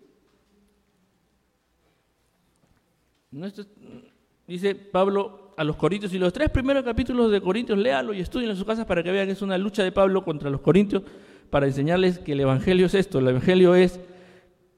Dice 4.47 4.75
Pablo 4.75 5.53
a 5.57 5.63
los 5.63 5.75
Corintios 5.75 6.13
y 6.13 6.19
los 6.19 6.33
tres 6.33 6.49
primeros 6.49 6.83
capítulos 6.83 7.31
de 7.31 7.41
Corintios, 7.41 7.77
léalo 7.77 8.13
y 8.13 8.19
estudien 8.19 8.49
en 8.49 8.55
sus 8.55 8.65
casas 8.65 8.85
para 8.85 9.03
que 9.03 9.11
vean 9.11 9.27
que 9.27 9.33
es 9.33 9.41
una 9.41 9.57
lucha 9.57 9.83
de 9.83 9.91
Pablo 9.91 10.23
contra 10.23 10.49
los 10.49 10.61
Corintios 10.61 11.03
para 11.49 11.67
enseñarles 11.67 12.19
que 12.19 12.33
el 12.33 12.41
Evangelio 12.41 12.85
es 12.85 12.93
esto, 12.93 13.19
el 13.19 13.27
Evangelio 13.27 13.75
es 13.75 13.99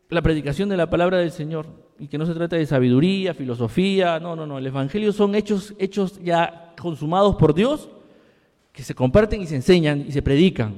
la 0.10 0.22
predicación 0.22 0.70
de 0.70 0.78
la 0.78 0.90
palabra 0.90 1.18
del 1.18 1.32
Señor 1.32 1.66
y 2.00 2.08
que 2.08 2.18
no 2.18 2.26
se 2.26 2.34
trata 2.34 2.56
de 2.56 2.66
sabiduría, 2.66 3.34
filosofía, 3.34 4.20
no, 4.20 4.36
no, 4.36 4.46
no, 4.46 4.58
el 4.58 4.68
Evangelio 4.68 5.14
son 5.14 5.36
hechos, 5.36 5.74
hechos 5.80 6.20
ya 6.24 6.74
consumados 6.80 7.36
por 7.36 7.54
Dios 7.54 7.90
que 8.72 8.84
se 8.84 8.96
comparten 8.96 9.42
y 9.42 9.48
se 9.48 9.56
enseñan 9.56 10.06
y 10.08 10.12
se 10.12 10.22
predican. 10.22 10.74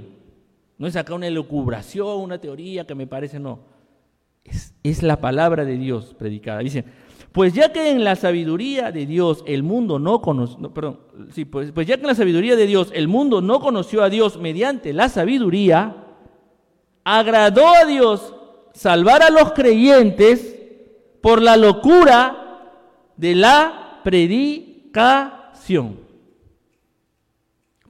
No 0.77 0.87
es 0.87 0.95
acá 0.95 1.13
una 1.13 1.27
elucubración, 1.27 2.19
una 2.19 2.39
teoría 2.39 2.85
que 2.85 2.95
me 2.95 3.07
parece, 3.07 3.39
no. 3.39 3.59
Es, 4.43 5.01
la 5.01 5.19
palabra 5.19 5.65
de 5.65 5.77
Dios 5.77 6.13
predicada. 6.13 6.59
Dice, 6.59 6.83
pues 7.35 7.53
ya 7.53 7.71
que 7.71 7.91
en 7.91 8.03
la 8.03 8.15
sabiduría 8.15 8.91
de 8.91 9.05
Dios 9.05 9.43
el 9.45 9.61
mundo 9.61 9.99
no 9.99 10.21
conoció, 10.21 10.73
perdón, 10.73 11.01
sí, 11.31 11.45
pues, 11.45 11.71
pues 11.71 11.85
ya 11.85 11.97
que 11.97 12.01
en 12.01 12.07
la 12.07 12.15
sabiduría 12.15 12.55
de 12.55 12.65
Dios 12.65 12.89
el 12.95 13.07
mundo 13.07 13.41
no 13.41 13.59
conoció 13.59 14.01
a 14.01 14.09
Dios 14.09 14.39
mediante 14.39 14.91
la 14.93 15.09
sabiduría, 15.09 15.97
agradó 17.03 17.67
a 17.67 17.85
Dios 17.85 18.33
salvar 18.73 19.21
a 19.21 19.29
los 19.29 19.51
creyentes 19.51 20.57
por 21.21 21.41
la 21.41 21.57
locura 21.57 22.71
de 23.17 23.35
la 23.35 23.99
predicación 24.03 25.45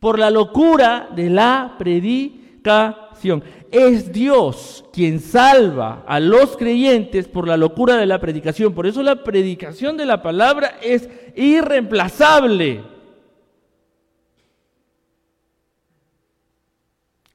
por 0.05 0.19
la 0.19 0.29
locura 0.29 1.09
de 1.15 1.31
la 1.31 1.77
predicación. 1.79 3.43
Es 3.77 4.13
Dios 4.13 4.85
quien 4.93 5.19
salva 5.19 6.05
a 6.07 6.21
los 6.21 6.55
creyentes 6.55 7.27
por 7.27 7.45
la 7.45 7.57
locura 7.57 7.97
de 7.97 8.05
la 8.05 8.21
predicación. 8.21 8.73
Por 8.73 8.87
eso 8.87 9.03
la 9.03 9.21
predicación 9.21 9.97
de 9.97 10.05
la 10.05 10.23
palabra 10.23 10.77
es 10.81 11.09
irreemplazable. 11.35 12.85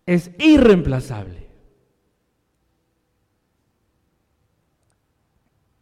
Es 0.07 0.31
irreemplazable. 0.39 1.47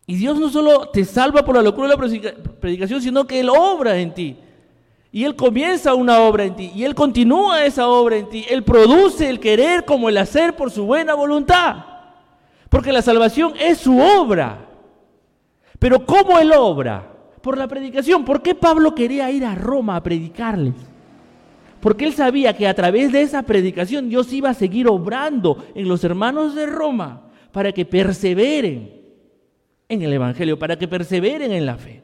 Y 0.07 0.16
Dios 0.16 0.40
no 0.40 0.51
solo 0.51 0.88
te 0.88 1.05
salva 1.05 1.44
por 1.44 1.55
la 1.55 1.62
locura 1.62 1.87
de 1.87 1.94
la 1.94 2.35
predicación, 2.61 3.01
sino 3.01 3.29
que 3.29 3.38
Él 3.38 3.49
obra 3.49 3.96
en 3.96 4.13
ti. 4.13 4.37
Y 5.11 5.25
Él 5.25 5.37
comienza 5.37 5.94
una 5.94 6.21
obra 6.21 6.44
en 6.44 6.54
ti 6.54 6.71
y 6.75 6.85
Él 6.85 6.94
continúa 6.94 7.65
esa 7.65 7.88
obra 7.88 8.17
en 8.17 8.29
ti. 8.29 8.44
Él 8.48 8.63
produce 8.63 9.29
el 9.29 9.40
querer 9.40 9.85
como 9.85 10.09
el 10.09 10.19
hacer 10.19 10.54
por 10.54 10.71
su 10.71 10.85
buena 10.85 11.15
voluntad. 11.15 11.85
Porque 12.69 12.92
la 12.92 13.02
salvación 13.02 13.54
es 13.59 13.79
su 13.79 13.98
obra. 13.98 14.67
Pero 15.79 16.04
¿cómo 16.04 16.38
Él 16.38 16.52
obra? 16.52 17.15
Por 17.40 17.56
la 17.56 17.67
predicación. 17.67 18.25
¿Por 18.25 18.42
qué 18.42 18.54
Pablo 18.54 18.94
quería 18.94 19.31
ir 19.31 19.44
a 19.44 19.54
Roma 19.54 19.96
a 19.96 20.02
predicarles? 20.02 20.75
Porque 21.81 22.06
él 22.06 22.13
sabía 22.13 22.56
que 22.56 22.67
a 22.67 22.75
través 22.75 23.13
de 23.13 23.23
esa 23.23 23.42
predicación 23.42 24.09
Dios 24.09 24.33
iba 24.33 24.50
a 24.50 24.54
seguir 24.54 24.88
obrando 24.88 25.65
en 25.75 25.88
los 25.88 26.02
hermanos 26.02 26.54
de 26.54 26.67
Roma 26.67 27.31
para 27.52 27.73
que 27.73 27.85
perseveren 27.85 28.98
en 29.88 30.02
el 30.02 30.13
Evangelio, 30.13 30.59
para 30.59 30.77
que 30.77 30.88
perseveren 30.88 31.52
en 31.52 31.67
la 31.67 31.77
fe. 31.77 32.02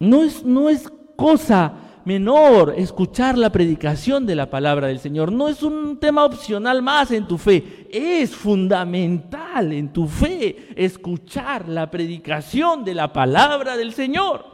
No 0.00 0.22
es, 0.22 0.44
no 0.44 0.68
es 0.68 0.88
cosa 1.16 1.74
menor 2.08 2.72
escuchar 2.76 3.36
la 3.36 3.52
predicación 3.52 4.24
de 4.24 4.34
la 4.34 4.48
palabra 4.48 4.86
del 4.86 4.98
Señor. 4.98 5.30
No 5.30 5.46
es 5.48 5.62
un 5.62 5.98
tema 5.98 6.24
opcional 6.24 6.80
más 6.80 7.10
en 7.10 7.28
tu 7.28 7.36
fe. 7.36 7.86
Es 7.92 8.34
fundamental 8.34 9.72
en 9.72 9.92
tu 9.92 10.06
fe 10.06 10.68
escuchar 10.74 11.68
la 11.68 11.90
predicación 11.90 12.82
de 12.82 12.94
la 12.94 13.12
palabra 13.12 13.76
del 13.76 13.92
Señor. 13.92 14.46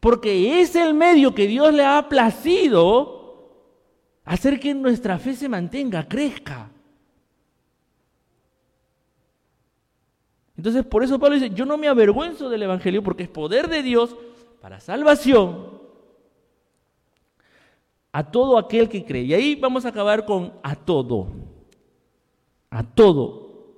Porque 0.00 0.60
es 0.60 0.74
el 0.74 0.94
medio 0.94 1.32
que 1.32 1.46
Dios 1.46 1.72
le 1.72 1.84
ha 1.84 2.08
placido 2.08 3.22
hacer 4.24 4.58
que 4.58 4.74
nuestra 4.74 5.16
fe 5.20 5.34
se 5.34 5.48
mantenga, 5.48 6.08
crezca. 6.08 6.71
Entonces, 10.62 10.84
por 10.84 11.02
eso 11.02 11.18
Pablo 11.18 11.34
dice, 11.34 11.50
yo 11.50 11.66
no 11.66 11.76
me 11.76 11.88
avergüenzo 11.88 12.48
del 12.48 12.62
Evangelio 12.62 13.02
porque 13.02 13.24
es 13.24 13.28
poder 13.28 13.66
de 13.66 13.82
Dios 13.82 14.14
para 14.60 14.78
salvación 14.78 15.72
a 18.12 18.30
todo 18.30 18.56
aquel 18.56 18.88
que 18.88 19.04
cree. 19.04 19.24
Y 19.24 19.34
ahí 19.34 19.56
vamos 19.56 19.84
a 19.84 19.88
acabar 19.88 20.24
con 20.24 20.52
a 20.62 20.76
todo. 20.76 21.26
A 22.70 22.84
todo. 22.84 23.74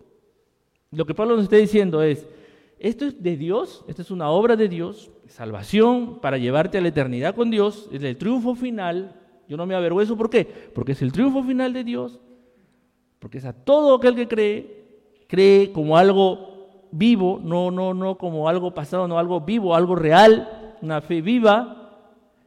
Lo 0.91 1.07
que 1.07 1.15
Pablo 1.15 1.37
nos 1.37 1.45
está 1.45 1.57
diciendo 1.57 2.03
es, 2.03 2.27
esto 2.79 3.07
es 3.07 3.23
de 3.23 3.39
Dios, 3.39 3.83
esto 3.89 4.03
es 4.03 4.11
una 4.11 4.29
obra 4.29 4.55
de 4.55 4.69
Dios, 4.69 5.11
salvación 5.27 6.21
para 6.21 6.37
llevarte 6.37 6.77
a 6.77 6.83
la 6.83 6.89
eternidad 6.89 7.35
con 7.35 7.51
Dios, 7.51 7.89
es 7.93 8.03
el 8.03 8.19
triunfo 8.19 8.55
final. 8.55 9.19
Yo 9.49 9.57
no 9.57 9.65
me 9.65 9.75
avergüenzo, 9.75 10.19
¿por 10.19 10.29
qué? 10.29 10.45
Porque 10.75 10.93
es 10.93 11.01
el 11.01 11.13
triunfo 11.13 11.43
final 11.45 11.73
de 11.73 11.83
Dios, 11.83 12.21
porque 13.21 13.39
es 13.39 13.47
a 13.47 13.55
todo 13.55 13.95
aquel 13.95 14.15
que 14.17 14.29
cree, 14.29 14.85
cree 15.29 15.73
como 15.73 15.97
algo 15.97 16.54
vivo, 16.97 17.41
no, 17.43 17.71
no, 17.71 17.93
no 17.93 18.17
como 18.17 18.49
algo 18.49 18.73
pasado, 18.73 19.09
no 19.09 19.19
algo 19.19 19.41
vivo, 19.41 19.75
algo 19.75 19.97
real, 19.97 20.77
una 20.81 21.01
fe 21.01 21.21
viva, 21.21 21.85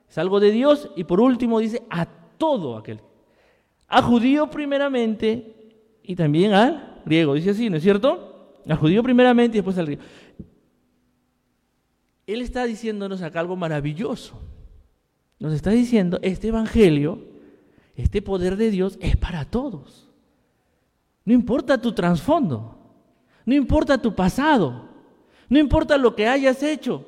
es 0.09 0.17
algo 0.17 0.39
de 0.39 0.51
Dios 0.51 0.89
y 0.95 1.03
por 1.03 1.19
último 1.19 1.59
dice 1.59 1.83
a 1.89 2.05
todo 2.37 2.77
aquel. 2.77 3.01
A 3.87 4.01
judío 4.01 4.49
primeramente 4.49 5.99
y 6.03 6.15
también 6.15 6.53
al 6.53 7.01
griego. 7.05 7.33
Dice 7.33 7.51
así, 7.51 7.69
¿no 7.69 7.77
es 7.77 7.83
cierto? 7.83 8.61
A 8.67 8.75
judío 8.75 9.03
primeramente 9.03 9.57
y 9.57 9.59
después 9.59 9.77
al 9.77 9.85
griego. 9.85 10.03
Él 12.25 12.41
está 12.41 12.65
diciéndonos 12.65 13.21
acá 13.21 13.39
algo 13.39 13.55
maravilloso. 13.55 14.41
Nos 15.39 15.53
está 15.53 15.69
diciendo, 15.71 16.19
este 16.21 16.49
evangelio, 16.49 17.19
este 17.95 18.21
poder 18.21 18.57
de 18.57 18.71
Dios 18.71 18.97
es 19.01 19.15
para 19.17 19.45
todos. 19.45 20.09
No 21.23 21.33
importa 21.33 21.81
tu 21.81 21.91
trasfondo, 21.91 22.76
no 23.47 23.55
importa 23.55 23.97
tu 23.97 24.13
pasado, 24.13 24.89
no 25.47 25.57
importa 25.57 25.97
lo 25.97 26.13
que 26.13 26.27
hayas 26.27 26.61
hecho, 26.61 27.05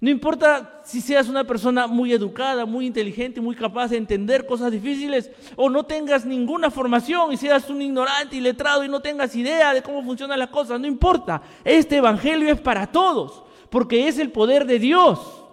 no 0.00 0.10
importa 0.10 0.80
si 0.84 1.00
seas 1.00 1.28
una 1.28 1.44
persona 1.44 1.86
muy 1.86 2.12
educada, 2.12 2.66
muy 2.66 2.86
inteligente, 2.86 3.40
muy 3.40 3.54
capaz 3.54 3.90
de 3.90 3.96
entender 3.96 4.46
cosas 4.46 4.72
difíciles 4.72 5.30
o 5.54 5.70
no 5.70 5.84
tengas 5.84 6.26
ninguna 6.26 6.72
formación 6.72 7.32
y 7.32 7.36
seas 7.36 7.70
un 7.70 7.80
ignorante 7.80 8.34
y 8.34 8.40
letrado 8.40 8.82
y 8.82 8.88
no 8.88 8.98
tengas 8.98 9.36
idea 9.36 9.72
de 9.72 9.80
cómo 9.80 10.02
funcionan 10.02 10.40
las 10.40 10.50
cosas, 10.50 10.80
no 10.80 10.88
importa. 10.88 11.40
Este 11.64 11.98
evangelio 11.98 12.50
es 12.50 12.60
para 12.60 12.88
todos 12.88 13.44
porque 13.70 14.08
es 14.08 14.18
el 14.18 14.32
poder 14.32 14.66
de 14.66 14.80
Dios. 14.80 15.44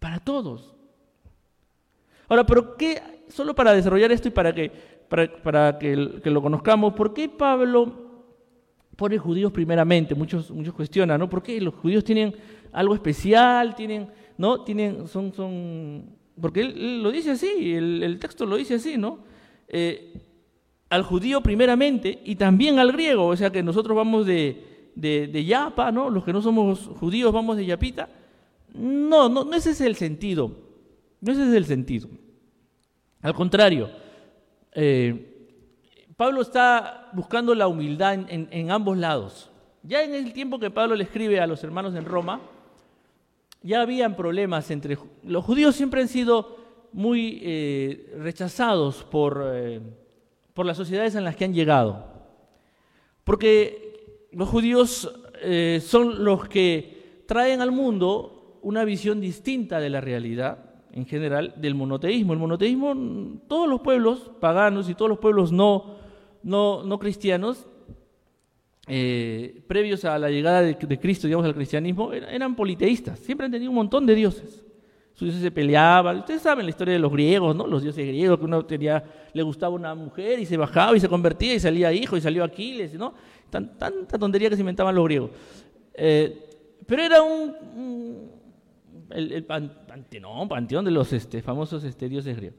Para 0.00 0.18
todos. 0.18 0.74
Ahora, 2.26 2.46
pero 2.46 2.74
qué, 2.78 3.02
solo 3.28 3.54
para 3.54 3.74
desarrollar 3.74 4.10
esto 4.12 4.28
y 4.28 4.30
para 4.30 4.54
que, 4.54 4.95
para, 5.08 5.78
que, 5.78 5.96
lo 5.96 6.42
conozcamos, 6.42 6.94
¿por 6.94 7.14
qué 7.14 7.28
Pablo 7.28 8.06
pone 8.96 9.18
judíos 9.18 9.52
primeramente, 9.52 10.14
muchos, 10.14 10.50
muchos 10.50 10.74
cuestionan, 10.74 11.20
¿no? 11.20 11.28
¿Por 11.28 11.42
qué 11.42 11.60
los 11.60 11.74
judíos 11.74 12.02
tienen 12.02 12.34
algo 12.72 12.94
especial? 12.94 13.74
Tienen, 13.74 14.08
¿no? 14.38 14.62
Tienen, 14.64 15.06
son, 15.06 15.32
son, 15.32 16.16
porque 16.40 16.60
él, 16.60 17.02
lo 17.02 17.10
dice 17.10 17.32
así, 17.32 17.74
el, 17.74 18.18
texto 18.18 18.46
lo 18.46 18.56
dice 18.56 18.74
así, 18.74 18.96
¿no? 18.96 19.20
Eh, 19.68 20.14
al 20.88 21.02
judío 21.02 21.40
primeramente 21.42 22.20
y 22.24 22.36
también 22.36 22.78
al 22.78 22.92
griego, 22.92 23.26
o 23.26 23.36
sea 23.36 23.50
que 23.50 23.62
nosotros 23.62 23.96
vamos 23.96 24.24
de, 24.26 24.90
de, 24.94 25.44
Yapa, 25.44 25.92
¿no? 25.92 26.10
Los 26.10 26.24
que 26.24 26.32
no 26.32 26.40
somos 26.40 26.86
judíos 26.98 27.32
vamos 27.32 27.56
de 27.56 27.66
Yapita. 27.66 28.08
No, 28.74 29.28
no, 29.28 29.44
no 29.44 29.54
ese 29.54 29.70
es 29.70 29.80
el 29.80 29.96
sentido, 29.96 30.52
no 31.20 31.32
ese 31.32 31.42
es 31.48 31.54
el 31.54 31.64
sentido. 31.64 32.08
Al 33.20 33.34
contrario, 33.34 33.90
eh, 34.78 35.54
Pablo 36.16 36.42
está 36.42 37.08
buscando 37.14 37.54
la 37.54 37.66
humildad 37.66 38.12
en, 38.28 38.70
ambos 38.70 38.98
lados. 38.98 39.50
Ya 39.82 40.02
en 40.02 40.14
el 40.14 40.34
tiempo 40.34 40.58
que 40.58 40.70
Pablo 40.70 40.94
le 40.94 41.04
escribe 41.04 41.40
a 41.40 41.46
los 41.46 41.64
hermanos 41.64 41.94
en 41.94 42.04
Roma, 42.04 42.42
ya 43.62 43.80
habían 43.80 44.16
problemas 44.16 44.70
entre... 44.70 44.98
Los 45.22 45.44
judíos 45.44 45.74
siempre 45.74 46.02
han 46.02 46.08
sido 46.08 46.58
muy 46.92 47.40
eh, 47.42 48.14
rechazados 48.18 49.02
por, 49.04 49.42
eh, 49.46 49.80
por 50.52 50.66
las 50.66 50.76
sociedades 50.76 51.14
en 51.14 51.24
las 51.24 51.36
que 51.36 51.46
han 51.46 51.54
llegado. 51.54 52.06
Porque 53.24 54.28
los 54.32 54.48
judíos 54.48 55.10
son 55.80 56.24
los 56.24 56.48
que 56.48 57.22
traen 57.26 57.60
al 57.60 57.70
mundo 57.70 58.58
una 58.62 58.84
visión 58.84 59.20
distinta 59.20 59.80
de 59.80 59.90
la 59.90 60.00
realidad 60.00 60.65
en 60.96 61.06
general 61.06 61.54
del 61.56 61.76
monoteísmo. 61.76 62.32
El 62.32 62.40
monoteísmo, 62.40 63.40
todos 63.46 63.68
los 63.68 63.80
pueblos 63.80 64.32
paganos 64.40 64.90
y 64.90 64.94
todos 64.94 65.08
los 65.08 65.18
pueblos 65.18 65.52
no 65.52 66.04
no, 66.46 66.84
no 66.84 66.98
cristianos, 67.00 67.66
eh, 68.86 69.64
previos 69.66 70.04
a 70.04 70.16
la 70.16 70.30
llegada 70.30 70.62
de, 70.62 70.76
Cristo, 70.76 71.26
digamos, 71.26 71.44
al 71.44 71.56
cristianismo, 71.56 72.12
eran, 72.12 72.54
politeístas, 72.54 73.18
siempre 73.18 73.46
han 73.46 73.50
tenido 73.50 73.72
un 73.72 73.74
montón 73.74 74.06
de 74.06 74.14
dioses. 74.14 74.64
Sus 75.12 75.26
dioses 75.26 75.42
se 75.42 75.50
peleaban, 75.50 76.18
ustedes 76.18 76.42
saben 76.42 76.66
la 76.66 76.70
historia 76.70 76.94
de 76.94 77.00
los 77.00 77.10
griegos, 77.10 77.56
¿no? 77.56 77.66
Los 77.66 77.82
dioses 77.82 78.06
griegos, 78.06 78.38
que 78.38 78.44
uno 78.44 78.64
tenía, 78.64 79.02
le 79.32 79.42
gustaba 79.42 79.74
una 79.74 79.92
mujer 79.96 80.38
y 80.38 80.46
se 80.46 80.56
bajaba 80.56 80.96
y 80.96 81.00
se 81.00 81.08
convertía 81.08 81.52
y 81.52 81.58
salía 81.58 81.92
hijo 81.92 82.16
y 82.16 82.20
salió 82.20 82.44
Aquiles, 82.44 82.94
¿no? 82.94 83.12
tanta 83.50 84.18
tontería 84.18 84.50
que 84.50 84.56
se 84.56 84.62
inventaban 84.62 84.94
los 84.94 85.04
griegos. 85.04 85.30
Eh, 85.94 86.48
pero 86.86 87.02
era 87.02 87.22
un, 87.22 88.30
el, 89.10 89.44
panteón, 89.44 90.48
panteón 90.48 90.84
de 90.84 90.90
los 90.90 91.12
este, 91.12 91.42
famosos 91.42 91.84
este, 91.84 92.08
dioses 92.08 92.36
griegos. 92.36 92.58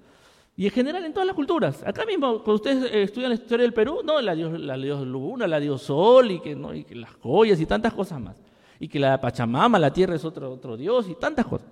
Y 0.56 0.66
en 0.66 0.72
general 0.72 1.06
en 1.06 1.14
todas 1.14 1.28
las 1.28 1.36
culturas. 1.36 1.84
Acá 1.86 2.04
mismo, 2.06 2.43
cuando 2.43 2.56
ustedes 2.56 2.91
eh, 2.91 3.04
estudian 3.04 3.30
la 3.30 3.36
historia 3.36 3.64
del 3.64 3.74
Perú, 3.74 4.02
no, 4.04 4.20
la 4.20 4.34
dios, 4.34 4.60
la 4.60 4.76
dios 4.76 5.06
luna, 5.06 5.45
la 5.48 5.60
dios 5.60 5.84
sol, 5.84 6.32
y 6.32 6.39
que, 6.39 6.56
¿no? 6.56 6.74
y 6.74 6.84
que 6.84 6.95
las 6.95 7.14
joyas 7.14 7.60
y 7.62 7.68
tantas 7.68 7.93
cosas 7.93 8.20
más. 8.20 8.41
Y 8.80 8.88
que 8.88 9.00
la 9.00 9.22
Pachamama, 9.22 9.78
la 9.78 9.93
tierra 9.93 10.16
es 10.16 10.26
otro, 10.26 10.52
otro 10.52 10.76
dios 10.76 11.08
y 11.10 11.16
tantas 11.16 11.45
cosas. 11.45 11.68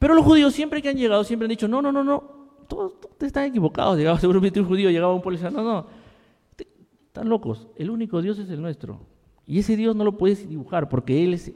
Pero 0.00 0.14
los 0.14 0.24
judíos 0.24 0.52
siempre 0.52 0.82
que 0.82 0.88
han 0.88 0.96
llegado, 0.96 1.22
siempre 1.22 1.46
han 1.46 1.50
dicho, 1.50 1.68
no, 1.68 1.80
no, 1.80 1.92
no, 1.92 2.02
no, 2.02 2.64
todos, 2.68 2.94
están 3.20 3.44
equivocados. 3.44 3.96
Llegaba 3.96 4.18
seguramente 4.20 4.60
un 4.60 4.66
judío, 4.66 4.90
llegaba 4.90 5.14
un 5.14 5.22
policía, 5.22 5.50
no, 5.50 5.62
no, 5.62 5.86
están 7.16 7.28
locos, 7.28 7.68
el 7.76 7.88
único 7.90 8.20
Dios 8.20 8.38
es 8.38 8.50
el 8.50 8.60
nuestro. 8.60 9.00
Y 9.46 9.60
ese 9.60 9.76
Dios 9.76 9.94
no 9.94 10.04
lo 10.04 10.18
puedes 10.18 10.48
dibujar 10.48 10.88
porque 10.88 11.24
Él 11.24 11.34
es, 11.34 11.48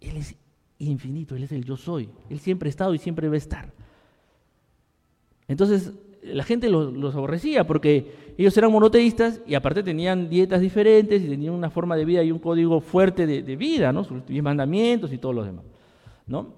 Él 0.00 0.16
es 0.16 0.36
infinito, 0.78 1.36
Él 1.36 1.44
es 1.44 1.52
el 1.52 1.64
yo 1.64 1.76
soy. 1.76 2.08
Él 2.30 2.38
siempre 2.40 2.68
ha 2.68 2.70
estado 2.70 2.94
y 2.94 2.98
siempre 2.98 3.28
va 3.28 3.34
a 3.34 3.38
estar. 3.38 3.72
Entonces 5.48 5.92
la 6.24 6.42
gente 6.42 6.70
los, 6.70 7.14
aborrecía 7.14 7.66
porque 7.66 8.34
ellos 8.38 8.56
eran 8.56 8.72
monoteístas 8.72 9.40
y 9.46 9.54
aparte 9.54 9.82
tenían 9.82 10.28
dietas 10.30 10.60
diferentes 10.60 11.22
y 11.22 11.28
tenían 11.28 11.52
una 11.52 11.70
forma 11.70 11.96
de 11.96 12.04
vida 12.04 12.22
y 12.22 12.32
un 12.32 12.38
código 12.38 12.80
fuerte 12.80 13.26
de, 13.26 13.56
vida, 13.56 13.92
¿no? 13.92 14.04
sus 14.04 14.26
diez 14.26 14.42
mandamientos 14.42 15.12
y 15.12 15.18
todos 15.18 15.34
los 15.34 15.46
demás. 15.46 15.64
¿no? 16.26 16.54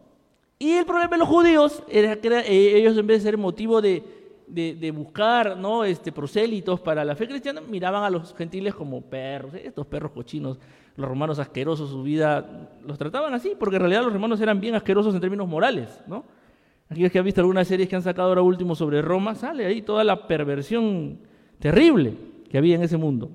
Y 0.59 0.73
el 0.73 0.87
problema 0.87 1.11
de 1.11 1.19
los 1.19 1.29
judíos 1.29 1.83
era 1.89 2.17
que 2.17 2.29
eh, 2.29 2.79
ellos 2.79 2.97
en 2.97 3.07
vez 3.07 3.23
de 3.23 3.31
ser 3.31 3.39
motivo 3.39 3.83
de, 3.83 4.03
buscar 4.92 5.57
¿no? 5.57 5.84
este, 5.84 6.12
prosélitos 6.12 6.80
para 6.80 7.05
la 7.05 7.16
fe 7.16 7.26
cristiana, 7.26 7.61
miraban 7.61 8.05
a 8.05 8.11
los 8.11 8.34
gentiles 8.34 8.74
como 8.74 9.03
perros, 9.03 9.55
estos 9.55 9.86
perros 9.86 10.12
cochinos, 10.12 10.59
los 10.97 11.09
romanos 11.09 11.38
asquerosos, 11.38 11.90
su 11.90 12.03
vida, 12.03 12.70
los 12.86 12.99
trataban 12.99 13.34
así, 13.34 13.55
porque 13.59 13.76
en 13.76 13.82
realidad 13.82 14.03
los 14.03 14.12
romanos 14.12 14.40
eran 14.40 14.61
bien 14.61 14.74
asquerosos 14.74 15.14
en 15.14 15.20
términos 15.20 15.49
morales, 15.49 16.01
¿no? 16.07 16.24
Aquellos 16.88 17.11
que 17.11 17.18
han 17.18 17.24
visto 17.24 17.40
algunas 17.40 17.66
series 17.66 17.88
que 17.88 17.97
han 17.97 18.03
sacado 18.03 18.28
ahora 18.28 18.42
último 18.42 18.74
sobre 18.74 19.03
Roma, 19.03 19.34
sale 19.34 19.66
ahí 19.66 19.82
toda 19.82 20.05
la 20.05 20.28
perversión 20.28 21.18
terrible 21.59 22.14
que 22.49 22.59
había 22.59 22.76
en 22.76 22.82
ese 22.82 22.97
mundo. 22.97 23.30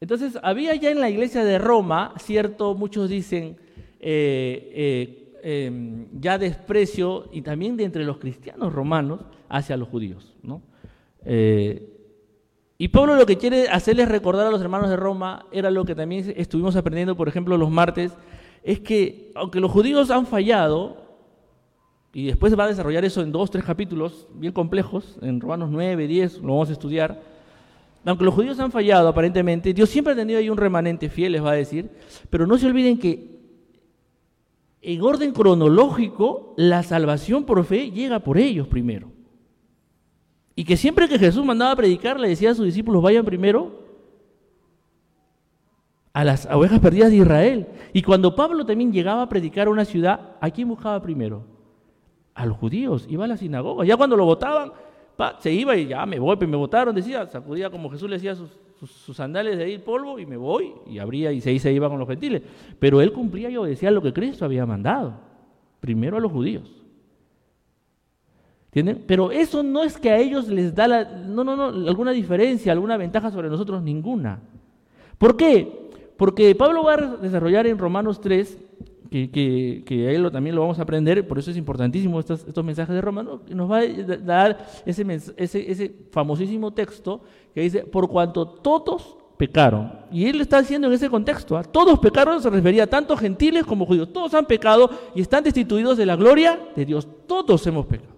Entonces, 0.00 0.38
había 0.42 0.74
ya 0.74 0.90
en 0.90 1.00
la 1.00 1.08
iglesia 1.08 1.44
de 1.44 1.58
Roma, 1.58 2.14
cierto, 2.18 2.74
muchos 2.74 3.08
dicen, 3.08 3.56
eh, 4.00 4.70
eh, 4.74 5.25
em, 5.48 6.08
ya 6.20 6.38
desprecio 6.38 7.28
y 7.30 7.42
también 7.42 7.76
de 7.76 7.84
entre 7.84 8.04
los 8.04 8.18
cristianos 8.18 8.72
romanos 8.72 9.20
hacia 9.48 9.76
los 9.76 9.86
judíos. 9.86 10.34
¿no? 10.42 10.60
Eh, 11.24 11.88
y 12.78 12.88
Pablo 12.88 13.14
lo 13.14 13.26
que 13.26 13.38
quiere 13.38 13.68
hacerles 13.68 14.08
recordar 14.08 14.48
a 14.48 14.50
los 14.50 14.60
hermanos 14.60 14.90
de 14.90 14.96
Roma 14.96 15.46
era 15.52 15.70
lo 15.70 15.84
que 15.84 15.94
también 15.94 16.34
estuvimos 16.36 16.74
aprendiendo, 16.74 17.16
por 17.16 17.28
ejemplo, 17.28 17.56
los 17.56 17.70
martes, 17.70 18.12
es 18.64 18.80
que 18.80 19.30
aunque 19.36 19.60
los 19.60 19.70
judíos 19.70 20.10
han 20.10 20.26
fallado, 20.26 20.96
y 22.12 22.26
después 22.26 22.58
va 22.58 22.64
a 22.64 22.68
desarrollar 22.68 23.04
eso 23.04 23.22
en 23.22 23.30
dos, 23.30 23.48
tres 23.48 23.64
capítulos 23.64 24.26
bien 24.34 24.52
complejos, 24.52 25.16
en 25.22 25.40
Romanos 25.40 25.68
9, 25.70 26.08
10, 26.08 26.38
lo 26.38 26.54
vamos 26.54 26.70
a 26.70 26.72
estudiar. 26.72 27.22
Aunque 28.04 28.24
los 28.24 28.34
judíos 28.34 28.58
han 28.58 28.72
fallado 28.72 29.06
aparentemente, 29.06 29.72
Dios 29.72 29.90
siempre 29.90 30.12
ha 30.12 30.16
tenido 30.16 30.40
ahí 30.40 30.50
un 30.50 30.58
remanente 30.58 31.08
fiel, 31.08 31.32
les 31.32 31.44
va 31.44 31.52
a 31.52 31.54
decir, 31.54 31.88
pero 32.30 32.48
no 32.48 32.58
se 32.58 32.66
olviden 32.66 32.98
que 32.98 33.35
en 34.92 35.02
orden 35.02 35.32
cronológico 35.32 36.54
la 36.56 36.82
salvación 36.82 37.44
por 37.44 37.64
fe 37.64 37.90
llega 37.90 38.20
por 38.20 38.38
ellos 38.38 38.68
primero. 38.68 39.10
Y 40.54 40.64
que 40.64 40.76
siempre 40.76 41.08
que 41.08 41.18
Jesús 41.18 41.44
mandaba 41.44 41.72
a 41.72 41.76
predicar, 41.76 42.18
le 42.18 42.28
decía 42.28 42.52
a 42.52 42.54
sus 42.54 42.64
discípulos, 42.64 43.02
vayan 43.02 43.24
primero 43.24 43.84
a 46.12 46.24
las 46.24 46.46
ovejas 46.46 46.80
perdidas 46.80 47.10
de 47.10 47.16
Israel. 47.16 47.66
Y 47.92 48.02
cuando 48.02 48.34
Pablo 48.34 48.64
también 48.64 48.92
llegaba 48.92 49.22
a 49.22 49.28
predicar 49.28 49.66
a 49.66 49.70
una 49.70 49.84
ciudad, 49.84 50.36
¿a 50.40 50.50
quién 50.50 50.68
buscaba 50.68 51.02
primero? 51.02 51.56
a 52.36 52.44
los 52.44 52.56
judíos, 52.58 53.06
iba 53.08 53.24
a 53.24 53.28
la 53.28 53.36
sinagoga. 53.36 53.84
Ya 53.84 53.96
cuando 53.96 54.14
lo 54.14 54.26
votaban, 54.26 54.70
se 55.38 55.50
iba 55.50 55.74
y 55.74 55.88
ya 55.88 56.04
me 56.04 56.18
voy, 56.18 56.36
pues 56.36 56.48
me 56.48 56.56
votaron, 56.56 56.94
decía, 56.94 57.26
sacudía 57.26 57.70
como 57.70 57.90
Jesús 57.90 58.08
le 58.08 58.16
decía 58.16 58.34
sus, 58.34 58.50
sus, 58.78 59.16
sandales 59.16 59.56
de 59.56 59.64
ahí 59.64 59.78
polvo 59.78 60.18
y 60.18 60.26
me 60.26 60.36
voy 60.36 60.72
y 60.86 60.98
abría 60.98 61.32
y 61.32 61.40
se, 61.40 61.58
se 61.58 61.72
iba 61.72 61.88
con 61.88 61.98
los 61.98 62.08
gentiles. 62.08 62.42
Pero 62.78 63.00
él 63.00 63.12
cumplía 63.12 63.50
y 63.50 63.56
obedecía 63.56 63.90
lo 63.90 64.02
que 64.02 64.12
Cristo 64.12 64.44
había 64.44 64.66
mandado, 64.66 65.14
primero 65.80 66.16
a 66.16 66.20
los 66.20 66.32
judíos. 66.32 66.70
¿Entienden? 68.66 69.04
Pero 69.06 69.30
eso 69.30 69.62
no 69.62 69.82
es 69.82 69.96
que 69.96 70.10
a 70.10 70.18
ellos 70.18 70.48
les 70.48 70.74
da 70.74 70.86
no, 71.04 71.44
no, 71.44 71.56
no, 71.56 71.88
alguna 71.88 72.10
diferencia, 72.10 72.72
alguna 72.72 72.98
ventaja 72.98 73.30
sobre 73.30 73.48
nosotros, 73.48 73.82
ninguna. 73.82 74.40
¿Por 75.16 75.36
qué? 75.36 75.90
Porque 76.16 76.54
Pablo 76.54 76.84
va 76.84 76.94
a 76.94 77.16
desarrollar 77.16 77.66
en 77.66 77.78
Romanos 77.78 78.20
3 78.20 78.58
que, 79.10 79.82
que, 79.84 80.08
ahí 80.08 80.18
lo, 80.18 80.30
también 80.30 80.54
lo 80.54 80.62
vamos 80.62 80.78
a 80.78 80.82
aprender, 80.82 81.26
por 81.26 81.38
eso 81.38 81.50
es 81.50 81.56
importantísimo 81.56 82.20
estos, 82.20 82.44
estos 82.46 82.64
mensajes 82.64 82.94
de 82.94 83.00
Romanos, 83.00 83.40
nos 83.48 83.70
va 83.70 83.78
a 83.78 84.16
dar 84.18 84.66
ese, 84.84 85.04
ese, 85.36 85.70
ese 85.70 85.94
famosísimo 86.10 86.72
texto 86.72 87.22
que 87.54 87.62
dice, 87.62 87.84
por 87.84 88.08
cuanto 88.08 88.46
todos 88.46 89.16
pecaron. 89.36 89.92
Y 90.10 90.26
él 90.26 90.40
está 90.40 90.60
diciendo 90.60 90.88
en 90.88 90.94
ese 90.94 91.10
contexto, 91.10 91.56
¿ah? 91.56 91.64
todos 91.64 91.98
pecaron, 91.98 92.42
se 92.42 92.50
refería 92.50 92.86
tanto 92.86 93.16
gentiles 93.16 93.64
como 93.64 93.86
judíos, 93.86 94.12
todos 94.12 94.34
han 94.34 94.46
pecado 94.46 94.90
y 95.14 95.20
están 95.20 95.44
destituidos 95.44 95.96
de 95.96 96.06
la 96.06 96.16
gloria 96.16 96.58
de 96.74 96.84
Dios, 96.84 97.06
todos 97.26 97.66
hemos 97.66 97.86
pecado. 97.86 98.14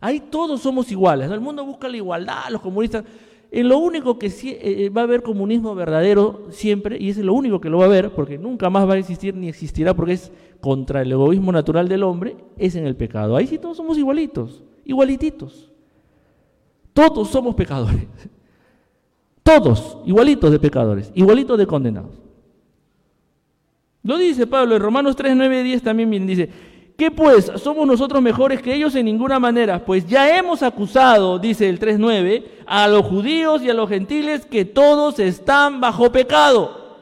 Ahí 0.00 0.20
todos 0.20 0.60
somos 0.60 0.90
iguales, 0.92 1.30
el 1.30 1.40
mundo 1.40 1.64
busca 1.64 1.88
la 1.88 1.96
igualdad, 1.96 2.50
los 2.50 2.60
comunistas, 2.60 3.04
en 3.50 3.68
lo 3.68 3.78
único 3.78 4.18
que 4.18 4.26
eh, 4.26 4.58
eh, 4.62 4.90
va 4.90 5.02
a 5.02 5.04
haber 5.04 5.22
comunismo 5.22 5.74
verdadero 5.74 6.46
siempre, 6.50 6.98
y 7.00 7.10
es 7.10 7.18
lo 7.18 7.32
único 7.32 7.60
que 7.60 7.70
lo 7.70 7.78
va 7.78 7.84
a 7.84 7.88
haber, 7.88 8.10
porque 8.10 8.36
nunca 8.36 8.68
más 8.68 8.88
va 8.88 8.94
a 8.94 8.98
existir 8.98 9.34
ni 9.34 9.48
existirá, 9.48 9.94
porque 9.94 10.12
es 10.12 10.32
contra 10.60 11.02
el 11.02 11.10
egoísmo 11.12 11.50
natural 11.50 11.88
del 11.88 12.02
hombre, 12.02 12.36
es 12.58 12.74
en 12.74 12.86
el 12.86 12.96
pecado. 12.96 13.36
Ahí 13.36 13.46
sí 13.46 13.58
todos 13.58 13.76
somos 13.76 13.96
igualitos, 13.96 14.62
igualititos. 14.84 15.70
Todos 16.92 17.28
somos 17.28 17.54
pecadores. 17.54 18.06
Todos, 19.42 19.96
igualitos 20.04 20.50
de 20.50 20.58
pecadores, 20.58 21.10
igualitos 21.14 21.56
de 21.56 21.66
condenados. 21.66 22.20
Lo 24.02 24.18
dice 24.18 24.46
Pablo 24.46 24.76
en 24.76 24.82
Romanos 24.82 25.16
3, 25.16 25.36
9 25.36 25.62
10 25.62 25.82
también 25.82 26.10
bien, 26.10 26.26
dice, 26.26 26.50
¿Qué 26.98 27.12
pues? 27.12 27.52
¿Somos 27.62 27.86
nosotros 27.86 28.20
mejores 28.20 28.60
que 28.60 28.74
ellos? 28.74 28.92
En 28.96 29.04
ninguna 29.04 29.38
manera. 29.38 29.84
Pues 29.84 30.04
ya 30.04 30.36
hemos 30.36 30.64
acusado, 30.64 31.38
dice 31.38 31.68
el 31.68 31.78
3.9, 31.78 32.42
a 32.66 32.88
los 32.88 33.06
judíos 33.06 33.62
y 33.62 33.70
a 33.70 33.74
los 33.74 33.88
gentiles 33.88 34.44
que 34.44 34.64
todos 34.64 35.20
están 35.20 35.80
bajo 35.80 36.10
pecado. 36.10 36.96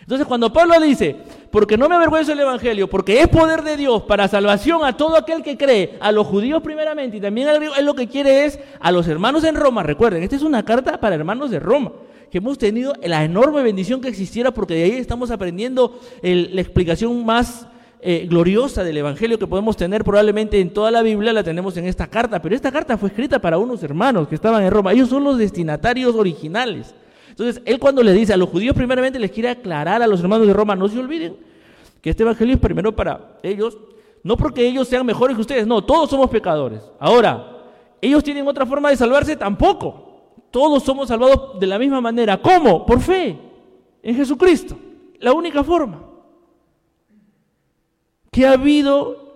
Entonces 0.00 0.26
cuando 0.26 0.52
Pablo 0.52 0.80
dice, 0.80 1.14
porque 1.52 1.78
no 1.78 1.88
me 1.88 1.94
avergüenzo 1.94 2.32
del 2.32 2.40
Evangelio, 2.40 2.90
porque 2.90 3.20
es 3.20 3.28
poder 3.28 3.62
de 3.62 3.76
Dios 3.76 4.02
para 4.02 4.26
salvación 4.26 4.84
a 4.84 4.96
todo 4.96 5.16
aquel 5.16 5.44
que 5.44 5.56
cree, 5.56 5.96
a 6.00 6.10
los 6.10 6.26
judíos 6.26 6.60
primeramente, 6.60 7.18
y 7.18 7.20
también 7.20 7.46
él 7.48 7.86
lo 7.86 7.94
que 7.94 8.08
quiere 8.08 8.44
es 8.44 8.58
a 8.80 8.90
los 8.90 9.06
hermanos 9.06 9.44
en 9.44 9.54
Roma. 9.54 9.84
Recuerden, 9.84 10.24
esta 10.24 10.34
es 10.34 10.42
una 10.42 10.64
carta 10.64 10.98
para 10.98 11.14
hermanos 11.14 11.52
de 11.52 11.60
Roma 11.60 11.92
que 12.28 12.38
hemos 12.38 12.58
tenido 12.58 12.92
la 13.04 13.22
enorme 13.22 13.62
bendición 13.62 14.00
que 14.00 14.08
existiera 14.08 14.50
porque 14.50 14.74
de 14.74 14.82
ahí 14.82 14.92
estamos 14.94 15.30
aprendiendo 15.30 16.00
la 16.22 16.60
explicación 16.60 17.24
más 17.24 17.68
eh, 18.00 18.26
gloriosa 18.28 18.84
del 18.84 18.98
Evangelio 18.98 19.38
que 19.38 19.46
podemos 19.46 19.76
tener 19.76 20.04
probablemente 20.04 20.60
en 20.60 20.72
toda 20.72 20.90
la 20.90 21.02
Biblia 21.02 21.32
la 21.32 21.42
tenemos 21.42 21.76
en 21.76 21.86
esta 21.86 22.06
carta, 22.06 22.40
pero 22.40 22.54
esta 22.54 22.70
carta 22.70 22.96
fue 22.96 23.08
escrita 23.08 23.40
para 23.40 23.58
unos 23.58 23.82
hermanos 23.82 24.28
que 24.28 24.36
estaban 24.36 24.62
en 24.62 24.70
Roma. 24.70 24.92
Ellos 24.92 25.08
son 25.08 25.24
los 25.24 25.36
destinatarios 25.36 26.14
originales. 26.14 26.94
Entonces, 27.28 27.60
él 27.64 27.78
cuando 27.78 28.02
le 28.02 28.12
dice 28.12 28.32
a 28.32 28.36
los 28.36 28.48
judíos 28.48 28.74
primeramente 28.76 29.18
les 29.18 29.32
quiere 29.32 29.48
aclarar 29.48 30.00
a 30.00 30.06
los 30.06 30.20
hermanos 30.20 30.46
de 30.46 30.52
Roma, 30.52 30.76
no 30.76 30.88
se 30.88 30.98
olviden 30.98 31.36
que 32.00 32.10
este 32.10 32.22
Evangelio 32.22 32.54
es 32.54 32.60
primero 32.60 32.94
para 32.94 33.38
ellos, 33.42 33.76
no 34.22 34.36
porque 34.36 34.66
ellos 34.66 34.86
sean 34.86 35.04
mejores 35.04 35.34
que 35.34 35.40
ustedes, 35.40 35.66
no, 35.66 35.82
todos 35.82 36.10
somos 36.10 36.30
pecadores. 36.30 36.80
Ahora, 37.00 37.56
ellos 38.00 38.22
tienen 38.22 38.46
otra 38.46 38.64
forma 38.64 38.90
de 38.90 38.96
salvarse 38.96 39.36
tampoco. 39.36 40.04
Todos 40.52 40.84
somos 40.84 41.08
salvados 41.08 41.58
de 41.58 41.66
la 41.66 41.78
misma 41.78 42.00
manera. 42.00 42.40
¿Cómo? 42.40 42.86
Por 42.86 43.00
fe 43.00 43.36
en 44.02 44.14
Jesucristo. 44.14 44.76
La 45.18 45.32
única 45.32 45.64
forma 45.64 46.07
que 48.38 48.46
ha 48.46 48.52
habido, 48.52 49.34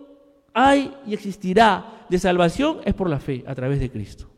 hay 0.55 0.95
y 1.05 1.13
existirá 1.13 2.07
de 2.09 2.21
salvación 2.21 2.79
es 2.85 2.95
por 2.95 3.11
la 3.11 3.19
fe 3.19 3.43
a 3.49 3.55
través 3.57 3.81
de 3.81 3.91
Cristo. 3.91 4.29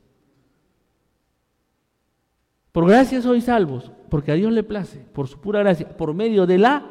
Por 2.73 2.89
gracia 2.89 3.21
sois 3.21 3.45
salvos, 3.45 3.93
porque 4.09 4.33
a 4.33 4.37
Dios 4.37 4.51
le 4.55 4.63
place, 4.63 5.05
por 5.13 5.29
su 5.29 5.39
pura 5.39 5.61
gracia, 5.61 5.87
por 5.87 6.15
medio 6.15 6.47
de 6.47 6.57
la 6.57 6.83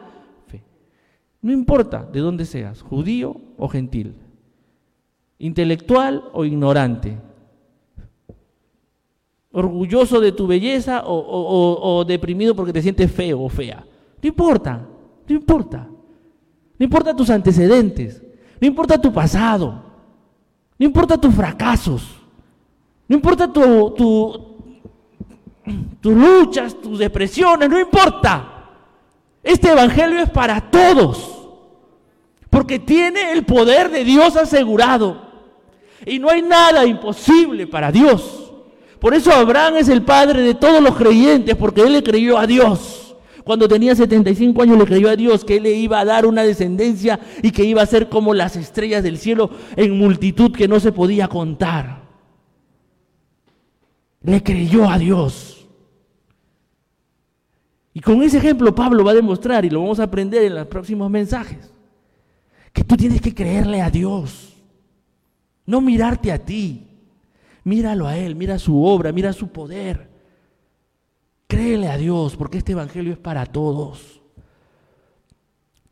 fe. 0.46 0.62
No 1.42 1.52
importa 1.52 2.04
de 2.06 2.20
dónde 2.20 2.46
seas, 2.46 2.84
judío 2.84 3.42
o 3.58 3.68
gentil, 3.68 4.18
intelectual 5.40 6.30
o 6.32 6.46
ignorante, 6.46 7.18
orgulloso 9.52 10.22
de 10.22 10.32
tu 10.32 10.46
belleza 10.46 11.06
o, 11.08 11.98
o 11.98 12.06
deprimido 12.06 12.56
porque 12.56 12.72
te 12.74 12.84
sientes 12.84 13.12
feo 13.12 13.42
o 13.42 13.50
fea. 13.50 13.84
No 14.22 14.30
importa, 14.30 14.88
no 15.28 15.36
importa. 15.36 15.90
No 16.78 16.84
importa 16.84 17.16
tus 17.16 17.30
antecedentes, 17.30 18.22
no 18.60 18.68
importa 18.68 19.00
tu 19.00 19.14
pasado, 19.14 19.84
no 20.78 20.86
importa 20.86 21.18
tus 21.20 21.34
fracasos, 21.34 22.04
no 23.08 23.16
importa 23.16 23.52
tu, 23.52 23.94
tus 26.02 26.14
luchas, 26.14 26.80
tus 26.82 27.00
depresiones, 27.00 27.70
no 27.70 27.80
importa. 27.80 28.50
Este 29.44 29.70
Evangelio 29.72 30.20
es 30.20 30.30
para 30.30 30.62
todos, 30.72 31.50
porque 32.50 32.80
tiene 32.80 33.34
el 33.34 33.46
poder 33.46 33.90
de 33.92 34.04
Dios 34.04 34.36
asegurado. 34.36 35.22
Y 36.06 36.20
no 36.20 36.30
hay 36.30 36.42
nada 36.42 36.86
imposible 36.86 37.68
para 37.68 37.92
Dios. 37.92 38.52
Por 39.00 39.14
eso 39.14 39.32
Abraham 39.34 39.76
es 39.78 39.90
el 39.90 40.02
padre 40.02 40.42
de 40.42 40.54
todos 40.54 40.82
los 40.82 40.96
creyentes, 40.96 41.56
porque 41.56 41.82
él 41.82 41.94
le 41.94 42.04
creyó 42.04 42.38
a 42.38 42.48
Dios. 42.48 43.03
Cuando 43.44 43.68
tenía 43.68 43.96
75 43.96 44.62
años 44.62 44.78
le 44.78 44.86
creyó 44.86 45.10
a 45.10 45.16
Dios 45.16 45.44
que 45.44 45.58
Él 45.58 45.64
le 45.64 45.74
iba 45.74 46.00
a 46.00 46.06
dar 46.06 46.26
una 46.26 46.44
descendencia 46.44 47.20
y 47.42 47.52
que 47.52 47.66
iba 47.66 47.82
a 47.82 47.86
ser 47.86 48.10
como 48.10 48.34
las 48.34 48.56
estrellas 48.56 49.04
del 49.04 49.18
cielo 49.18 49.50
en 49.76 49.98
multitud 49.98 50.52
que 50.52 50.68
no 50.68 50.80
se 50.80 50.92
podía 50.92 51.28
contar. 51.28 52.04
Le 54.22 54.42
creyó 54.42 54.90
a 54.90 54.98
Dios. 54.98 55.68
Y 57.94 58.00
con 58.00 58.24
ese 58.24 58.38
ejemplo 58.38 58.74
Pablo 58.74 59.04
va 59.04 59.12
a 59.12 59.16
demostrar, 59.16 59.66
y 59.66 59.70
lo 59.70 59.82
vamos 59.82 60.00
a 60.00 60.04
aprender 60.04 60.44
en 60.44 60.56
los 60.56 60.68
próximos 60.68 61.12
mensajes, 61.12 61.70
que 62.72 62.84
tú 62.84 62.98
tienes 62.98 63.22
que 63.22 63.36
creerle 63.36 63.82
a 63.82 63.92
Dios, 63.92 64.54
no 65.66 65.80
mirarte 65.80 66.32
a 66.32 66.40
ti. 66.40 66.88
Míralo 67.66 68.08
a 68.08 68.18
Él, 68.18 68.36
mira 68.36 68.60
su 68.60 68.84
obra, 68.84 69.12
mira 69.12 69.32
su 69.32 69.48
poder. 69.48 70.13
Créele 71.54 71.88
a 71.88 71.98
Dios 71.98 72.36
porque 72.36 72.58
este 72.58 72.72
Evangelio 72.72 73.14
es 73.14 73.20
para 73.20 73.46
todos. 73.46 74.20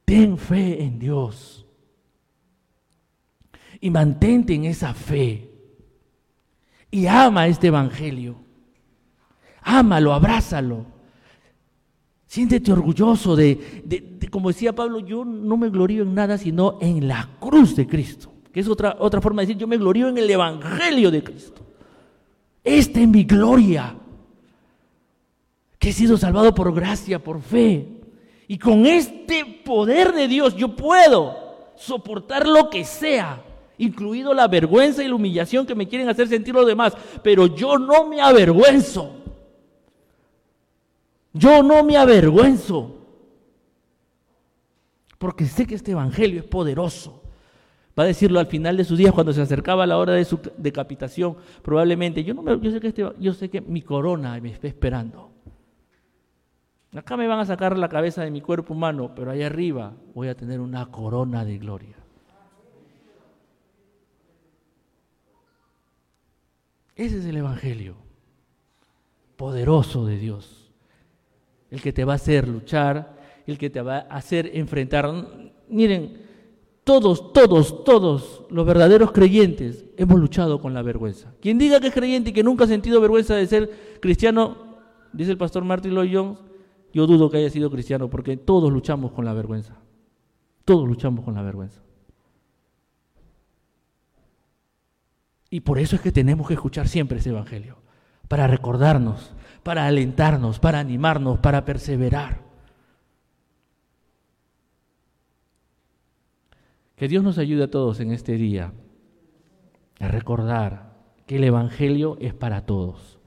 Ten 0.05 0.35
fe 0.39 0.81
en 0.81 0.97
Dios. 0.97 1.67
Y 3.79 3.91
mantente 3.91 4.55
en 4.55 4.65
esa 4.65 4.95
fe. 4.95 5.51
Y 6.89 7.05
ama 7.05 7.45
este 7.45 7.67
Evangelio. 7.67 8.37
Ámalo, 9.61 10.13
abrázalo. 10.13 10.87
Siéntete 12.25 12.71
orgulloso 12.71 13.35
de, 13.35 14.17
como 14.31 14.47
decía 14.47 14.73
Pablo, 14.73 14.99
yo 14.99 15.23
no 15.23 15.57
me 15.57 15.69
glorío 15.69 16.01
en 16.01 16.15
nada 16.15 16.39
sino 16.39 16.79
en 16.81 17.07
la 17.07 17.37
cruz 17.39 17.75
de 17.75 17.85
Cristo. 17.85 18.33
Que 18.51 18.61
es 18.61 18.67
otra, 18.67 18.95
otra 18.97 19.21
forma 19.21 19.43
de 19.43 19.49
decir, 19.49 19.61
yo 19.61 19.67
me 19.67 19.77
glorío 19.77 20.09
en 20.09 20.17
el 20.17 20.27
Evangelio 20.27 21.11
de 21.11 21.23
Cristo. 21.23 21.61
Esta 22.63 22.99
es 22.99 23.07
mi 23.07 23.25
gloria 23.25 24.00
que 25.81 25.89
he 25.89 25.93
sido 25.93 26.15
salvado 26.15 26.53
por 26.53 26.71
gracia, 26.75 27.17
por 27.17 27.41
fe. 27.41 27.87
Y 28.47 28.59
con 28.59 28.85
este 28.85 29.43
poder 29.65 30.13
de 30.13 30.27
Dios 30.27 30.55
yo 30.55 30.75
puedo 30.75 31.71
soportar 31.75 32.47
lo 32.47 32.69
que 32.69 32.85
sea, 32.85 33.43
incluido 33.79 34.31
la 34.35 34.47
vergüenza 34.47 35.03
y 35.03 35.07
la 35.07 35.15
humillación 35.15 35.65
que 35.65 35.73
me 35.73 35.87
quieren 35.87 36.07
hacer 36.07 36.27
sentir 36.27 36.53
los 36.53 36.67
demás. 36.67 36.93
Pero 37.23 37.47
yo 37.47 37.79
no 37.79 38.05
me 38.05 38.21
avergüenzo. 38.21 39.15
Yo 41.33 41.63
no 41.63 41.83
me 41.83 41.97
avergüenzo. 41.97 42.97
Porque 45.17 45.45
sé 45.45 45.65
que 45.65 45.73
este 45.73 45.93
evangelio 45.93 46.41
es 46.41 46.45
poderoso. 46.45 47.23
Va 47.97 48.03
a 48.03 48.07
decirlo 48.07 48.39
al 48.39 48.45
final 48.45 48.77
de 48.77 48.83
sus 48.83 48.99
días 48.99 49.13
cuando 49.13 49.33
se 49.33 49.41
acercaba 49.41 49.87
la 49.87 49.97
hora 49.97 50.13
de 50.13 50.25
su 50.25 50.39
decapitación. 50.57 51.37
Probablemente, 51.63 52.23
yo, 52.23 52.35
no 52.35 52.61
yo, 52.61 52.69
sé, 52.69 52.79
que 52.79 52.89
este, 52.89 53.03
yo 53.19 53.33
sé 53.33 53.49
que 53.49 53.61
mi 53.61 53.81
corona 53.81 54.39
me 54.39 54.51
está 54.51 54.67
esperando. 54.67 55.30
Acá 56.93 57.15
me 57.15 57.27
van 57.27 57.39
a 57.39 57.45
sacar 57.45 57.77
la 57.77 57.87
cabeza 57.87 58.21
de 58.23 58.31
mi 58.31 58.41
cuerpo 58.41 58.73
humano, 58.73 59.13
pero 59.15 59.31
allá 59.31 59.45
arriba 59.45 59.93
voy 60.13 60.27
a 60.27 60.35
tener 60.35 60.59
una 60.59 60.85
corona 60.87 61.45
de 61.45 61.57
gloria. 61.57 61.95
Ese 66.95 67.19
es 67.19 67.25
el 67.25 67.37
Evangelio, 67.37 67.95
poderoso 69.37 70.05
de 70.05 70.17
Dios, 70.17 70.69
el 71.69 71.81
que 71.81 71.93
te 71.93 72.03
va 72.03 72.13
a 72.13 72.15
hacer 72.17 72.47
luchar, 72.47 73.17
el 73.47 73.57
que 73.57 73.69
te 73.69 73.81
va 73.81 73.99
a 73.99 74.17
hacer 74.17 74.51
enfrentar. 74.53 75.09
Miren, 75.69 76.29
Todos, 76.83 77.31
todos, 77.31 77.83
todos 77.85 78.43
los 78.49 78.65
verdaderos 78.65 79.11
creyentes 79.11 79.85
hemos 79.97 80.19
luchado 80.19 80.59
con 80.59 80.73
la 80.73 80.81
vergüenza. 80.81 81.31
Quien 81.39 81.57
diga 81.57 81.79
que 81.79 81.87
es 81.87 81.93
creyente 81.93 82.31
y 82.31 82.33
que 82.33 82.43
nunca 82.43 82.65
ha 82.65 82.67
sentido 82.67 82.99
vergüenza 82.99 83.35
de 83.35 83.47
ser 83.47 83.99
cristiano, 84.01 84.77
dice 85.13 85.31
el 85.31 85.37
pastor 85.37 85.63
Martin 85.63 85.93
Lloyd 85.93 86.11
Jones, 86.11 86.39
yo 86.93 87.07
dudo 87.07 87.29
que 87.29 87.37
haya 87.37 87.49
sido 87.49 87.71
cristiano 87.71 88.09
porque 88.09 88.37
todos 88.37 88.71
luchamos 88.71 89.11
con 89.11 89.25
la 89.25 89.33
vergüenza. 89.33 89.77
Todos 90.65 90.87
luchamos 90.87 91.23
con 91.23 91.35
la 91.35 91.41
vergüenza. 91.41 91.81
Y 95.49 95.61
por 95.61 95.79
eso 95.79 95.95
es 95.95 96.01
que 96.01 96.11
tenemos 96.11 96.47
que 96.47 96.53
escuchar 96.53 96.87
siempre 96.87 97.19
ese 97.19 97.29
Evangelio, 97.29 97.77
para 98.29 98.47
recordarnos, 98.47 99.33
para 99.63 99.85
alentarnos, 99.85 100.59
para 100.59 100.79
animarnos, 100.79 101.39
para 101.39 101.65
perseverar. 101.65 102.41
Que 106.95 107.07
Dios 107.09 107.23
nos 107.23 107.37
ayude 107.37 107.63
a 107.63 107.71
todos 107.71 107.99
en 107.99 108.11
este 108.11 108.33
día 108.37 108.73
a 109.99 110.07
recordar 110.07 110.93
que 111.27 111.35
el 111.35 111.43
Evangelio 111.43 112.17
es 112.21 112.33
para 112.33 112.65
todos, 112.65 113.19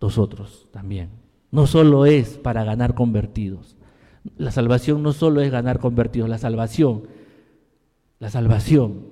nosotros 0.00 0.68
también. 0.72 1.25
No 1.56 1.66
solo 1.66 2.04
es 2.04 2.36
para 2.36 2.64
ganar 2.64 2.94
convertidos. 2.94 3.78
La 4.36 4.50
salvación 4.50 5.02
no 5.02 5.14
solo 5.14 5.40
es 5.40 5.50
ganar 5.50 5.78
convertidos, 5.78 6.28
la 6.28 6.36
salvación, 6.36 7.04
la 8.18 8.28
salvación 8.28 9.06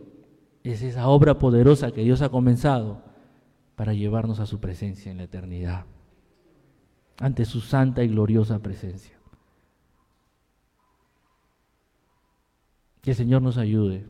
es 0.62 0.82
esa 0.82 1.08
obra 1.08 1.38
poderosa 1.38 1.90
que 1.92 2.02
Dios 2.02 2.20
ha 2.20 2.28
comenzado 2.28 3.00
para 3.76 3.94
llevarnos 3.94 4.40
a 4.40 4.46
su 4.46 4.60
presencia 4.60 5.10
en 5.10 5.16
la 5.16 5.22
eternidad, 5.22 5.86
ante 7.18 7.46
su 7.46 7.62
santa 7.62 8.04
y 8.04 8.08
gloriosa 8.08 8.58
presencia. 8.58 9.16
Que 13.00 13.12
el 13.12 13.16
Señor 13.16 13.40
nos 13.40 13.56
ayude, 13.56 14.04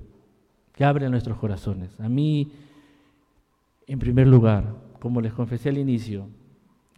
que 0.72 0.84
abra 0.84 1.08
nuestros 1.08 1.38
corazones. 1.38 1.92
A 2.00 2.08
mí, 2.08 2.50
en 3.86 4.00
primer 4.00 4.26
lugar, 4.26 4.74
como 4.98 5.20
les 5.20 5.32
confesé 5.32 5.68
al 5.68 5.78
inicio, 5.78 6.26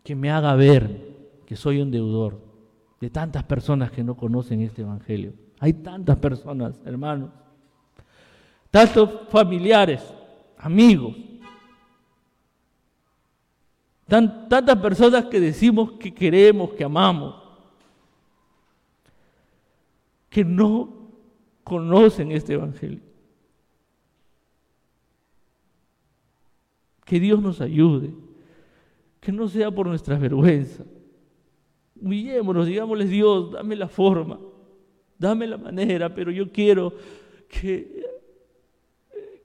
que 0.02 0.14
me 0.14 0.30
haga 0.30 0.54
ver 0.54 1.15
que 1.46 1.56
soy 1.56 1.80
un 1.80 1.90
deudor 1.90 2.40
de 3.00 3.08
tantas 3.08 3.44
personas 3.44 3.90
que 3.90 4.02
no 4.02 4.16
conocen 4.16 4.60
este 4.60 4.82
Evangelio. 4.82 5.32
Hay 5.60 5.72
tantas 5.72 6.18
personas, 6.18 6.78
hermanos, 6.84 7.30
tantos 8.70 9.28
familiares, 9.30 10.02
amigos, 10.58 11.14
tantas 14.06 14.76
personas 14.78 15.26
que 15.26 15.40
decimos 15.40 15.92
que 15.92 16.12
queremos, 16.12 16.70
que 16.70 16.84
amamos, 16.84 17.42
que 20.28 20.44
no 20.44 21.10
conocen 21.62 22.32
este 22.32 22.54
Evangelio. 22.54 23.00
Que 27.04 27.20
Dios 27.20 27.40
nos 27.40 27.60
ayude, 27.60 28.12
que 29.20 29.30
no 29.30 29.46
sea 29.46 29.70
por 29.70 29.86
nuestra 29.86 30.18
vergüenza. 30.18 30.82
Humillémonos, 32.00 32.66
digámosles 32.66 33.10
Dios, 33.10 33.52
dame 33.52 33.76
la 33.76 33.88
forma, 33.88 34.38
dame 35.18 35.46
la 35.46 35.56
manera, 35.56 36.14
pero 36.14 36.30
yo 36.30 36.50
quiero 36.52 36.92
que, 37.48 38.04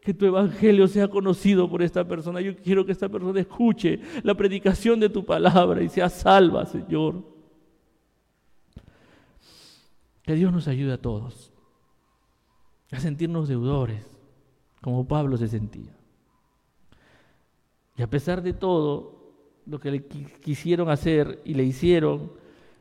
que 0.01 0.13
tu 0.13 0.25
evangelio 0.25 0.87
sea 0.87 1.07
conocido 1.07 1.69
por 1.69 1.81
esta 1.81 2.07
persona. 2.07 2.41
Yo 2.41 2.55
quiero 2.55 2.85
que 2.85 2.91
esta 2.91 3.09
persona 3.09 3.39
escuche 3.39 3.99
la 4.23 4.35
predicación 4.35 4.99
de 4.99 5.09
tu 5.09 5.25
palabra 5.25 5.81
y 5.81 5.89
sea 5.89 6.09
salva, 6.09 6.65
Señor. 6.65 7.23
Que 10.23 10.35
Dios 10.35 10.51
nos 10.51 10.67
ayude 10.67 10.93
a 10.93 11.01
todos 11.01 11.51
a 12.91 12.99
sentirnos 12.99 13.47
deudores, 13.47 14.05
como 14.81 15.07
Pablo 15.07 15.37
se 15.37 15.47
sentía. 15.47 15.95
Y 17.97 18.01
a 18.01 18.09
pesar 18.09 18.41
de 18.41 18.53
todo 18.53 19.33
lo 19.65 19.79
que 19.79 19.91
le 19.91 20.05
quisieron 20.05 20.89
hacer 20.89 21.41
y 21.45 21.53
le 21.53 21.63
hicieron, 21.63 22.33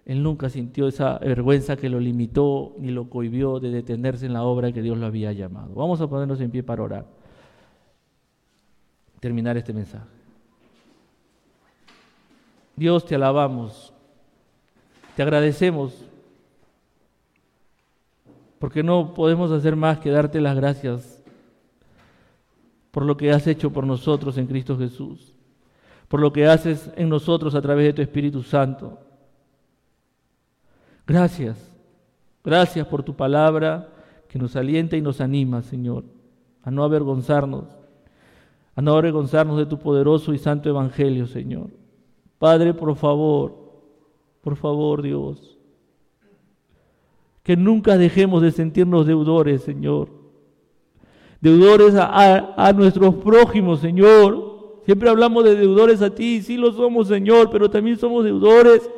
él 0.06 0.22
nunca 0.22 0.48
sintió 0.48 0.88
esa 0.88 1.18
vergüenza 1.18 1.76
que 1.76 1.88
lo 1.88 2.00
limitó 2.00 2.74
ni 2.78 2.90
lo 2.90 3.08
cohibió 3.08 3.60
de 3.60 3.70
detenerse 3.70 4.26
en 4.26 4.32
la 4.32 4.42
obra 4.42 4.72
que 4.72 4.82
Dios 4.82 4.98
lo 4.98 5.06
había 5.06 5.32
llamado. 5.32 5.74
Vamos 5.74 6.00
a 6.00 6.08
ponernos 6.08 6.40
en 6.40 6.50
pie 6.50 6.62
para 6.62 6.82
orar. 6.82 7.06
Terminar 9.20 9.56
este 9.56 9.72
mensaje. 9.72 10.06
Dios 12.76 13.04
te 13.04 13.14
alabamos, 13.14 13.92
te 15.14 15.22
agradecemos 15.22 16.06
porque 18.58 18.82
no 18.82 19.14
podemos 19.14 19.50
hacer 19.52 19.76
más 19.76 19.98
que 19.98 20.10
darte 20.10 20.40
las 20.40 20.56
gracias 20.56 21.22
por 22.90 23.04
lo 23.04 23.16
que 23.16 23.30
has 23.30 23.46
hecho 23.46 23.70
por 23.70 23.86
nosotros 23.86 24.38
en 24.38 24.46
Cristo 24.46 24.76
Jesús, 24.78 25.34
por 26.08 26.20
lo 26.20 26.32
que 26.32 26.46
haces 26.46 26.90
en 26.96 27.08
nosotros 27.08 27.54
a 27.54 27.62
través 27.62 27.86
de 27.86 27.92
tu 27.92 28.02
Espíritu 28.02 28.42
Santo. 28.42 28.98
Gracias, 31.06 31.70
gracias 32.44 32.86
por 32.86 33.02
tu 33.02 33.14
palabra 33.14 33.88
que 34.28 34.38
nos 34.38 34.54
alienta 34.56 34.96
y 34.96 35.02
nos 35.02 35.20
anima, 35.20 35.62
Señor, 35.62 36.04
a 36.62 36.70
no 36.70 36.84
avergonzarnos, 36.84 37.64
a 38.76 38.82
no 38.82 38.96
avergonzarnos 38.96 39.58
de 39.58 39.66
tu 39.66 39.78
poderoso 39.78 40.32
y 40.32 40.38
santo 40.38 40.68
Evangelio, 40.68 41.26
Señor. 41.26 41.70
Padre, 42.38 42.72
por 42.72 42.94
favor, 42.96 43.54
por 44.40 44.56
favor, 44.56 45.02
Dios, 45.02 45.58
que 47.42 47.56
nunca 47.56 47.98
dejemos 47.98 48.42
de 48.42 48.52
sentirnos 48.52 49.06
deudores, 49.06 49.62
Señor. 49.62 50.08
Deudores 51.40 51.94
a, 51.96 52.72
nuestros 52.74 53.14
prójimos, 53.16 53.80
Señor. 53.80 54.49
Siempre 54.90 55.08
hablamos 55.08 55.44
de 55.44 55.54
deudores 55.54 56.02
a 56.02 56.10
ti, 56.10 56.42
sí 56.42 56.56
lo 56.56 56.72
somos, 56.72 57.06
Señor, 57.06 57.48
pero 57.48 57.70
también 57.70 57.96
somos 57.96 58.24
deudores 58.24 58.90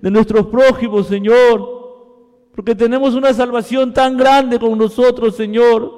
de 0.00 0.08
nuestros 0.08 0.46
prójimos, 0.46 1.08
Señor. 1.08 2.46
Porque 2.54 2.76
tenemos 2.76 3.16
una 3.16 3.34
salvación 3.34 3.92
tan 3.92 4.16
grande 4.16 4.60
con 4.60 4.78
nosotros, 4.78 5.34
Señor. 5.34 5.90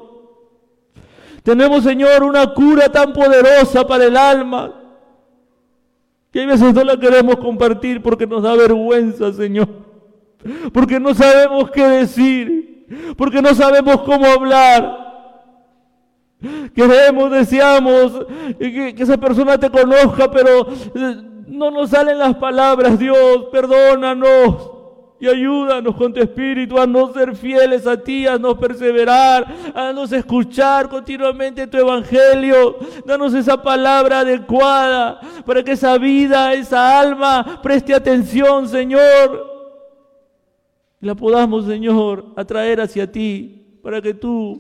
Tenemos, 1.43 1.85
Señor, 1.85 2.23
una 2.23 2.55
cura 2.55 2.91
tan 2.91 3.13
poderosa 3.13 3.87
para 3.87 4.07
el 4.07 4.17
alma. 4.17 4.73
Que 6.33 6.45
a 6.45 6.47
veces 6.47 6.73
no 6.73 6.83
la 6.83 6.99
queremos 6.99 7.37
compartir 7.37 8.01
porque 8.01 8.27
nos 8.27 8.43
da 8.43 8.55
vergüenza, 8.55 9.35
Señor 9.35 9.69
porque 10.73 10.99
no 10.99 11.15
sabemos 11.15 11.71
qué 11.73 11.87
decir, 11.87 12.87
porque 13.19 13.43
no 13.43 13.55
sabemos 13.55 14.01
cómo 14.03 14.25
hablar. 14.25 15.06
Queremos, 16.75 17.31
deseamos 17.31 18.27
que, 18.59 18.95
esa 18.99 19.17
persona 19.17 19.59
te 19.59 19.71
conozca, 19.71 20.31
pero 20.31 20.67
eh, 20.95 21.17
no 21.47 21.71
nos 21.71 21.91
salen 21.91 22.19
las 22.19 22.35
palabras, 22.37 22.99
Dios, 22.99 23.47
perdónanos. 23.51 24.73
Y 25.19 25.29
ayúdanos 25.29 25.97
con 25.97 26.13
tu 26.13 26.21
espíritu 26.21 26.79
a 26.79 26.87
no 26.87 27.11
ser 27.15 27.35
fieles 27.35 27.87
a 27.87 27.97
ti, 27.97 28.27
a 28.27 28.39
no 28.39 28.59
perseverar, 28.59 29.47
a 29.75 29.91
no 29.95 30.05
escuchar 30.05 30.91
continuamente 30.91 31.67
tu 31.67 31.79
evangelio. 31.79 32.77
Danos 33.07 33.33
esa 33.33 33.63
palabra 33.63 34.21
adecuada 34.21 35.19
para 35.47 35.63
que 35.63 35.73
esa 35.73 35.97
vida, 35.97 36.53
esa 36.53 37.01
alma 37.01 37.61
preste 37.63 37.95
atención, 37.95 38.69
Señor 38.69 39.57
la 41.01 41.15
podamos, 41.15 41.67
Señor, 41.67 42.33
atraer 42.37 42.81
hacia 42.81 43.11
ti, 43.11 43.79
para 43.83 44.01
que 44.01 44.15
tú, 44.15 44.59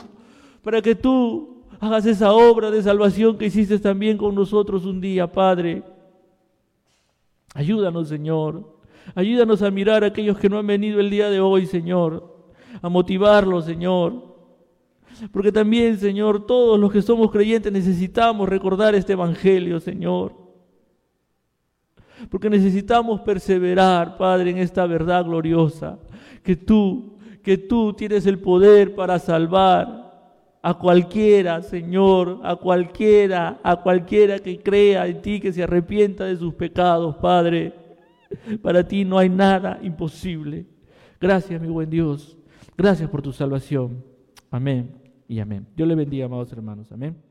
para 0.62 0.80
que 0.80 0.94
tú 0.94 1.55
hagas 1.80 2.06
esa 2.06 2.32
obra 2.32 2.70
de 2.70 2.82
salvación 2.82 3.36
que 3.38 3.46
hiciste 3.46 3.78
también 3.78 4.16
con 4.16 4.34
nosotros 4.34 4.84
un 4.84 5.00
día, 5.00 5.30
Padre. 5.30 5.82
Ayúdanos, 7.54 8.08
Señor. 8.08 8.76
Ayúdanos 9.14 9.62
a 9.62 9.70
mirar 9.70 10.04
a 10.04 10.08
aquellos 10.08 10.38
que 10.38 10.48
no 10.48 10.58
han 10.58 10.66
venido 10.66 11.00
el 11.00 11.10
día 11.10 11.30
de 11.30 11.40
hoy, 11.40 11.66
Señor. 11.66 12.34
A 12.82 12.88
motivarlos, 12.88 13.64
Señor. 13.64 14.36
Porque 15.32 15.52
también, 15.52 15.98
Señor, 15.98 16.46
todos 16.46 16.78
los 16.78 16.92
que 16.92 17.00
somos 17.00 17.30
creyentes 17.30 17.72
necesitamos 17.72 18.48
recordar 18.48 18.94
este 18.94 19.14
Evangelio, 19.14 19.80
Señor. 19.80 20.34
Porque 22.30 22.50
necesitamos 22.50 23.20
perseverar, 23.20 24.16
Padre, 24.16 24.50
en 24.50 24.58
esta 24.58 24.86
verdad 24.86 25.24
gloriosa 25.24 25.98
que 26.42 26.56
tú, 26.56 27.16
que 27.42 27.58
tú 27.58 27.92
tienes 27.92 28.26
el 28.26 28.38
poder 28.38 28.94
para 28.94 29.18
salvar 29.18 30.05
a 30.66 30.74
cualquiera, 30.74 31.62
Señor, 31.62 32.40
a 32.42 32.56
cualquiera, 32.56 33.60
a 33.62 33.76
cualquiera 33.76 34.40
que 34.40 34.58
crea 34.58 35.06
en 35.06 35.22
ti, 35.22 35.38
que 35.38 35.52
se 35.52 35.62
arrepienta 35.62 36.24
de 36.24 36.36
sus 36.36 36.54
pecados, 36.54 37.14
Padre. 37.18 37.72
Para 38.62 38.82
ti 38.82 39.04
no 39.04 39.16
hay 39.16 39.28
nada 39.28 39.78
imposible. 39.80 40.66
Gracias, 41.20 41.62
mi 41.62 41.68
buen 41.68 41.88
Dios. 41.88 42.36
Gracias 42.76 43.08
por 43.08 43.22
tu 43.22 43.30
salvación. 43.30 44.02
Amén 44.50 44.90
y 45.28 45.38
amén. 45.38 45.68
Dios 45.76 45.86
le 45.86 45.94
bendiga, 45.94 46.26
amados 46.26 46.50
hermanos. 46.50 46.90
Amén. 46.90 47.25